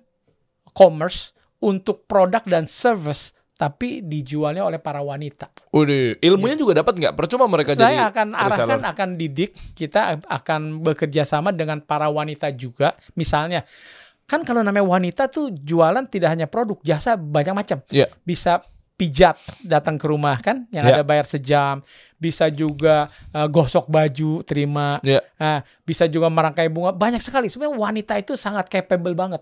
commerce 0.72 1.36
untuk 1.60 2.08
produk 2.08 2.40
dan 2.48 2.64
service 2.64 3.36
tapi 3.54 4.02
dijualnya 4.02 4.66
oleh 4.66 4.82
para 4.82 5.06
wanita. 5.06 5.54
Udah, 5.70 6.18
ilmunya 6.18 6.58
juga 6.58 6.82
dapat 6.82 6.98
nggak? 6.98 7.14
Percuma 7.14 7.46
mereka 7.46 7.78
jadi 7.78 7.94
Saya 7.94 8.10
akan 8.10 8.28
arahkan 8.34 8.58
reseller. 8.74 8.90
akan 8.90 9.10
didik 9.14 9.52
kita 9.78 10.18
akan 10.26 10.82
bekerja 10.82 11.22
sama 11.22 11.54
dengan 11.54 11.78
para 11.78 12.10
wanita 12.10 12.50
juga. 12.58 12.98
Misalnya 13.14 13.62
kan 14.26 14.42
kalau 14.42 14.66
namanya 14.66 14.88
wanita 14.88 15.30
tuh 15.30 15.54
jualan 15.54 16.08
tidak 16.10 16.34
hanya 16.34 16.50
produk, 16.50 16.82
jasa 16.82 17.14
banyak 17.14 17.54
macam. 17.54 17.78
Iya. 17.94 18.10
Bisa 18.26 18.66
pijat 19.02 19.34
datang 19.66 19.98
ke 19.98 20.06
rumah 20.06 20.38
kan 20.38 20.70
yang 20.70 20.86
Iya. 20.86 21.02
ada 21.02 21.04
bayar 21.04 21.26
sejam, 21.26 21.82
bisa 22.22 22.46
juga 22.54 23.10
uh, 23.34 23.50
gosok 23.50 23.90
baju 23.90 24.46
terima, 24.46 25.02
Iya. 25.02 25.26
Nah, 25.42 25.66
bisa 25.82 26.06
juga 26.06 26.30
merangkai 26.30 26.70
bunga, 26.70 26.94
banyak 26.94 27.18
sekali. 27.18 27.50
Sebenarnya 27.50 27.82
wanita 27.82 28.14
itu 28.22 28.38
sangat 28.38 28.70
capable 28.70 29.18
banget. 29.18 29.42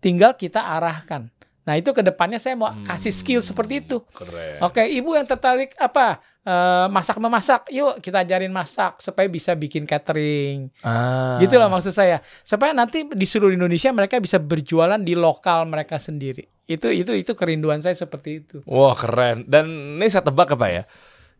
Tinggal 0.00 0.32
kita 0.32 0.64
arahkan. 0.64 1.28
Nah, 1.64 1.80
itu 1.80 1.96
ke 1.96 2.04
depannya 2.04 2.36
saya 2.36 2.60
mau 2.60 2.68
kasih 2.84 3.08
skill 3.08 3.40
seperti 3.40 3.80
itu. 3.80 4.04
Keren. 4.12 4.60
Oke, 4.60 4.84
ibu 4.84 5.16
yang 5.16 5.24
tertarik 5.24 5.72
apa? 5.80 6.20
Eh, 6.44 6.86
masak 6.92 7.16
memasak. 7.16 7.64
Yuk 7.72 8.04
kita 8.04 8.20
ajarin 8.20 8.52
masak 8.52 9.00
supaya 9.00 9.24
bisa 9.32 9.56
bikin 9.56 9.88
catering. 9.88 10.68
Ah. 10.84 11.40
Gitu 11.40 11.56
loh 11.56 11.72
maksud 11.72 11.96
saya. 11.96 12.20
Supaya 12.44 12.76
nanti 12.76 13.08
di 13.08 13.24
seluruh 13.24 13.56
Indonesia 13.56 13.88
mereka 13.96 14.20
bisa 14.20 14.36
berjualan 14.36 15.00
di 15.00 15.16
lokal 15.16 15.64
mereka 15.64 15.96
sendiri. 15.96 16.44
Itu 16.68 16.92
itu 16.92 17.16
itu 17.16 17.32
kerinduan 17.32 17.80
saya 17.80 17.96
seperti 17.96 18.44
itu. 18.44 18.56
Wah 18.68 18.92
keren. 18.92 19.48
Dan 19.48 19.96
ini 19.96 20.04
saya 20.12 20.20
tebak 20.20 20.52
apa 20.52 20.68
ya? 20.68 20.82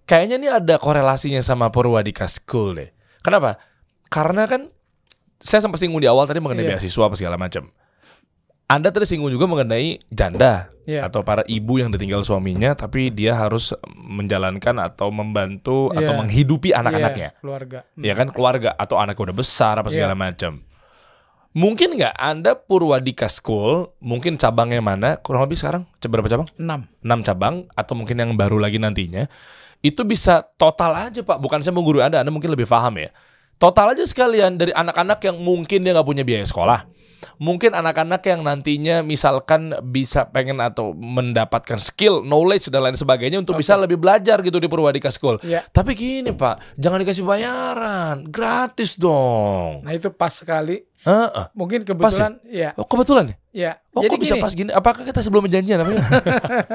Kayaknya 0.08 0.36
ini 0.40 0.48
ada 0.48 0.80
korelasinya 0.80 1.44
sama 1.44 1.68
Purwadika 1.68 2.24
School 2.24 2.72
deh. 2.80 2.88
Kenapa? 3.20 3.60
Karena 4.08 4.48
kan 4.48 4.72
saya 5.36 5.60
sempat 5.60 5.84
singgung 5.84 6.00
di 6.00 6.08
awal 6.08 6.24
tadi 6.24 6.40
mengenai 6.40 6.64
Iya. 6.64 6.80
beasiswa 6.80 7.12
apa 7.12 7.16
segala 7.20 7.36
macam. 7.36 7.68
Anda 8.64 8.88
tadi 8.88 9.04
singgung 9.04 9.28
juga 9.28 9.44
mengenai 9.44 10.00
janda 10.08 10.72
Iya. 10.88 11.08
atau 11.08 11.20
para 11.20 11.44
ibu 11.44 11.80
yang 11.80 11.92
ditinggal 11.92 12.24
suaminya 12.24 12.72
tapi 12.72 13.12
dia 13.12 13.36
harus 13.36 13.72
menjalankan 13.92 14.76
atau 14.80 15.08
membantu 15.12 15.92
atau 15.92 16.12
Iya. 16.12 16.20
menghidupi 16.20 16.70
anak-anaknya. 16.72 17.36
Iya, 17.36 17.40
keluarga. 17.40 17.78
Hmm. 17.96 18.04
ya 18.04 18.14
kan 18.16 18.28
keluarga 18.32 18.70
atau 18.76 18.96
anak 18.96 19.16
udah 19.16 19.36
besar 19.36 19.80
apa 19.80 19.88
segala 19.92 20.16
Iya. 20.16 20.22
macam. 20.28 20.52
Mungkin 21.54 21.94
nggak 21.94 22.18
Anda 22.18 22.58
Purwadika 22.58 23.30
School, 23.30 23.94
mungkin 24.02 24.34
cabangnya 24.34 24.82
mana? 24.82 25.22
Kurang 25.22 25.46
lebih 25.46 25.54
sekarang 25.54 25.86
berapa 26.02 26.26
cabang? 26.26 26.48
Enam. 26.58 26.90
6 26.98 27.22
cabang 27.22 27.70
atau 27.78 27.94
mungkin 27.94 28.18
yang 28.18 28.34
baru 28.34 28.58
lagi 28.58 28.82
nantinya. 28.82 29.30
Itu 29.78 30.02
bisa 30.02 30.42
total 30.58 31.12
aja 31.12 31.20
Pak, 31.22 31.38
bukan 31.38 31.62
saya 31.62 31.76
menggurui 31.76 32.02
Anda, 32.02 32.24
Anda 32.24 32.32
mungkin 32.34 32.50
lebih 32.50 32.66
paham 32.66 32.98
ya. 32.98 33.12
Total 33.54 33.94
aja 33.94 34.02
sekalian 34.02 34.58
dari 34.58 34.74
anak-anak 34.74 35.22
yang 35.22 35.38
mungkin 35.38 35.86
dia 35.86 35.94
nggak 35.94 36.08
punya 36.08 36.26
biaya 36.26 36.42
sekolah. 36.42 36.90
Mungkin 37.44 37.76
anak-anak 37.76 38.24
yang 38.24 38.40
nantinya 38.40 39.04
misalkan 39.04 39.76
bisa 39.92 40.24
pengen 40.32 40.64
atau 40.64 40.96
mendapatkan 40.96 41.76
skill, 41.76 42.24
knowledge 42.24 42.72
dan 42.72 42.88
lain 42.88 42.96
sebagainya 42.96 43.44
untuk 43.44 43.60
bisa 43.60 43.76
lebih 43.76 44.00
belajar 44.00 44.40
gitu 44.40 44.56
di 44.56 44.64
Purwadika 44.64 45.12
School. 45.12 45.36
Iya. 45.44 45.60
Tapi 45.68 45.92
gini 45.92 46.32
Pak, 46.32 46.80
jangan 46.80 47.04
dikasih 47.04 47.20
bayaran, 47.20 48.24
gratis 48.32 48.96
dong. 48.96 49.84
Nah, 49.84 49.92
itu 49.92 50.08
pas 50.08 50.32
sekali. 50.32 50.80
Heeh. 51.04 51.46
Mungkin 51.52 51.84
kebetulan 51.84 52.40
ya. 52.44 52.72
Oh 52.74 52.84
kebetulan 52.84 53.24
ya? 53.28 53.36
Ya. 53.52 53.72
Oh 53.92 54.00
Jadi 54.00 54.14
kok 54.16 54.22
bisa 54.24 54.34
gini. 54.34 54.42
pas 54.42 54.52
gini? 54.52 54.70
Apakah 54.72 55.02
kita 55.04 55.20
sebelum 55.20 55.44
janjian? 55.46 55.78
apa 55.78 55.90
gimana? 55.90 56.20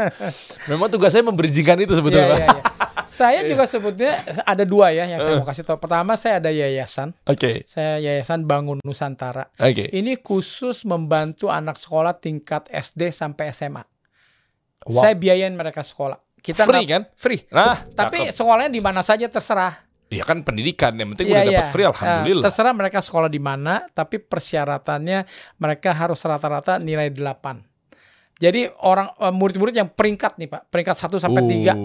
Memang 0.69 0.87
tugas 0.87 1.09
saya 1.09 1.25
memberikan 1.25 1.75
itu 1.75 1.89
Iya, 1.89 1.97
sebetulnya. 1.97 2.27
iya, 2.29 2.45
iya. 2.45 2.61
Saya 3.09 3.41
juga 3.41 3.65
sebutnya 3.65 4.21
ada 4.45 4.61
dua 4.63 4.93
ya 4.93 5.03
yang 5.03 5.17
saya 5.17 5.33
mau 5.35 5.43
kasih 5.43 5.65
tahu. 5.65 5.81
Pertama 5.81 6.13
saya 6.13 6.37
ada 6.37 6.53
yayasan. 6.53 7.09
Oke, 7.25 7.65
Saya 7.65 7.97
yayasan 7.97 8.45
Bangun 8.45 8.85
Nusantara. 8.85 9.49
oke. 9.51 9.89
Ini 9.89 10.21
khusus 10.21 10.85
membantu 10.85 11.49
anak 11.49 11.75
sekolah 11.75 12.13
tingkat 12.15 12.69
SD 12.69 13.09
sampai 13.09 13.49
SMA. 13.49 13.81
Wow. 14.85 15.01
Saya 15.03 15.17
biayain 15.17 15.51
mereka 15.51 15.81
sekolah. 15.81 16.21
Kita 16.39 16.63
Free 16.63 16.85
kan? 16.85 17.03
Free. 17.17 17.43
Nah, 17.51 17.81
Tapi 17.83 18.29
cakep. 18.29 18.35
sekolahnya 18.37 18.69
di 18.69 18.79
mana 18.79 19.01
saja 19.01 19.27
terserah. 19.27 19.88
Iya 20.09 20.25
kan 20.25 20.41
pendidikan 20.41 20.97
yang 20.97 21.13
penting 21.13 21.29
Iya, 21.29 21.37
udah 21.37 21.45
dapat 21.45 21.65
iya. 21.69 21.69
free 21.69 21.85
alhamdulillah. 21.85 22.41
Nah, 22.41 22.47
terserah 22.49 22.73
mereka 22.73 22.99
sekolah 22.99 23.29
di 23.29 23.37
mana, 23.37 23.85
tapi 23.93 24.17
persyaratannya 24.17 25.19
mereka 25.61 25.93
harus 25.93 26.17
rata-rata 26.25 26.81
nilai 26.81 27.13
8. 27.13 28.41
Jadi 28.41 28.65
orang 28.81 29.13
eh, 29.21 29.33
murid-murid 29.35 29.75
yang 29.75 29.89
peringkat 29.93 30.41
nih 30.41 30.49
Pak, 30.49 30.61
peringkat 30.73 30.95
1 30.97 31.21
sampai 31.21 31.43
3 31.45 31.77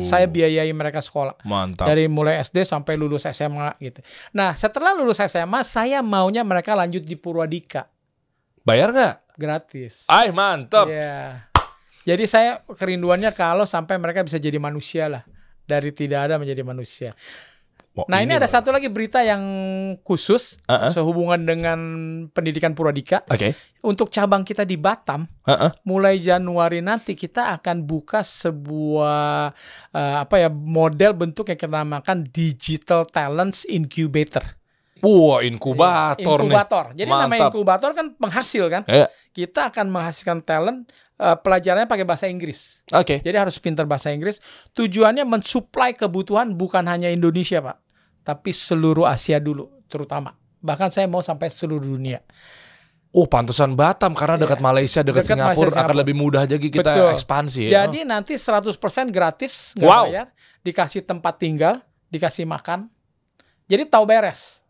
Uh, 0.00 0.08
saya 0.08 0.24
biayai 0.24 0.72
mereka 0.72 1.04
sekolah. 1.04 1.36
mantap. 1.44 1.84
Dari 1.84 2.08
mulai 2.08 2.40
SD 2.40 2.64
sampai 2.64 2.96
lulus 2.96 3.28
SMA 3.28 3.76
gitu. 3.84 4.00
Nah, 4.32 4.56
setelah 4.56 4.96
lulus 4.96 5.20
SMA, 5.20 5.60
saya 5.60 6.00
maunya 6.00 6.40
mereka 6.40 6.72
lanjut 6.72 7.04
di 7.04 7.20
Purwadika 7.20 7.84
Bayar 8.64 8.92
nggak? 8.96 9.14
gratis. 9.36 10.04
Ay 10.08 10.32
mantap. 10.32 10.88
Iya. 10.88 11.48
Jadi 12.04 12.24
saya 12.24 12.64
kerinduannya 12.64 13.32
kalau 13.36 13.68
sampai 13.68 14.00
mereka 14.00 14.24
bisa 14.24 14.36
jadi 14.40 14.56
manusia 14.56 15.08
lah. 15.08 15.24
Dari 15.68 15.92
tidak 15.92 16.28
ada 16.28 16.34
menjadi 16.40 16.64
manusia. 16.64 17.12
Nah 18.06 18.22
ini, 18.22 18.32
ada 18.32 18.46
baru. 18.46 18.54
satu 18.56 18.70
lagi 18.70 18.88
berita 18.88 19.20
yang 19.20 19.42
khusus 20.00 20.56
Uh-uh. 20.64 20.88
sehubungan 20.88 21.42
dengan 21.42 21.78
pendidikan 22.30 22.72
Purwadika. 22.72 23.26
Oke. 23.26 23.52
Untuk 23.82 24.08
cabang 24.08 24.46
kita 24.46 24.62
di 24.62 24.78
Batam, 24.78 25.26
Heeh. 25.44 25.74
mulai 25.84 26.16
Januari 26.16 26.80
nanti 26.80 27.12
kita 27.12 27.52
akan 27.58 27.84
buka 27.84 28.22
sebuah 28.22 29.50
eh, 29.90 30.16
apa 30.20 30.36
ya 30.38 30.48
model 30.48 31.12
bentuk 31.16 31.50
yang 31.50 31.58
kita 31.58 31.82
namakan 31.82 32.28
Digital 32.28 33.04
Talents 33.04 33.66
Incubator. 33.66 34.56
Wah 35.00 35.40
inkubator, 35.40 36.44
nih. 36.44 36.52
Inkubator. 36.52 36.84
Jadi 36.92 37.08
nama 37.08 37.24
Mantap. 37.24 37.48
inkubator 37.56 37.90
kan 37.96 38.06
penghasil 38.14 38.64
kan. 38.68 38.82
Iya. 38.84 39.08
kita 39.30 39.72
akan 39.72 39.88
menghasilkan 39.88 40.44
talent 40.44 40.90
eh, 41.16 41.36
pelajarannya 41.40 41.88
pakai 41.88 42.04
bahasa 42.04 42.28
Inggris. 42.28 42.84
Oke. 42.92 43.24
Jadi 43.24 43.36
harus 43.38 43.56
pintar 43.56 43.88
bahasa 43.88 44.12
Inggris. 44.12 44.44
Tujuannya 44.76 45.24
mensuplai 45.24 45.96
kebutuhan 45.96 46.52
bukan 46.52 46.84
hanya 46.84 47.08
Indonesia, 47.08 47.64
Pak, 47.64 47.76
tapi 48.30 48.54
seluruh 48.54 49.02
Asia 49.04 49.42
dulu, 49.42 49.66
terutama. 49.90 50.38
Bahkan 50.62 50.94
saya 50.94 51.10
mau 51.10 51.18
sampai 51.18 51.50
seluruh 51.50 51.82
dunia. 51.82 52.22
Oh, 53.10 53.26
pantesan 53.26 53.74
Batam 53.74 54.14
karena 54.14 54.38
dekat 54.38 54.62
Malaysia, 54.62 55.02
dekat 55.02 55.26
Dekat 55.26 55.34
Malaysia, 55.34 55.58
Singapura 55.58 55.66
akan 55.66 55.74
Singapura. 55.82 55.98
lebih 55.98 56.14
mudah 56.14 56.40
aja 56.46 56.56
kita 56.56 56.78
Betul. 56.78 57.10
ekspansi 57.10 57.60
ya. 57.66 57.70
Jadi 57.82 58.06
nanti 58.06 58.38
100% 58.38 58.70
gratis, 59.10 59.74
nggak 59.74 59.82
Wow. 59.82 60.04
bayar, 60.06 60.26
dikasih 60.62 61.02
tempat 61.02 61.34
tinggal, 61.36 61.82
dikasih 62.06 62.46
makan. 62.46 62.86
Jadi 63.66 63.82
tahu 63.86 64.06
beres. 64.06 64.62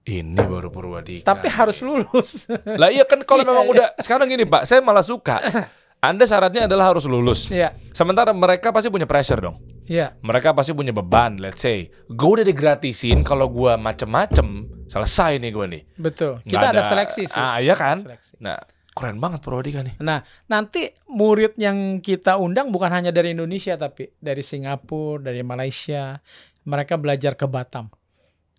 ini 0.00 0.38
baru 0.38 0.70
Purwadika. 0.70 1.22
Tapi 1.28 1.46
harus 1.46 1.82
lulus. 1.82 2.46
Lah 2.64 2.88
iya 2.88 3.02
kan 3.04 3.20
kalau 3.22 3.42
Iya, 3.44 3.50
memang 3.52 3.64
iya. 3.66 3.72
udah 3.74 3.86
sekarang 3.98 4.26
gini 4.26 4.46
Pak, 4.46 4.64
saya 4.64 4.78
malah 4.80 5.02
suka. 5.02 5.38
Anda 6.00 6.24
syaratnya 6.24 6.64
adalah 6.64 6.96
harus 6.96 7.04
lulus. 7.04 7.52
Iya, 7.52 7.76
Sementara 7.92 8.32
mereka 8.32 8.72
pasti 8.72 8.88
punya 8.88 9.04
pressure 9.04 9.36
dong. 9.44 9.60
iya. 9.84 10.16
Mereka 10.24 10.56
pasti 10.56 10.72
punya 10.72 10.96
beban, 10.96 11.36
let's 11.36 11.60
say. 11.60 11.92
Gue 12.08 12.40
udah 12.40 12.46
digratisin 12.48 13.20
kalau 13.20 13.52
gua 13.52 13.76
macem-macem, 13.76 14.64
selesai 14.88 15.36
nih 15.36 15.52
gue 15.52 15.66
nih. 15.76 15.82
Betul. 16.00 16.40
Nggak 16.40 16.56
Kita 16.56 16.66
ada, 16.72 16.82
seleksi 16.88 17.22
sih. 17.28 17.36
Ah, 17.36 17.60
iya 17.60 17.76
kan? 17.76 18.00
Seleksi. 18.00 18.40
Nah, 18.40 18.56
keren 18.96 19.20
banget 19.20 19.44
Purwadika 19.44 19.84
nih. 19.84 20.00
Nah, 20.00 20.24
nanti 20.48 20.88
murid 21.04 21.60
yang 21.60 22.00
kita 22.00 22.40
undang 22.40 22.72
bukan 22.72 22.88
hanya 22.88 23.12
dari 23.12 23.36
Indonesia 23.36 23.76
tapi 23.76 24.08
dari 24.16 24.40
Singapura, 24.40 25.28
dari 25.28 25.44
Malaysia. 25.44 26.16
Mereka 26.64 26.96
belajar 26.96 27.36
ke 27.36 27.44
Batam. 27.44 27.92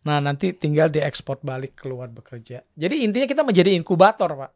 Nah, 0.02 0.18
nanti 0.18 0.58
tinggal 0.58 0.90
diekspor 0.90 1.46
balik 1.46 1.78
keluar 1.78 2.10
bekerja. 2.10 2.66
Jadi 2.74 3.06
intinya 3.06 3.30
kita 3.30 3.46
menjadi 3.46 3.78
inkubator, 3.78 4.34
Pak. 4.34 4.52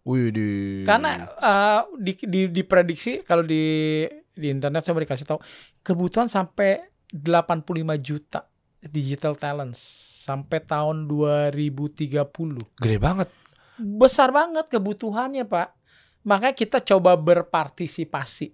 Karena 0.82 1.22
eh, 1.22 1.82
di, 2.02 2.14
di, 2.26 2.42
diprediksi 2.50 3.22
kalau 3.22 3.46
di 3.46 4.04
di 4.36 4.52
internet 4.52 4.84
saya 4.84 4.94
mau 4.94 5.02
dikasih 5.02 5.26
tahu 5.26 5.40
kebutuhan 5.80 6.28
sampai 6.28 6.84
85 7.16 7.72
juta 8.04 8.44
digital 8.84 9.34
talents 9.40 9.80
sampai 10.28 10.60
tahun 10.60 11.08
2030 11.08 12.12
gede 12.84 12.98
banget. 13.00 13.30
besar 13.80 14.36
banget 14.36 14.68
kebutuhannya 14.68 15.48
pak 15.48 15.72
makanya 16.28 16.56
kita 16.58 16.78
coba 16.84 17.16
berpartisipasi 17.16 18.52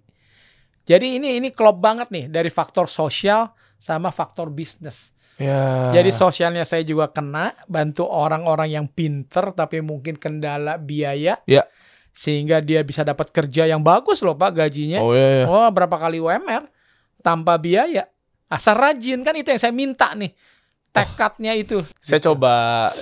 jadi 0.85 1.17
ini 1.17 1.41
ini 1.41 1.49
klop 1.49 1.81
banget 1.81 2.13
nih 2.13 2.25
dari 2.29 2.53
faktor 2.53 2.85
sosial 2.85 3.49
sama 3.81 4.13
faktor 4.13 4.53
bisnis 4.53 5.09
Ya. 5.41 5.89
jadi 5.91 6.09
sosialnya 6.09 6.61
saya 6.61 6.81
juga 6.81 7.09
kena 7.09 7.57
bantu 7.65 8.05
orang-orang 8.05 8.69
yang 8.71 8.85
pinter 8.85 9.49
tapi 9.51 9.81
mungkin 9.81 10.15
kendala 10.15 10.77
biaya 10.77 11.41
Ya. 11.43 11.65
sehingga 12.11 12.59
dia 12.59 12.81
bisa 12.81 13.01
dapat 13.01 13.29
kerja 13.29 13.65
yang 13.65 13.81
bagus 13.81 14.21
loh 14.21 14.33
pak 14.33 14.53
gajinya 14.55 15.01
Oh 15.01 15.11
iya, 15.11 15.41
iya. 15.41 15.45
oh 15.45 15.65
berapa 15.67 15.97
kali 15.97 16.17
UMR 16.17 16.69
tanpa 17.19 17.57
biaya 17.57 18.05
asal 18.45 18.75
rajin 18.75 19.21
kan 19.21 19.33
itu 19.33 19.47
yang 19.47 19.57
saya 19.57 19.71
minta 19.71 20.13
nih 20.13 20.29
tekadnya 20.91 21.55
itu 21.55 21.79
Saya 21.97 22.19
coba 22.19 22.51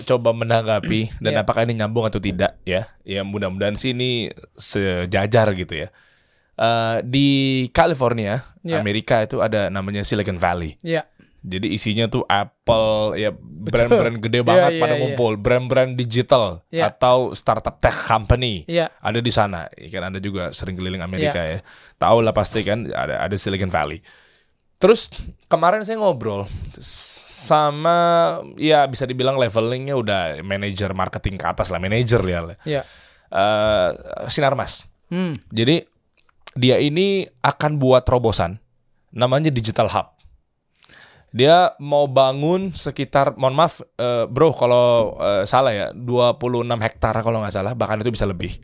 coba 0.05 0.29
menanggapi 0.31 1.09
dan 1.19 1.33
Iya. 1.33 1.41
apakah 1.41 1.65
ini 1.65 1.73
nyambung 1.73 2.05
atau 2.05 2.21
tidak 2.21 2.61
ya. 2.61 2.85
Ya 3.01 3.25
mudah-mudahan 3.25 3.73
sih 3.73 3.91
ini 3.91 4.29
sejajar 4.53 5.49
gitu 5.53 5.73
ya. 5.73 5.89
Eh, 6.53 6.97
di 7.01 7.27
California, 7.71 8.45
Iya. 8.61 8.77
Amerika 8.77 9.23
itu 9.23 9.41
ada 9.41 9.71
namanya 9.71 10.05
Silicon 10.05 10.37
Valley. 10.37 10.77
ya 10.85 11.01
Jadi 11.39 11.71
isinya 11.71 12.11
tuh 12.11 12.27
Apple, 12.27 13.15
ya 13.15 13.31
brand-brand 13.39 14.19
gede 14.19 14.43
Iya, 14.43 14.47
banget 14.47 14.71
iya, 14.75 14.81
pada 14.83 14.93
iya. 14.93 14.99
ngumpul, 14.99 15.39
brand-brand 15.39 15.95
digital 15.95 16.67
Iya. 16.67 16.91
atau 16.91 17.31
startup 17.31 17.79
tech 17.79 17.95
company 17.95 18.67
ya 18.67 18.91
ada 18.99 19.23
di 19.23 19.31
sana. 19.31 19.71
Ya 19.79 19.87
Kan 19.89 20.11
Anda 20.11 20.19
juga 20.19 20.51
sering 20.51 20.75
keliling 20.75 20.99
Amerika 20.99 21.39
Iya. 21.39 21.63
ya. 21.63 21.67
Tahu 21.95 22.19
lah 22.19 22.35
pasti 22.35 22.59
kan 22.67 22.91
ada 22.91 23.23
ada 23.23 23.35
Silicon 23.39 23.71
Valley. 23.71 24.03
Terus 24.79 25.07
kemarin 25.47 25.83
saya 25.83 25.99
ngobrol 25.99 26.43
sama 27.39 27.97
ya 28.55 28.83
bisa 28.83 29.07
dibilang 29.07 29.39
levelingnya 29.39 29.95
udah 29.95 30.21
manajer 30.43 30.91
marketing 30.91 31.35
ke 31.35 31.45
atas 31.47 31.71
lah, 31.71 31.79
manajer 31.79 32.19
ya. 32.23 32.39
ya 32.67 32.83
Eh, 33.29 33.89
Sinarmas. 34.27 34.89
hmm. 35.13 35.37
Jadi 35.53 35.85
dia 36.57 36.81
ini 36.81 37.23
akan 37.39 37.77
buat 37.77 38.01
terobosan 38.03 38.57
namanya 39.13 39.53
Digital 39.53 39.85
Hub. 39.87 40.18
Dia 41.31 41.77
mau 41.77 42.05
bangun 42.05 42.71
sekitar 42.71 43.33
mohon 43.33 43.53
maaf 43.53 43.79
eh, 43.95 44.25
bro 44.25 44.49
kalau 44.49 44.85
eh, 45.15 45.43
salah 45.43 45.69
ya 45.69 45.87
26 45.91 46.41
hektar 46.79 47.13
kalau 47.19 47.39
nggak 47.39 47.53
salah 47.53 47.73
bahkan 47.73 47.97
itu 47.97 48.09
bisa 48.09 48.25
lebih. 48.25 48.57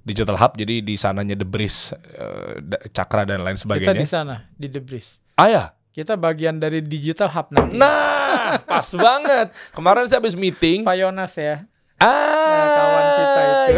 Digital 0.00 0.34
Hub 0.34 0.54
jadi 0.54 0.78
di 0.78 0.94
sananya 0.94 1.34
Debris 1.34 1.90
eh, 1.94 2.58
da- 2.60 2.82
Cakra 2.88 3.22
dan 3.22 3.40
lain 3.40 3.54
kita 3.54 3.62
sebagainya. 3.64 3.94
di 3.96 4.08
sana 4.08 4.34
di 4.48 4.66
Debris 4.66 5.18
Ah 5.32 5.46
ya. 5.46 5.64
kita 5.88 6.16
bagian 6.16 6.56
dari 6.56 6.80
digital 6.80 7.28
hub 7.28 7.50
nanti 7.50 7.76
Nah, 7.76 8.56
pas 8.62 8.88
banget. 8.92 9.52
Kemarin 9.70 10.06
saya 10.06 10.18
habis 10.18 10.32
meeting. 10.32 10.82
Pak 10.82 10.96
Yonas 10.96 11.34
ya 11.34 11.68
Ah, 11.96 12.08
kita. 12.08 12.51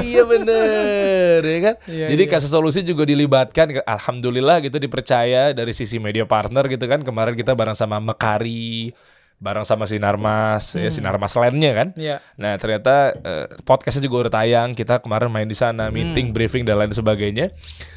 Iya 0.03 0.23
bener, 0.25 1.41
ya 1.41 1.59
kan? 1.61 1.75
Iya, 1.87 2.07
Jadi 2.11 2.23
iya. 2.25 2.33
kasih 2.33 2.51
solusi 2.51 2.81
juga 2.81 3.05
dilibatkan. 3.05 3.85
Alhamdulillah 3.85 4.59
gitu 4.61 4.77
dipercaya 4.77 5.53
dari 5.53 5.71
sisi 5.71 5.97
media 5.97 6.25
partner 6.25 6.67
gitu 6.67 6.83
kan. 6.85 7.01
Kemarin 7.01 7.35
kita 7.35 7.53
bareng 7.53 7.77
sama 7.77 8.01
Mekari, 8.01 8.91
bareng 9.39 9.63
sama 9.63 9.85
Sinarmas, 9.85 10.75
ya 10.75 10.89
Hmm. 10.89 10.95
Sinarmas 10.95 11.35
Landnya 11.35 11.73
kan. 11.75 11.89
ya 11.95 12.19
Nah 12.35 12.57
ternyata 12.57 13.13
eh, 13.15 13.47
podcastnya 13.63 14.03
juga 14.03 14.27
udah 14.27 14.33
tayang. 14.35 14.73
Kita 14.73 14.99
kemarin 14.99 15.29
main 15.29 15.47
di 15.47 15.55
sana, 15.55 15.89
meeting, 15.89 16.31
Hmm. 16.31 16.35
briefing 16.35 16.65
dan 16.65 16.81
lain 16.81 16.91
sebagainya. 16.91 17.53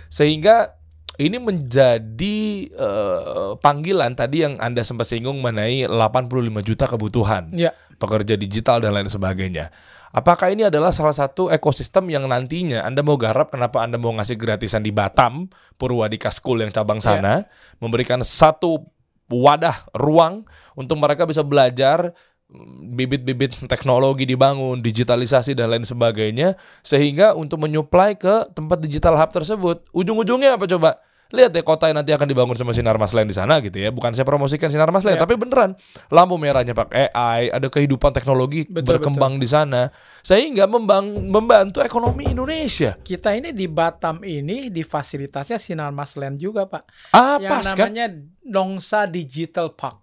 Sehingga 0.07 0.75
ini 1.17 1.41
menjadi 1.41 2.37
eh, 2.69 3.51
panggilan 3.57 4.13
tadi 4.13 4.45
yang 4.45 4.61
anda 4.61 4.85
sempat 4.85 5.09
singgung 5.09 5.41
mengenai 5.41 5.89
85 5.89 6.61
juta 6.61 6.85
kebutuhan 6.85 7.49
ya 7.49 7.73
pekerja 7.97 8.37
digital 8.37 8.77
dan 8.77 8.93
lain 8.93 9.09
sebagainya. 9.09 9.73
Apakah 10.15 10.51
ini 10.51 10.67
adalah 10.67 10.95
salah 10.95 11.15
satu 11.15 11.51
ekosistem 11.51 12.07
yang 12.07 12.27
nantinya 12.27 12.83
Anda 12.83 13.03
mau 13.03 13.19
garap 13.19 13.51
kenapa 13.51 13.83
Anda 13.83 13.99
mau 13.99 14.15
ngasih 14.15 14.39
gratisan 14.39 14.83
di 14.83 14.95
Batam, 14.95 15.51
Purwadika 15.75 16.31
School 16.31 16.63
yang 16.63 16.71
cabang 16.71 17.03
sana, 17.03 17.43
memberikan 17.83 18.23
satu 18.23 18.87
wadah 19.27 19.91
ruang 19.91 20.47
untuk 20.79 20.95
mereka 20.99 21.27
bisa 21.27 21.43
belajar 21.43 22.15
mm, 22.47 22.95
bibit-bibit 22.95 23.59
teknologi 23.67 24.23
dibangun, 24.23 24.79
digitalisasi 24.79 25.51
dan 25.51 25.75
lain 25.75 25.83
sebagainya 25.83 26.55
sehingga 26.79 27.35
untuk 27.35 27.59
menyuplai 27.59 28.15
ke 28.15 28.47
tempat 28.55 28.79
digital 28.79 29.19
hub 29.19 29.31
tersebut. 29.35 29.83
Ujung-ujungnya 29.91 30.55
apa 30.55 30.65
coba? 30.67 31.03
Lihat 31.27 31.51
deh 31.51 31.59
kota 31.59 31.87
yang 31.87 31.99
nanti 31.99 32.11
akan 32.11 32.23
dibangun 32.23 32.55
sama 32.55 32.71
Sinar 32.71 32.95
Mas 32.95 33.11
Land 33.11 33.27
di 33.27 33.35
sana 33.35 33.59
gitu 33.59 33.75
ya. 33.75 33.89
Bukan 33.89 34.11
saya 34.11 34.23
promosikan 34.23 34.67
Sinar 34.67 34.87
Mas 34.89 35.03
Land, 35.03 35.19
Ya. 35.19 35.23
tapi 35.23 35.35
beneran 35.35 35.75
lampu 36.07 36.35
merahnya 36.35 36.71
pakai 36.71 37.09
AI, 37.09 37.51
ada 37.51 37.67
kehidupan 37.67 38.11
teknologi 38.11 38.63
Betul, 38.63 38.95
berkembang 38.95 39.35
di 39.35 39.45
sana 39.45 39.91
sehingga 40.21 40.63
membang, 40.65 41.03
membantu 41.27 41.79
ekonomi 41.79 42.27
Indonesia. 42.27 42.95
kita 42.97 43.31
ini 43.31 43.51
di 43.51 43.67
Batam 43.67 44.21
ini 44.21 44.67
di 44.67 44.81
fasilitasnya 44.81 45.55
Sinar 45.55 45.91
Mas 45.91 46.13
Land 46.13 46.37
juga 46.37 46.63
Pak 46.63 46.83
Ah, 47.11 47.35
yang 47.37 47.51
pas 47.51 47.63
kan? 47.65 47.91
namanya 47.91 48.05
Nongsa 48.41 49.03
Digital 49.05 49.71
Park 49.71 49.99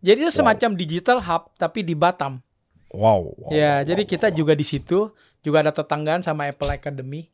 jadi 0.00 0.20
itu 0.20 0.32
semacam 0.32 0.70
digital 0.74 1.18
hub 1.18 1.54
tapi 1.54 1.80
di 1.80 1.94
Batam 1.94 2.42
Wow. 2.90 3.00
wow, 3.00 3.22
wow, 3.40 3.50
ya 3.50 3.82
jadi 3.82 4.02
wow, 4.02 4.08
kita 4.08 4.28
wow. 4.30 4.36
juga 4.36 4.52
di 4.52 4.62
situ 4.62 5.10
juga 5.40 5.60
ada 5.60 5.70
tetanggaan 5.70 6.22
sama 6.22 6.46
Apple 6.46 6.70
Academy 6.70 7.26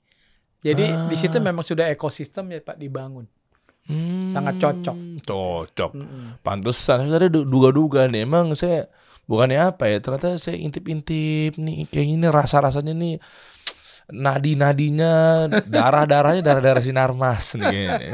jadi 0.61 1.09
di 1.09 1.17
situ 1.17 1.37
Ah. 1.37 1.45
memang 1.45 1.65
sudah 1.65 1.89
ekosistem 1.89 2.49
ya 2.51 2.61
Pak 2.61 2.77
dibangun 2.77 3.27
Hmm, 3.91 4.31
sangat 4.31 4.63
cocok. 4.63 4.97
Cocok. 5.27 5.91
Mm-mm. 5.99 6.39
Pantesan 6.47 7.11
saya 7.11 7.27
duga-duga 7.27 8.07
nih 8.07 8.23
emang 8.23 8.55
saya 8.55 8.87
bukannya 9.27 9.59
apa 9.75 9.91
ya 9.91 9.99
ternyata 9.99 10.39
saya 10.39 10.55
intip-intip 10.55 11.59
nih 11.59 11.91
kayak 11.91 12.07
gini 12.07 12.27
rasa-rasanya 12.31 12.95
nih 12.95 13.19
nadi-nadinya 14.11 15.47
darah-darahnya 15.67 16.43
darah-darah 16.43 16.83
sinar 16.83 17.11
mas 17.15 17.55
nih 17.55 17.67
kayaknya. 17.67 18.13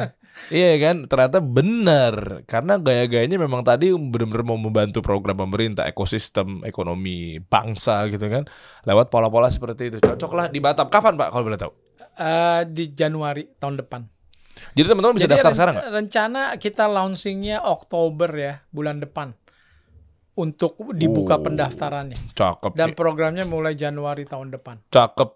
Iya 0.52 0.70
kan 0.76 0.96
ternyata 1.08 1.40
benar 1.40 2.44
karena 2.44 2.76
gaya-gayanya 2.76 3.40
memang 3.40 3.64
tadi 3.64 3.88
benar-benar 3.92 4.44
mau 4.44 4.60
membantu 4.60 5.00
program 5.00 5.36
pemerintah 5.36 5.88
ekosistem 5.88 6.60
ekonomi 6.64 7.40
bangsa 7.40 8.04
gitu 8.12 8.28
kan 8.28 8.44
lewat 8.84 9.08
pola-pola 9.08 9.48
seperti 9.48 9.92
itu 9.92 9.96
cocoklah 10.00 10.52
di 10.52 10.60
Batam 10.60 10.92
kapan 10.92 11.16
Pak 11.16 11.32
kalau 11.32 11.44
boleh 11.48 11.56
tahu 11.56 11.72
Eh, 12.16 12.62
di 12.66 12.90
Januari 12.90 13.44
tahun 13.54 13.76
depan 13.76 14.00
jadi 14.72 14.88
teman-teman 14.88 15.14
bisa 15.14 15.24
Jadi 15.24 15.34
daftar 15.34 15.44
ren- 15.46 15.54
sekarang 15.54 15.74
nggak 15.76 15.90
rencana 15.92 16.40
kita 16.56 16.84
launchingnya 16.86 17.60
Oktober 17.62 18.30
ya 18.30 18.64
bulan 18.66 18.98
depan 18.98 19.36
untuk 20.32 20.76
dibuka 20.92 21.36
Oh. 21.36 21.42
pendaftarannya 21.42 22.16
cakep 22.32 22.72
dan 22.72 22.92
nih. 22.92 22.96
programnya 22.96 23.44
mulai 23.44 23.72
Januari 23.72 24.24
tahun 24.24 24.48
depan 24.50 24.80
Cakep. 24.88 25.30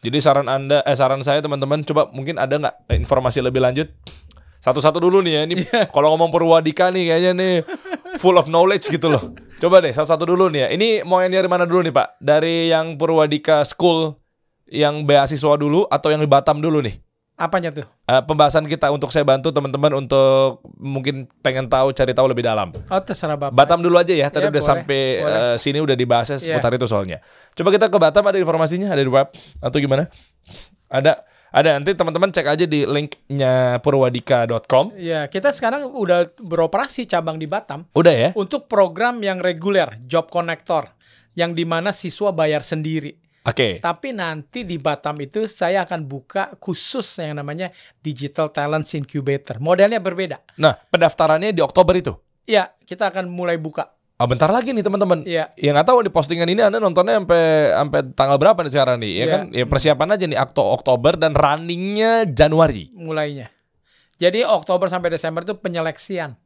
Jadi 0.00 0.16
saran 0.18 0.46
Anda, 0.46 0.80
eh 0.82 0.94
saran 0.94 1.20
saya 1.20 1.38
teman-teman, 1.38 1.82
coba 1.82 2.08
mungkin 2.08 2.34
ada 2.34 2.56
nggak 2.56 2.88
informasi 2.96 3.42
lebih 3.42 3.60
lanjut? 3.60 3.92
Satu-satu 4.56 4.96
dulu 4.96 5.20
nih 5.20 5.32
ya. 5.34 5.40
Ini 5.42 5.54
Iya. 5.56 5.82
kalau 5.88 6.14
ngomong 6.14 6.30
Purwadika 6.30 6.88
nih 6.88 7.04
kayaknya 7.06 7.32
nih 7.34 7.54
full 8.16 8.34
of 8.34 8.46
knowledge 8.46 8.88
gitu 8.88 9.08
loh. 9.08 9.36
Coba 9.56 9.80
deh 9.80 9.90
satu-satu 9.90 10.24
dulu 10.24 10.48
nih 10.48 10.60
ya. 10.62 10.68
Ini 10.70 10.88
mau 11.02 11.18
yang 11.18 11.28
dari 11.30 11.44
mana 11.46 11.64
dulu 11.64 11.82
nih 11.82 11.90
Pak? 11.90 12.16
Dari 12.16 12.68
yang 12.68 12.96
Purwadika 12.96 13.60
School 13.62 14.16
yang 14.70 15.02
beasiswa 15.02 15.54
dulu 15.54 15.84
atau 15.84 16.08
yang 16.08 16.22
di 16.22 16.30
Batam 16.30 16.62
dulu 16.62 16.78
nih? 16.80 16.94
Apanya 17.34 17.72
tuh? 17.72 17.88
Eh, 18.04 18.20
pembahasan 18.20 18.64
kita 18.64 18.92
untuk 18.92 19.08
saya 19.08 19.24
bantu 19.24 19.48
teman-teman 19.48 19.96
untuk 19.96 20.60
mungkin 20.76 21.24
pengen 21.40 21.66
tahu 21.66 21.88
cari 21.90 22.12
tahu 22.12 22.28
lebih 22.28 22.44
dalam. 22.44 22.68
Oh 22.86 23.00
terserah 23.00 23.34
bapak. 23.34 23.56
Batam 23.56 23.80
dulu 23.80 23.96
aja 23.96 24.12
ya. 24.12 24.28
Tadi 24.28 24.44
Ya, 24.44 24.52
udah 24.52 24.60
boleh, 24.60 24.70
sampai 24.76 25.00
boleh. 25.18 25.32
eh, 25.32 25.56
sini 25.56 25.80
udah 25.80 25.96
dibahasnya 25.96 26.36
Iya. 26.36 26.44
seputar 26.52 26.70
itu 26.70 26.84
soalnya. 26.84 27.24
Coba 27.52 27.68
kita 27.70 27.88
ke 27.88 27.96
Batam 27.96 28.22
ada 28.22 28.36
informasinya 28.36 28.88
ada 28.88 29.00
di 29.00 29.08
web 29.08 29.32
atau 29.56 29.78
gimana? 29.80 30.12
Ada 30.86 31.24
ada 31.50 31.68
nanti 31.74 31.96
teman-teman 31.96 32.28
cek 32.28 32.46
aja 32.46 32.62
di 32.62 32.84
linknya 32.84 33.80
purwadika.com. 33.80 34.92
Ya 34.94 35.24
kita 35.24 35.48
sekarang 35.48 35.88
udah 35.88 36.36
beroperasi 36.36 37.06
cabang 37.06 37.36
di 37.36 37.48
Batam 37.48 37.88
Udah 37.90 38.12
ya? 38.12 38.30
untuk 38.36 38.68
program 38.68 39.18
yang 39.18 39.40
reguler, 39.40 39.96
job 40.04 40.28
connector, 40.28 40.92
yang 41.32 41.56
di 41.56 41.64
mana 41.64 41.90
siswa 41.90 42.30
bayar 42.30 42.60
sendiri. 42.60 43.16
Oke. 43.40 43.80
Tapi 43.80 44.12
nanti 44.12 44.68
di 44.68 44.76
Batam 44.76 45.16
itu 45.18 45.48
saya 45.48 45.88
akan 45.88 46.04
buka 46.04 46.52
khusus 46.60 47.08
yang 47.16 47.40
namanya 47.40 47.72
Digital 47.98 48.52
Talents 48.52 48.92
Incubator. 48.92 49.56
Modelnya 49.56 49.96
berbeda. 49.96 50.44
Nah, 50.60 50.76
pendaftarannya 50.76 51.56
di 51.56 51.64
Oktober 51.64 51.96
itu. 51.96 52.12
Ya, 52.44 52.68
kita 52.84 53.08
akan 53.08 53.32
mulai 53.32 53.56
buka. 53.56 53.88
Ah, 54.20 54.28
bentar 54.28 54.52
lagi 54.52 54.76
nih 54.76 54.84
teman-teman. 54.84 55.24
Iya. 55.24 55.48
Ya 55.56 55.72
nggak 55.72 55.88
tahu 55.88 56.04
di 56.04 56.12
postingan 56.12 56.44
ini 56.44 56.60
Anda 56.60 56.76
nontonnya 56.76 57.16
sampai 57.16 57.42
sampai 57.72 58.00
tanggal 58.12 58.36
berapa 58.36 58.60
nih 58.60 58.72
sekarang 58.76 58.96
nih? 59.00 59.12
Ya 59.12 59.16
Iya. 59.16 59.32
kan? 59.32 59.42
Ya 59.56 59.64
persiapan 59.64 60.08
aja 60.12 60.24
nih 60.28 60.36
Okto 60.36 60.60
Oktober 60.60 61.16
dan 61.16 61.32
runningnya 61.32 62.28
Januari. 62.28 62.92
mulainya. 62.92 63.48
Jadi 64.20 64.44
Oktober 64.44 64.92
sampai 64.92 65.08
Desember 65.08 65.40
itu 65.40 65.56
penyeleksian. 65.56 66.36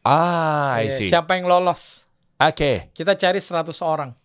Ah, 0.00 0.80
I 0.80 0.88
see. 0.88 1.12
Siapa 1.12 1.36
yang 1.36 1.44
lolos? 1.44 2.08
Oke. 2.40 2.88
Kita 2.96 3.12
cari 3.12 3.36
100 3.36 3.84
orang. 3.84 4.16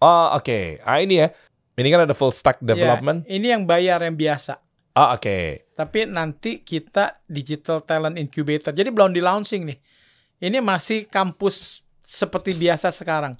Oh, 0.00 0.34
oke. 0.34 0.80
Ah, 0.82 0.98
ini 1.02 1.20
ya. 1.20 1.28
Ini 1.74 1.88
kan 1.90 2.06
ada 2.06 2.14
full 2.14 2.30
stack 2.30 2.62
development. 2.62 3.26
Ya, 3.26 3.38
ini 3.38 3.46
yang 3.50 3.66
bayar 3.66 3.98
yang 4.02 4.14
biasa. 4.14 4.62
Ah, 4.94 5.18
oke. 5.18 5.66
Tapi 5.74 6.06
nanti 6.06 6.62
kita 6.62 7.18
Digital 7.26 7.82
Talent 7.82 8.14
Incubator. 8.14 8.70
Jadi 8.70 8.94
belum 8.94 9.10
di 9.10 9.18
launching 9.18 9.66
nih. 9.66 9.78
Ini 10.38 10.62
masih 10.62 11.10
kampus 11.10 11.82
seperti 11.98 12.54
biasa 12.54 12.94
sekarang. 12.94 13.34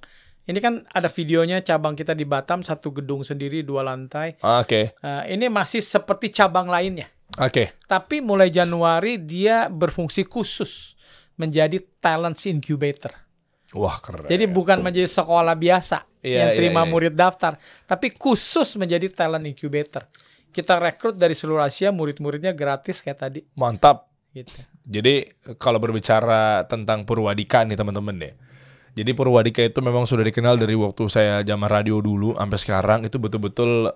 Ini 0.45 0.59
kan 0.61 0.85
ada 0.93 1.09
videonya 1.09 1.65
cabang 1.65 1.97
kita 1.97 2.13
di 2.13 2.29
Batam, 2.29 2.61
satu 2.61 2.93
gedung 2.93 3.25
sendiri, 3.25 3.65
dua 3.65 3.81
lantai. 3.87 4.37
Ah, 4.45 4.61
Oke. 4.61 4.93
Eh, 4.99 5.23
ini 5.33 5.49
masih 5.49 5.81
seperti 5.81 6.29
cabang 6.35 6.69
lainnya. 6.69 7.09
Oke. 7.41 7.81
Tapi 7.89 8.21
mulai 8.21 8.53
Januari 8.53 9.17
dia 9.23 9.73
berfungsi 9.73 10.29
khusus 10.29 10.99
menjadi 11.41 11.81
Talents 11.99 12.45
Incubator. 12.45 13.24
Wah, 13.75 13.99
keren. 13.99 14.31
Jadi 14.31 14.47
bukan 14.47 14.79
menjadi 14.81 15.11
sekolah 15.11 15.59
biasa 15.59 16.07
Iya, 16.23 16.39
yang 16.41 16.49
iya, 16.55 16.57
terima 16.57 16.87
iya. 16.87 16.91
murid 16.91 17.15
daftar, 17.19 17.59
tapi 17.85 18.15
khusus 18.15 18.79
menjadi 18.79 19.11
talent 19.11 19.45
incubator. 19.45 20.07
Kita 20.55 20.79
rekrut 20.79 21.19
dari 21.19 21.35
seluruh 21.35 21.67
Asia, 21.67 21.91
murid-muridnya 21.91 22.55
gratis 22.55 23.03
kayak 23.03 23.19
tadi. 23.19 23.41
Mantap. 23.59 24.07
Gitu. 24.31 24.55
Jadi 24.87 25.27
kalau 25.59 25.83
berbicara 25.83 26.63
tentang 26.71 27.03
Purwadika 27.03 27.67
nih 27.67 27.75
teman-teman 27.75 28.15
deh. 28.15 28.35
Jadi 28.95 29.11
Purwadika 29.11 29.59
itu 29.59 29.83
memang 29.83 30.07
sudah 30.07 30.23
dikenal 30.23 30.55
dari 30.55 30.79
waktu 30.79 31.11
saya 31.11 31.43
zaman 31.43 31.67
radio 31.67 31.99
dulu 31.99 32.39
sampai 32.39 32.59
sekarang 32.63 33.01
itu 33.03 33.19
betul-betul 33.19 33.91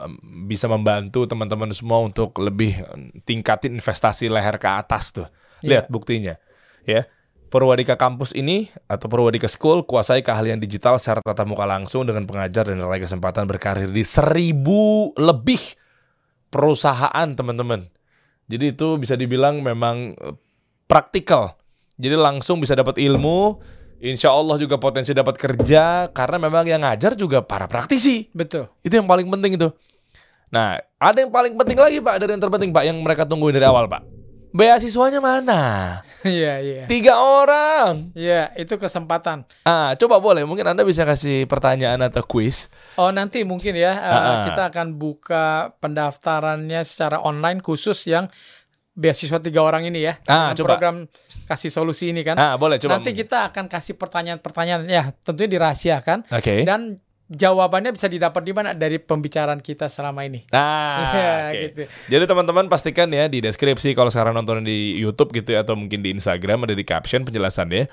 bisa 0.51 0.67
membantu 0.67 1.23
teman-teman 1.23 1.71
semua 1.71 2.03
untuk 2.03 2.35
lebih 2.43 2.83
tingkatin 3.23 3.79
investasi 3.79 4.27
leher 4.27 4.59
ke 4.59 4.67
atas 4.67 5.15
tuh. 5.15 5.31
Lihat 5.63 5.87
Iya. 5.87 5.93
buktinya. 5.95 6.35
Ya. 6.83 7.07
Purwadika 7.49 7.97
Kampus 7.97 8.37
ini 8.37 8.69
atau 8.85 9.09
Purwadika 9.09 9.49
School 9.49 9.89
kuasai 9.89 10.21
keahlian 10.21 10.61
digital 10.61 11.01
secara 11.01 11.25
tatap 11.25 11.49
muka 11.49 11.65
langsung 11.65 12.05
dengan 12.05 12.29
pengajar 12.29 12.69
dan 12.69 12.85
raih 12.85 13.01
kesempatan 13.01 13.49
berkarir 13.49 13.89
di 13.89 14.05
seribu 14.05 15.17
lebih 15.17 15.61
perusahaan 16.53 17.29
teman-teman. 17.33 17.89
Jadi 18.49 18.77
itu 18.77 19.01
bisa 19.01 19.17
dibilang 19.17 19.65
memang 19.65 20.13
eh, 20.13 20.37
praktikal. 20.85 21.57
Jadi 21.97 22.15
langsung 22.15 22.61
bisa 22.61 22.77
dapat 22.77 23.01
ilmu, 23.01 23.59
insya 24.01 24.31
Allah 24.31 24.61
juga 24.61 24.79
potensi 24.79 25.11
dapat 25.17 25.35
kerja 25.35 26.13
karena 26.13 26.37
memang 26.39 26.65
yang 26.69 26.85
ngajar 26.85 27.17
juga 27.17 27.43
para 27.43 27.67
praktisi. 27.67 28.29
Betul. 28.31 28.69
Itu 28.85 29.01
yang 29.01 29.09
paling 29.09 29.27
penting 29.29 29.59
itu. 29.59 29.69
Nah, 30.49 30.81
ada 30.97 31.19
yang 31.21 31.33
paling 31.33 31.57
penting 31.57 31.77
lagi 31.77 31.99
Pak 32.01 32.15
dari 32.21 32.31
yang 32.37 32.43
terpenting 32.45 32.73
Pak 32.73 32.85
yang 32.85 32.97
mereka 33.05 33.29
tungguin 33.29 33.53
dari 33.53 33.69
awal 33.69 33.85
Pak. 33.85 34.18
Beasiswanya 34.51 35.21
mana? 35.21 35.61
Iya, 36.27 36.59
iya. 36.59 36.83
Tiga 36.91 37.15
orang. 37.23 38.11
Iya, 38.11 38.51
itu 38.59 38.75
kesempatan. 38.75 39.47
Ah, 39.63 39.95
coba 39.95 40.19
boleh 40.19 40.43
mungkin 40.43 40.67
Anda 40.67 40.83
bisa 40.83 41.07
kasih 41.07 41.47
pertanyaan 41.47 42.03
atau 42.03 42.27
quiz. 42.27 42.67
Oh, 42.99 43.15
nanti 43.15 43.47
mungkin 43.47 43.79
ya 43.79 43.95
Ah, 43.95 44.11
ah. 44.19 44.39
kita 44.51 44.67
akan 44.67 44.99
buka 44.99 45.79
pendaftarannya 45.79 46.83
secara 46.83 47.23
online 47.23 47.63
khusus 47.63 48.03
yang 48.11 48.27
beasiswa 48.99 49.39
tiga 49.39 49.63
orang 49.63 49.87
ini 49.87 50.11
ya. 50.11 50.19
Ah, 50.27 50.51
coba. 50.59 50.75
program 50.75 51.07
kasih 51.47 51.71
solusi 51.71 52.11
ini 52.11 52.27
kan. 52.27 52.35
Ah, 52.35 52.59
boleh 52.59 52.83
coba. 52.83 52.99
nanti 52.99 53.15
kita 53.15 53.55
akan 53.55 53.71
kasih 53.71 53.95
pertanyaan-pertanyaan 53.95 54.91
ya, 54.91 55.15
tentunya 55.23 55.55
dirahasiakan 55.55 56.27
Oke. 56.35 56.67
dan 56.67 56.99
jawabannya 57.29 57.93
bisa 57.93 58.09
didapat 58.09 58.41
di 58.41 58.53
mana 58.57 58.73
dari 58.73 58.97
pembicaraan 58.97 59.61
kita 59.61 59.87
selama 59.87 60.25
ini. 60.25 60.49
Nah, 60.49 61.13
Iya, 61.13 61.33
oke. 61.53 61.61
gitu. 61.61 61.83
Jadi 62.09 62.25
teman-teman 62.25 62.67
pastikan 62.67 63.09
ya 63.13 63.29
di 63.29 63.45
deskripsi 63.45 63.93
kalau 63.93 64.09
sekarang 64.09 64.33
nonton 64.35 64.65
di 64.65 64.97
YouTube 64.97 65.31
gitu 65.37 65.53
ya, 65.53 65.63
atau 65.63 65.77
mungkin 65.77 66.01
di 66.01 66.11
Instagram 66.11 66.65
ada 66.65 66.75
di 66.75 66.83
caption 66.83 67.23
penjelasannya. 67.29 67.87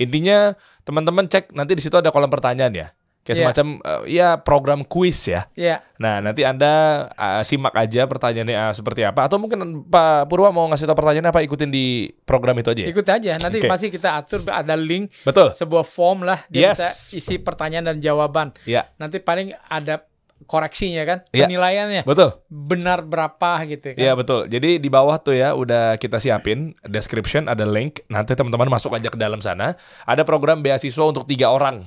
Intinya 0.00 0.56
teman-teman 0.82 1.28
cek 1.28 1.52
nanti 1.52 1.76
di 1.76 1.82
situ 1.84 1.94
ada 2.00 2.08
kolom 2.08 2.32
pertanyaan 2.32 2.72
ya. 2.72 2.88
Kayak 3.28 3.36
Iya. 3.36 3.44
semacam 3.44 3.66
eh, 3.78 4.00
ya 4.08 4.28
program 4.40 4.80
quiz 4.82 5.28
ya. 5.28 5.44
Ya, 5.52 5.84
Nah, 6.00 6.24
nanti 6.24 6.48
Anda 6.48 6.72
eh, 7.12 7.44
simak 7.44 7.76
aja 7.76 8.08
pertanyaannya 8.08 8.56
eh, 8.56 8.72
seperti 8.72 9.04
apa 9.04 9.28
atau 9.28 9.36
mungkin 9.36 9.60
Pak 9.84 10.24
Purwa 10.26 10.48
mau 10.48 10.64
ngasih 10.66 10.88
tahu 10.88 10.96
pertanyaannya 10.96 11.28
apa 11.28 11.44
ikutin 11.44 11.68
di 11.68 12.08
program 12.24 12.56
itu 12.56 12.72
aja 12.72 12.82
ya. 12.82 12.88
ikut 12.88 13.04
aja. 13.04 13.32
Nanti 13.36 13.60
Oke. 13.60 13.68
pasti 13.68 13.86
kita 13.88 14.16
atur 14.16 14.40
ada 14.48 14.72
link 14.72 15.12
Betul. 15.20 15.52
sebuah 15.52 15.84
form 15.84 16.24
lah 16.24 16.40
dia 16.48 16.72
Yes. 16.72 16.80
bisa 16.80 16.88
isi 17.14 17.36
pertanyaan 17.36 17.84
dan 17.86 18.00
jawaban. 18.00 18.56
Ya, 18.64 18.88
Nanti 18.96 19.20
paling 19.20 19.52
ada 19.62 20.08
koreksinya 20.40 21.02
kan, 21.02 21.18
Iya. 21.28 21.44
penilaiannya 21.44 22.02
betul. 22.04 22.30
benar 22.46 23.02
berapa 23.02 23.58
gitu 23.66 23.90
kan. 23.90 23.98
Iya 23.98 24.14
betul. 24.14 24.46
Jadi 24.46 24.78
di 24.78 24.86
bawah 24.86 25.18
tuh 25.18 25.34
ya 25.34 25.50
udah 25.52 25.98
kita 25.98 26.16
siapin 26.16 26.78
description 26.82 27.44
ada 27.44 27.66
link. 27.66 28.06
Nanti 28.06 28.32
teman-teman 28.32 28.70
masuk 28.70 28.94
aja 28.94 29.10
ke 29.10 29.18
dalam 29.18 29.42
sana. 29.42 29.74
Ada 30.04 30.22
program 30.22 30.62
beasiswa 30.62 31.02
untuk 31.02 31.26
tiga 31.26 31.50
orang 31.50 31.82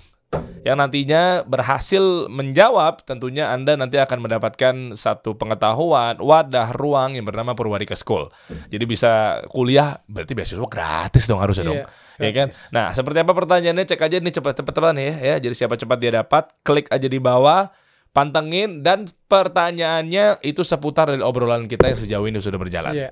yang 0.61 0.77
nantinya 0.77 1.41
berhasil 1.43 2.29
menjawab. 2.29 3.03
Tentunya 3.03 3.49
anda 3.49 3.73
nanti 3.73 3.97
akan 3.97 4.19
mendapatkan 4.21 4.75
satu 4.93 5.35
pengetahuan 5.35 6.21
wadah 6.21 6.71
ruang 6.75 7.17
yang 7.17 7.25
bernama 7.25 7.57
Purwadika 7.57 7.97
School. 7.97 8.29
Jadi 8.69 8.83
bisa 8.85 9.41
kuliah 9.49 9.99
berarti 10.05 10.33
beasiswa 10.37 10.67
gratis 10.69 11.25
dong 11.25 11.41
harusnya 11.41 11.65
dong. 11.65 11.81
Iya, 11.81 11.87
Ya 12.21 12.31
kan? 12.37 12.47
Nah, 12.69 12.93
seperti 12.93 13.25
apa 13.25 13.33
pertanyaannya? 13.33 13.81
Cek 13.81 14.05
aja 14.05 14.21
nih 14.21 14.33
cepat-cepatan 14.37 14.93
ya, 15.01 15.13
ya. 15.17 15.35
Jadi 15.41 15.55
siapa 15.57 15.73
cepat 15.73 15.97
dia 15.97 16.11
dapat, 16.21 16.53
klik 16.61 16.85
aja 16.93 17.09
di 17.09 17.17
bawah, 17.17 17.73
pantengin 18.13 18.85
dan 18.85 19.09
pertanyaannya 19.25 20.45
itu 20.45 20.61
seputar 20.61 21.09
dari 21.09 21.25
obrolan 21.25 21.65
kita 21.65 21.89
yang 21.89 21.97
sejauh 21.97 22.25
ini 22.29 22.37
sudah 22.37 22.59
berjalan. 22.61 22.93
Iya. 22.93 23.09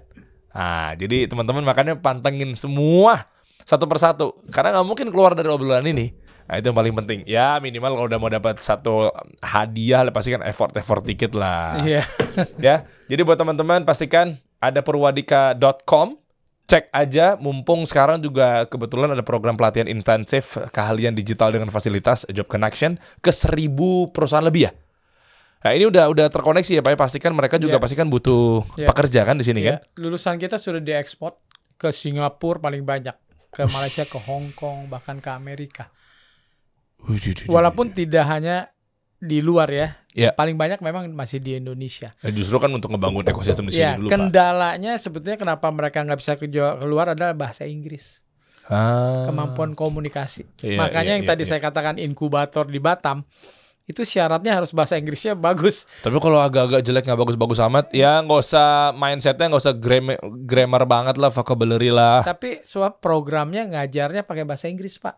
Nah, 0.53 0.93
jadi 0.93 1.26
teman-teman 1.26 1.65
makanya 1.65 1.97
pantengin 1.97 2.53
semua 2.53 3.26
satu 3.65 3.86
persatu 3.86 4.45
karena 4.53 4.78
nggak 4.78 4.88
mungkin 4.88 5.07
keluar 5.09 5.34
dari 5.34 5.49
obrolan 5.49 5.89
ini. 5.89 6.28
Nah, 6.50 6.58
itu 6.58 6.66
yang 6.66 6.74
paling 6.76 6.95
penting. 6.95 7.20
Ya, 7.24 7.56
minimal 7.58 7.93
kalau 7.93 8.08
udah 8.08 8.18
mau 8.18 8.28
dapat 8.28 8.58
satu 8.58 9.14
hadiah, 9.39 10.02
pasti 10.10 10.34
kan 10.34 10.41
effort-effort 10.41 11.06
dikit 11.06 11.32
lah 11.34 11.78
Iya. 11.80 12.02
ya. 12.60 12.76
Jadi 13.06 13.22
buat 13.22 13.38
teman-teman 13.38 13.86
pastikan 13.86 14.34
ada 14.58 14.82
purwadika.com 14.82 16.18
cek 16.66 16.89
aja 16.91 17.34
mumpung 17.36 17.82
sekarang 17.84 18.18
juga 18.20 18.66
kebetulan 18.66 19.10
ada 19.10 19.22
program 19.22 19.54
pelatihan 19.54 19.86
intensif 19.86 20.54
keahlian 20.70 21.14
digital 21.14 21.50
dengan 21.50 21.70
fasilitas 21.70 22.30
job 22.30 22.45
connection 22.45 22.93
ke 23.20 23.30
seribu 23.30 24.10
perusahaan 24.10 24.41
lebih 24.41 24.70
ya. 24.70 24.72
Nah 25.60 25.72
ini 25.72 25.86
udah 25.86 26.06
udah 26.08 26.30
terkoneksi 26.30 26.78
ya 26.78 26.82
Pak. 26.82 26.91
ya. 26.91 26.97
Pastikan 27.00 27.34
mereka 27.34 27.58
juga 27.58 27.78
Iya. 27.78 27.82
pastikan 27.82 28.08
butuh 28.08 28.66
Iya. 28.74 28.86
pekerja 28.86 29.22
kan 29.24 29.36
di 29.36 29.43
sini 29.43 29.62
kan. 29.62 29.82
Iya. 29.82 29.97
Lulusan 29.97 30.38
kita 30.38 30.58
sudah 30.58 30.78
diekspor 30.78 31.38
ke 31.76 31.89
Singapura 31.89 32.58
paling 32.60 32.82
banyak, 32.82 33.18
ke 33.50 33.66
Malaysia, 33.68 34.02
ke 34.04 34.18
Hong 34.20 34.54
Kong, 34.54 34.86
bahkan 34.88 35.18
ke 35.18 35.30
Amerika. 35.30 35.89
Walaupun 37.47 37.89
tidak 37.89 38.26
hanya 38.26 38.70
di 39.16 39.39
luar 39.39 39.68
ya, 39.68 39.88
Iya. 40.10 40.32
paling 40.32 40.56
banyak 40.56 40.80
memang 40.80 41.12
masih 41.12 41.38
di 41.38 41.54
Indonesia. 41.54 42.16
Nah, 42.20 42.32
justru 42.32 42.56
kan 42.56 42.72
untuk 42.72 42.89
ngebangun 42.89 43.24
ekosistem 43.26 43.68
di 43.68 43.76
sini 43.76 43.84
Ya, 43.84 43.91
dulu 43.93 44.08
Pak. 44.08 44.16
kendalanya 44.16 44.95
sebetulnya 44.95 45.36
kenapa 45.36 45.68
mereka 45.70 46.02
nggak 46.02 46.18
bisa 46.18 46.34
keluar 46.36 47.12
adalah 47.12 47.36
bahasa 47.36 47.64
Inggris, 47.64 48.24
Ah. 48.66 49.26
kemampuan 49.26 49.74
komunikasi. 49.74 50.47
Iya, 50.62 50.78
Makanya 50.78 51.04
iya, 51.04 51.16
yang 51.20 51.26
iya, 51.26 51.32
tadi 51.32 51.43
iya. 51.43 51.50
saya 51.50 51.60
katakan 51.60 51.95
inkubator 51.97 52.64
di 52.64 52.80
Batam 52.80 53.28
itu 53.84 54.06
syaratnya 54.06 54.54
harus 54.54 54.70
bahasa 54.70 54.95
Inggrisnya 54.95 55.34
bagus. 55.34 55.89
Tapi 56.00 56.22
kalau 56.22 56.38
agak-agak 56.38 56.86
jelek 56.86 57.04
nggak 57.04 57.20
bagus-bagus 57.20 57.58
amat, 57.60 57.89
ya 57.89 58.22
nggak 58.22 58.39
usah 58.39 58.93
mindsetnya 58.93 59.50
nggak 59.50 59.64
usah 59.66 59.74
grammar, 59.74 60.16
grammar 60.45 60.84
banget 60.86 61.16
lah, 61.18 61.28
vocabulary 61.28 61.89
lah. 61.89 62.22
Tapi 62.22 62.62
suap 62.62 63.02
programnya 63.02 63.66
ngajarnya 63.66 64.22
pakai 64.24 64.45
bahasa 64.45 64.70
Inggris, 64.70 65.02
Pak. 65.02 65.18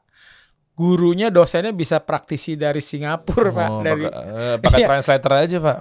Gurunya 0.72 1.28
dosennya 1.28 1.70
bisa 1.72 2.00
praktisi 2.00 2.56
dari 2.56 2.80
Singapura 2.80 3.52
pak 3.52 3.68
Oh, 3.70 3.84
dari 3.84 4.08
pakai, 4.08 4.24
eh, 4.26 4.56
pakai 4.58 4.80
Iya. 4.82 4.88
translator 4.88 5.32
aja 5.38 5.58
pak. 5.60 5.78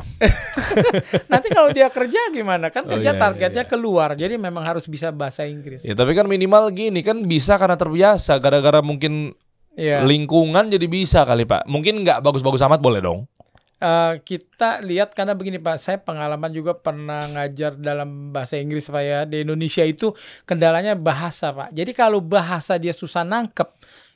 nanti 1.32 1.48
kalau 1.48 1.70
dia 1.70 1.88
kerja 1.88 2.20
gimana 2.30 2.68
kan 2.68 2.84
Oh, 2.84 2.90
kerja 2.92 3.12
iya, 3.12 3.16
iya, 3.16 3.22
targetnya 3.22 3.64
iya. 3.64 3.70
keluar 3.70 4.12
jadi 4.12 4.34
memang 4.36 4.60
harus 4.60 4.84
bisa 4.84 5.08
bahasa 5.10 5.46
Inggris 5.46 5.86
Ya 5.86 5.94
tapi 5.94 6.12
kan 6.12 6.26
minimal 6.26 6.68
gini 6.70 7.00
kan 7.00 7.22
bisa 7.24 7.56
karena 7.56 7.74
terbiasa. 7.74 8.36
Gara-gara 8.38 8.80
mungkin 8.80 9.32
Iya. 9.70 10.02
lingkungan 10.02 10.66
jadi 10.68 10.84
bisa 10.84 11.22
kali 11.22 11.46
pak. 11.46 11.64
Mungkin 11.64 12.02
nggak 12.02 12.20
bagus-bagus 12.20 12.60
amat 12.60 12.82
boleh 12.82 13.00
dong. 13.00 13.24
Eh, 13.80 14.14
kita 14.20 14.84
lihat 14.84 15.16
karena 15.16 15.32
begini 15.32 15.56
Pak, 15.56 15.80
saya 15.80 15.96
pengalaman 15.96 16.52
juga 16.52 16.76
pernah 16.76 17.24
ngajar 17.24 17.80
dalam 17.80 18.28
bahasa 18.28 18.60
Inggris 18.60 18.84
Pak 18.84 19.00
ya 19.00 19.24
di 19.24 19.40
Indonesia 19.40 19.80
itu 19.80 20.12
kendalanya 20.44 20.92
bahasa 20.92 21.48
Pak. 21.48 21.72
Jadi 21.72 21.96
kalau 21.96 22.20
bahasa 22.20 22.76
dia 22.76 22.92
susah 22.92 23.24
nangkep 23.24 23.72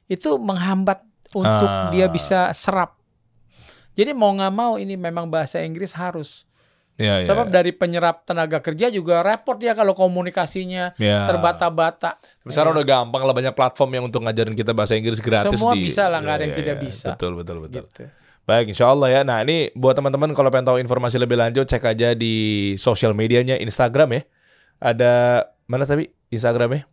itu 0.07 0.36
menghambat 0.36 1.00
untuk 1.32 1.66
Ah. 1.66 1.88
dia 1.88 2.07
bisa 2.07 2.52
serap. 2.52 2.96
Jadi 3.94 4.11
mau 4.11 4.30
nggak 4.30 4.52
mau 4.52 4.74
ini 4.74 4.94
memang 4.94 5.26
bahasa 5.26 5.59
Inggris 5.59 5.92
harus. 5.92 6.44
Ya, 6.94 7.18
ya, 7.18 7.26
Sebab 7.26 7.50
ya. 7.50 7.59
dari 7.59 7.74
penyerap 7.74 8.22
tenaga 8.22 8.62
kerja 8.62 8.86
juga 8.86 9.18
repot 9.18 9.59
dia 9.59 9.74
kalau 9.74 9.98
komunikasinya 9.98 10.94
Ya. 10.94 11.26
terbata-bata. 11.26 12.22
Tapi 12.22 12.50
Sekarang 12.50 12.70
udah 12.70 12.86
gampang 12.86 13.18
lah 13.20 13.34
banyak 13.34 13.50
platform 13.50 13.90
yang 13.92 14.05
untuk 14.07 14.22
ngajarin 14.22 14.55
kita 14.55 14.70
bahasa 14.70 14.94
Inggris 14.94 15.18
gratis 15.18 15.50
Semua 15.50 15.74
di. 15.74 15.82
bisa 15.84 16.07
lah, 16.07 16.22
nggak 16.22 16.30
ada 16.32 16.38
Ya, 16.38 16.44
yang 16.44 16.55
ya, 16.55 16.61
tidak 16.62 16.76
ya. 16.76 16.82
bisa. 16.82 17.09
Betul 17.11 17.32
betul 17.34 17.57
betul. 17.66 17.82
Gitu. 17.82 18.02
Baik, 18.44 18.70
insya 18.70 18.86
Allah 18.86 19.09
ya. 19.11 19.20
Nah 19.22 19.42
ini 19.42 19.74
buat 19.74 19.96
teman-teman 19.96 20.30
kalau 20.32 20.55
pengen 20.55 20.68
tahu 20.68 20.78
informasi 20.78 21.18
lebih 21.18 21.34
lanjut 21.34 21.66
cek 21.66 21.82
aja 21.82 22.14
di 22.14 22.34
sosial 22.76 23.11
medianya 23.11 23.59
Instagram 23.59 24.14
ya. 24.14 24.22
Ada 24.78 25.12
mana 25.64 25.82
tadi 25.82 26.07
Instagramnya? 26.28 26.86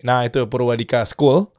Nah 0.00 0.22
itu 0.22 0.46
Purwadika 0.46 1.02
School 1.02 1.50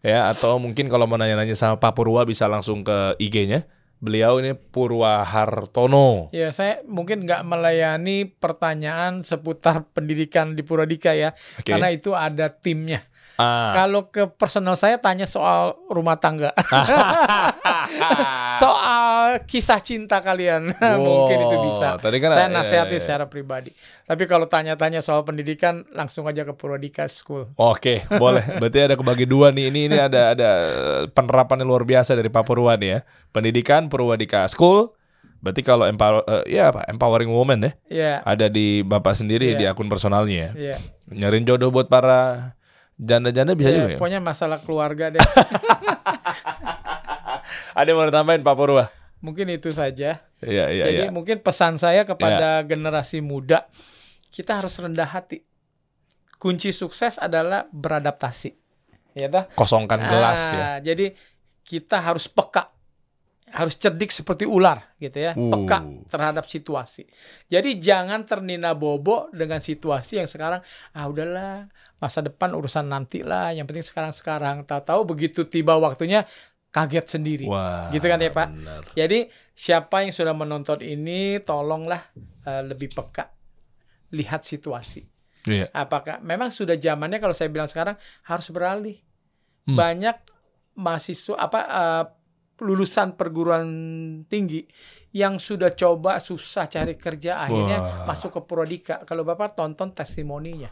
ya. 0.00 0.28
Atau 0.32 0.60
mungkin 0.60 0.88
kalau 0.88 1.04
mau 1.08 1.16
nanya-nanya 1.16 1.56
sama 1.56 1.76
Pak 1.80 1.92
Purwa 1.96 2.24
bisa 2.24 2.48
langsung 2.50 2.84
ke 2.84 3.16
IG-nya. 3.20 3.64
Beliau 4.00 4.40
ini 4.40 4.56
Purwahartono. 4.56 6.32
Ya, 6.32 6.48
saya 6.56 6.80
mungkin 6.88 7.28
nggak 7.28 7.44
melayani 7.44 8.24
pertanyaan 8.24 9.20
seputar 9.20 9.84
pendidikan 9.92 10.56
di 10.56 10.64
Purwadika 10.64 11.12
ya, 11.12 11.36
Oke. 11.60 11.68
karena 11.68 11.92
itu 11.92 12.16
ada 12.16 12.48
timnya. 12.48 13.04
Ah. 13.36 13.76
Kalau 13.76 14.08
ke 14.08 14.24
personal 14.24 14.80
saya 14.80 14.96
tanya 14.96 15.28
soal 15.28 15.76
rumah 15.92 16.16
tangga, 16.16 16.56
soal 18.64 18.79
kisah 19.46 19.80
cinta 19.80 20.20
kalian, 20.20 20.72
mungkin 21.04 21.38
itu 21.46 21.56
bisa. 21.66 21.96
Tadi 21.96 22.16
kan 22.20 22.30
saya 22.32 22.48
iya, 22.48 22.54
nasihati 22.54 22.94
iya, 22.94 22.98
iya. 22.98 23.02
secara 23.02 23.24
pribadi. 23.26 23.70
Tapi 24.04 24.24
kalau 24.26 24.46
tanya-tanya 24.46 25.00
soal 25.00 25.22
pendidikan, 25.22 25.86
langsung 25.94 26.26
aja 26.26 26.42
ke 26.44 26.52
Purwadika 26.52 27.06
School. 27.10 27.50
Oke, 27.56 28.04
boleh. 28.18 28.44
Berarti 28.60 28.78
ada 28.80 28.94
kebagi 28.98 29.26
dua 29.28 29.54
nih. 29.54 29.70
Ini 29.72 29.80
ini 29.90 29.96
ada 29.98 30.34
ada 30.36 30.50
penerapan 31.10 31.62
yang 31.64 31.68
luar 31.70 31.84
biasa 31.86 32.16
dari 32.18 32.28
Pak 32.32 32.44
Purwa 32.44 32.76
nih 32.76 32.88
ya. 32.96 32.98
Pendidikan 33.30 33.86
Purwadika 33.86 34.44
School. 34.50 34.92
Berarti 35.40 35.64
kalau 35.64 35.88
empower 35.88 36.20
eh, 36.28 36.60
ya 36.60 36.68
apa? 36.68 36.84
Empowering 36.84 37.32
woman 37.32 37.64
ya. 37.64 37.72
Ya, 37.88 38.14
Ada 38.28 38.52
di 38.52 38.84
Bapak 38.84 39.16
sendiri 39.16 39.56
Iya. 39.56 39.58
di 39.58 39.64
akun 39.64 39.88
personalnya 39.88 40.52
ya. 40.52 40.76
ya. 40.76 40.76
Nyariin 41.08 41.48
jodoh 41.48 41.72
buat 41.72 41.88
para 41.88 42.52
janda-janda 43.00 43.56
bisa 43.56 43.72
Ya, 43.72 43.76
juga 43.80 43.88
ya. 43.96 43.98
Pokoknya 43.98 44.20
masalah 44.20 44.60
keluarga 44.60 45.08
deh. 45.16 45.20
Ada 47.78 47.88
yang 47.88 47.98
mau 47.98 48.06
ditambahin 48.06 48.42
Pak 48.44 48.54
Purwa? 48.54 48.92
Mungkin 49.20 49.46
itu 49.52 49.70
saja. 49.72 50.24
Iya, 50.40 50.64
iya, 50.72 50.84
Jadi 50.88 51.04
iya. 51.08 51.12
mungkin 51.12 51.44
pesan 51.44 51.76
saya 51.76 52.08
kepada 52.08 52.64
generasi 52.64 53.20
muda, 53.20 53.68
kita 54.32 54.60
harus 54.60 54.76
rendah 54.80 55.08
hati. 55.08 55.44
Kunci 56.40 56.72
sukses 56.72 57.20
adalah 57.20 57.68
beradaptasi. 57.68 58.56
Ya 59.12 59.28
toh? 59.28 59.44
Kosongkan 59.52 60.00
gelas 60.08 60.40
ya. 60.52 60.64
Ah, 60.64 60.78
Jadi 60.80 61.12
kita 61.60 62.00
harus 62.00 62.24
peka, 62.32 62.72
harus 63.52 63.76
cerdik 63.76 64.08
seperti 64.08 64.48
ular 64.48 64.96
gitu 64.96 65.20
ya, 65.20 65.36
Uh. 65.36 65.52
peka 65.52 65.84
terhadap 66.08 66.48
situasi. 66.48 67.04
Jadi 67.50 67.76
jangan 67.82 68.24
ternina 68.24 68.72
bobo 68.72 69.28
dengan 69.34 69.60
situasi 69.60 70.22
yang 70.22 70.28
sekarang 70.30 70.64
ah 70.96 71.04
udahlah 71.04 71.68
masa 72.00 72.24
depan 72.24 72.56
urusan 72.56 72.88
nanti 72.88 73.20
lah, 73.20 73.52
yang 73.52 73.68
penting 73.68 73.84
sekarang 73.84 74.14
sekarang. 74.14 74.64
Tahu-tahu 74.64 75.04
begitu 75.04 75.44
tiba 75.44 75.76
waktunya 75.76 76.24
kaget 76.70 77.06
sendiri. 77.18 77.46
Wah. 77.50 77.90
Gitu 77.90 78.06
kan 78.06 78.22
ya, 78.22 78.30
Pak? 78.30 78.48
benar. 78.54 78.82
Jadi 78.94 79.18
siapa 79.52 80.06
yang 80.06 80.14
sudah 80.14 80.32
menonton 80.32 80.80
ini 80.80 81.42
tolonglah 81.42 82.00
eh, 82.46 82.62
lebih 82.64 82.94
peka 82.94 83.30
lihat 84.14 84.46
situasi. 84.46 85.06
Iya. 85.46 85.68
Apakah 85.74 86.22
memang 86.22 86.52
sudah 86.52 86.78
zamannya 86.78 87.18
kalau 87.18 87.34
saya 87.34 87.50
bilang 87.50 87.68
sekarang 87.70 87.98
harus 88.26 88.48
beralih. 88.54 88.98
Hmm. 89.66 89.76
Banyak 89.76 90.16
mahasiswa 90.78 91.36
apa 91.36 91.60
eh, 91.66 92.04
lulusan 92.60 93.16
perguruan 93.16 93.68
tinggi 94.28 94.68
yang 95.10 95.42
sudah 95.42 95.74
coba 95.74 96.22
susah 96.22 96.70
cari 96.70 96.94
kerja 96.94 97.42
akhirnya 97.42 97.78
Wah. 97.80 98.06
masuk 98.06 98.30
ke 98.36 98.40
Prodika. 98.46 98.96
Kalau 99.02 99.26
Bapak 99.26 99.58
tonton 99.58 99.90
testimoninya. 99.90 100.70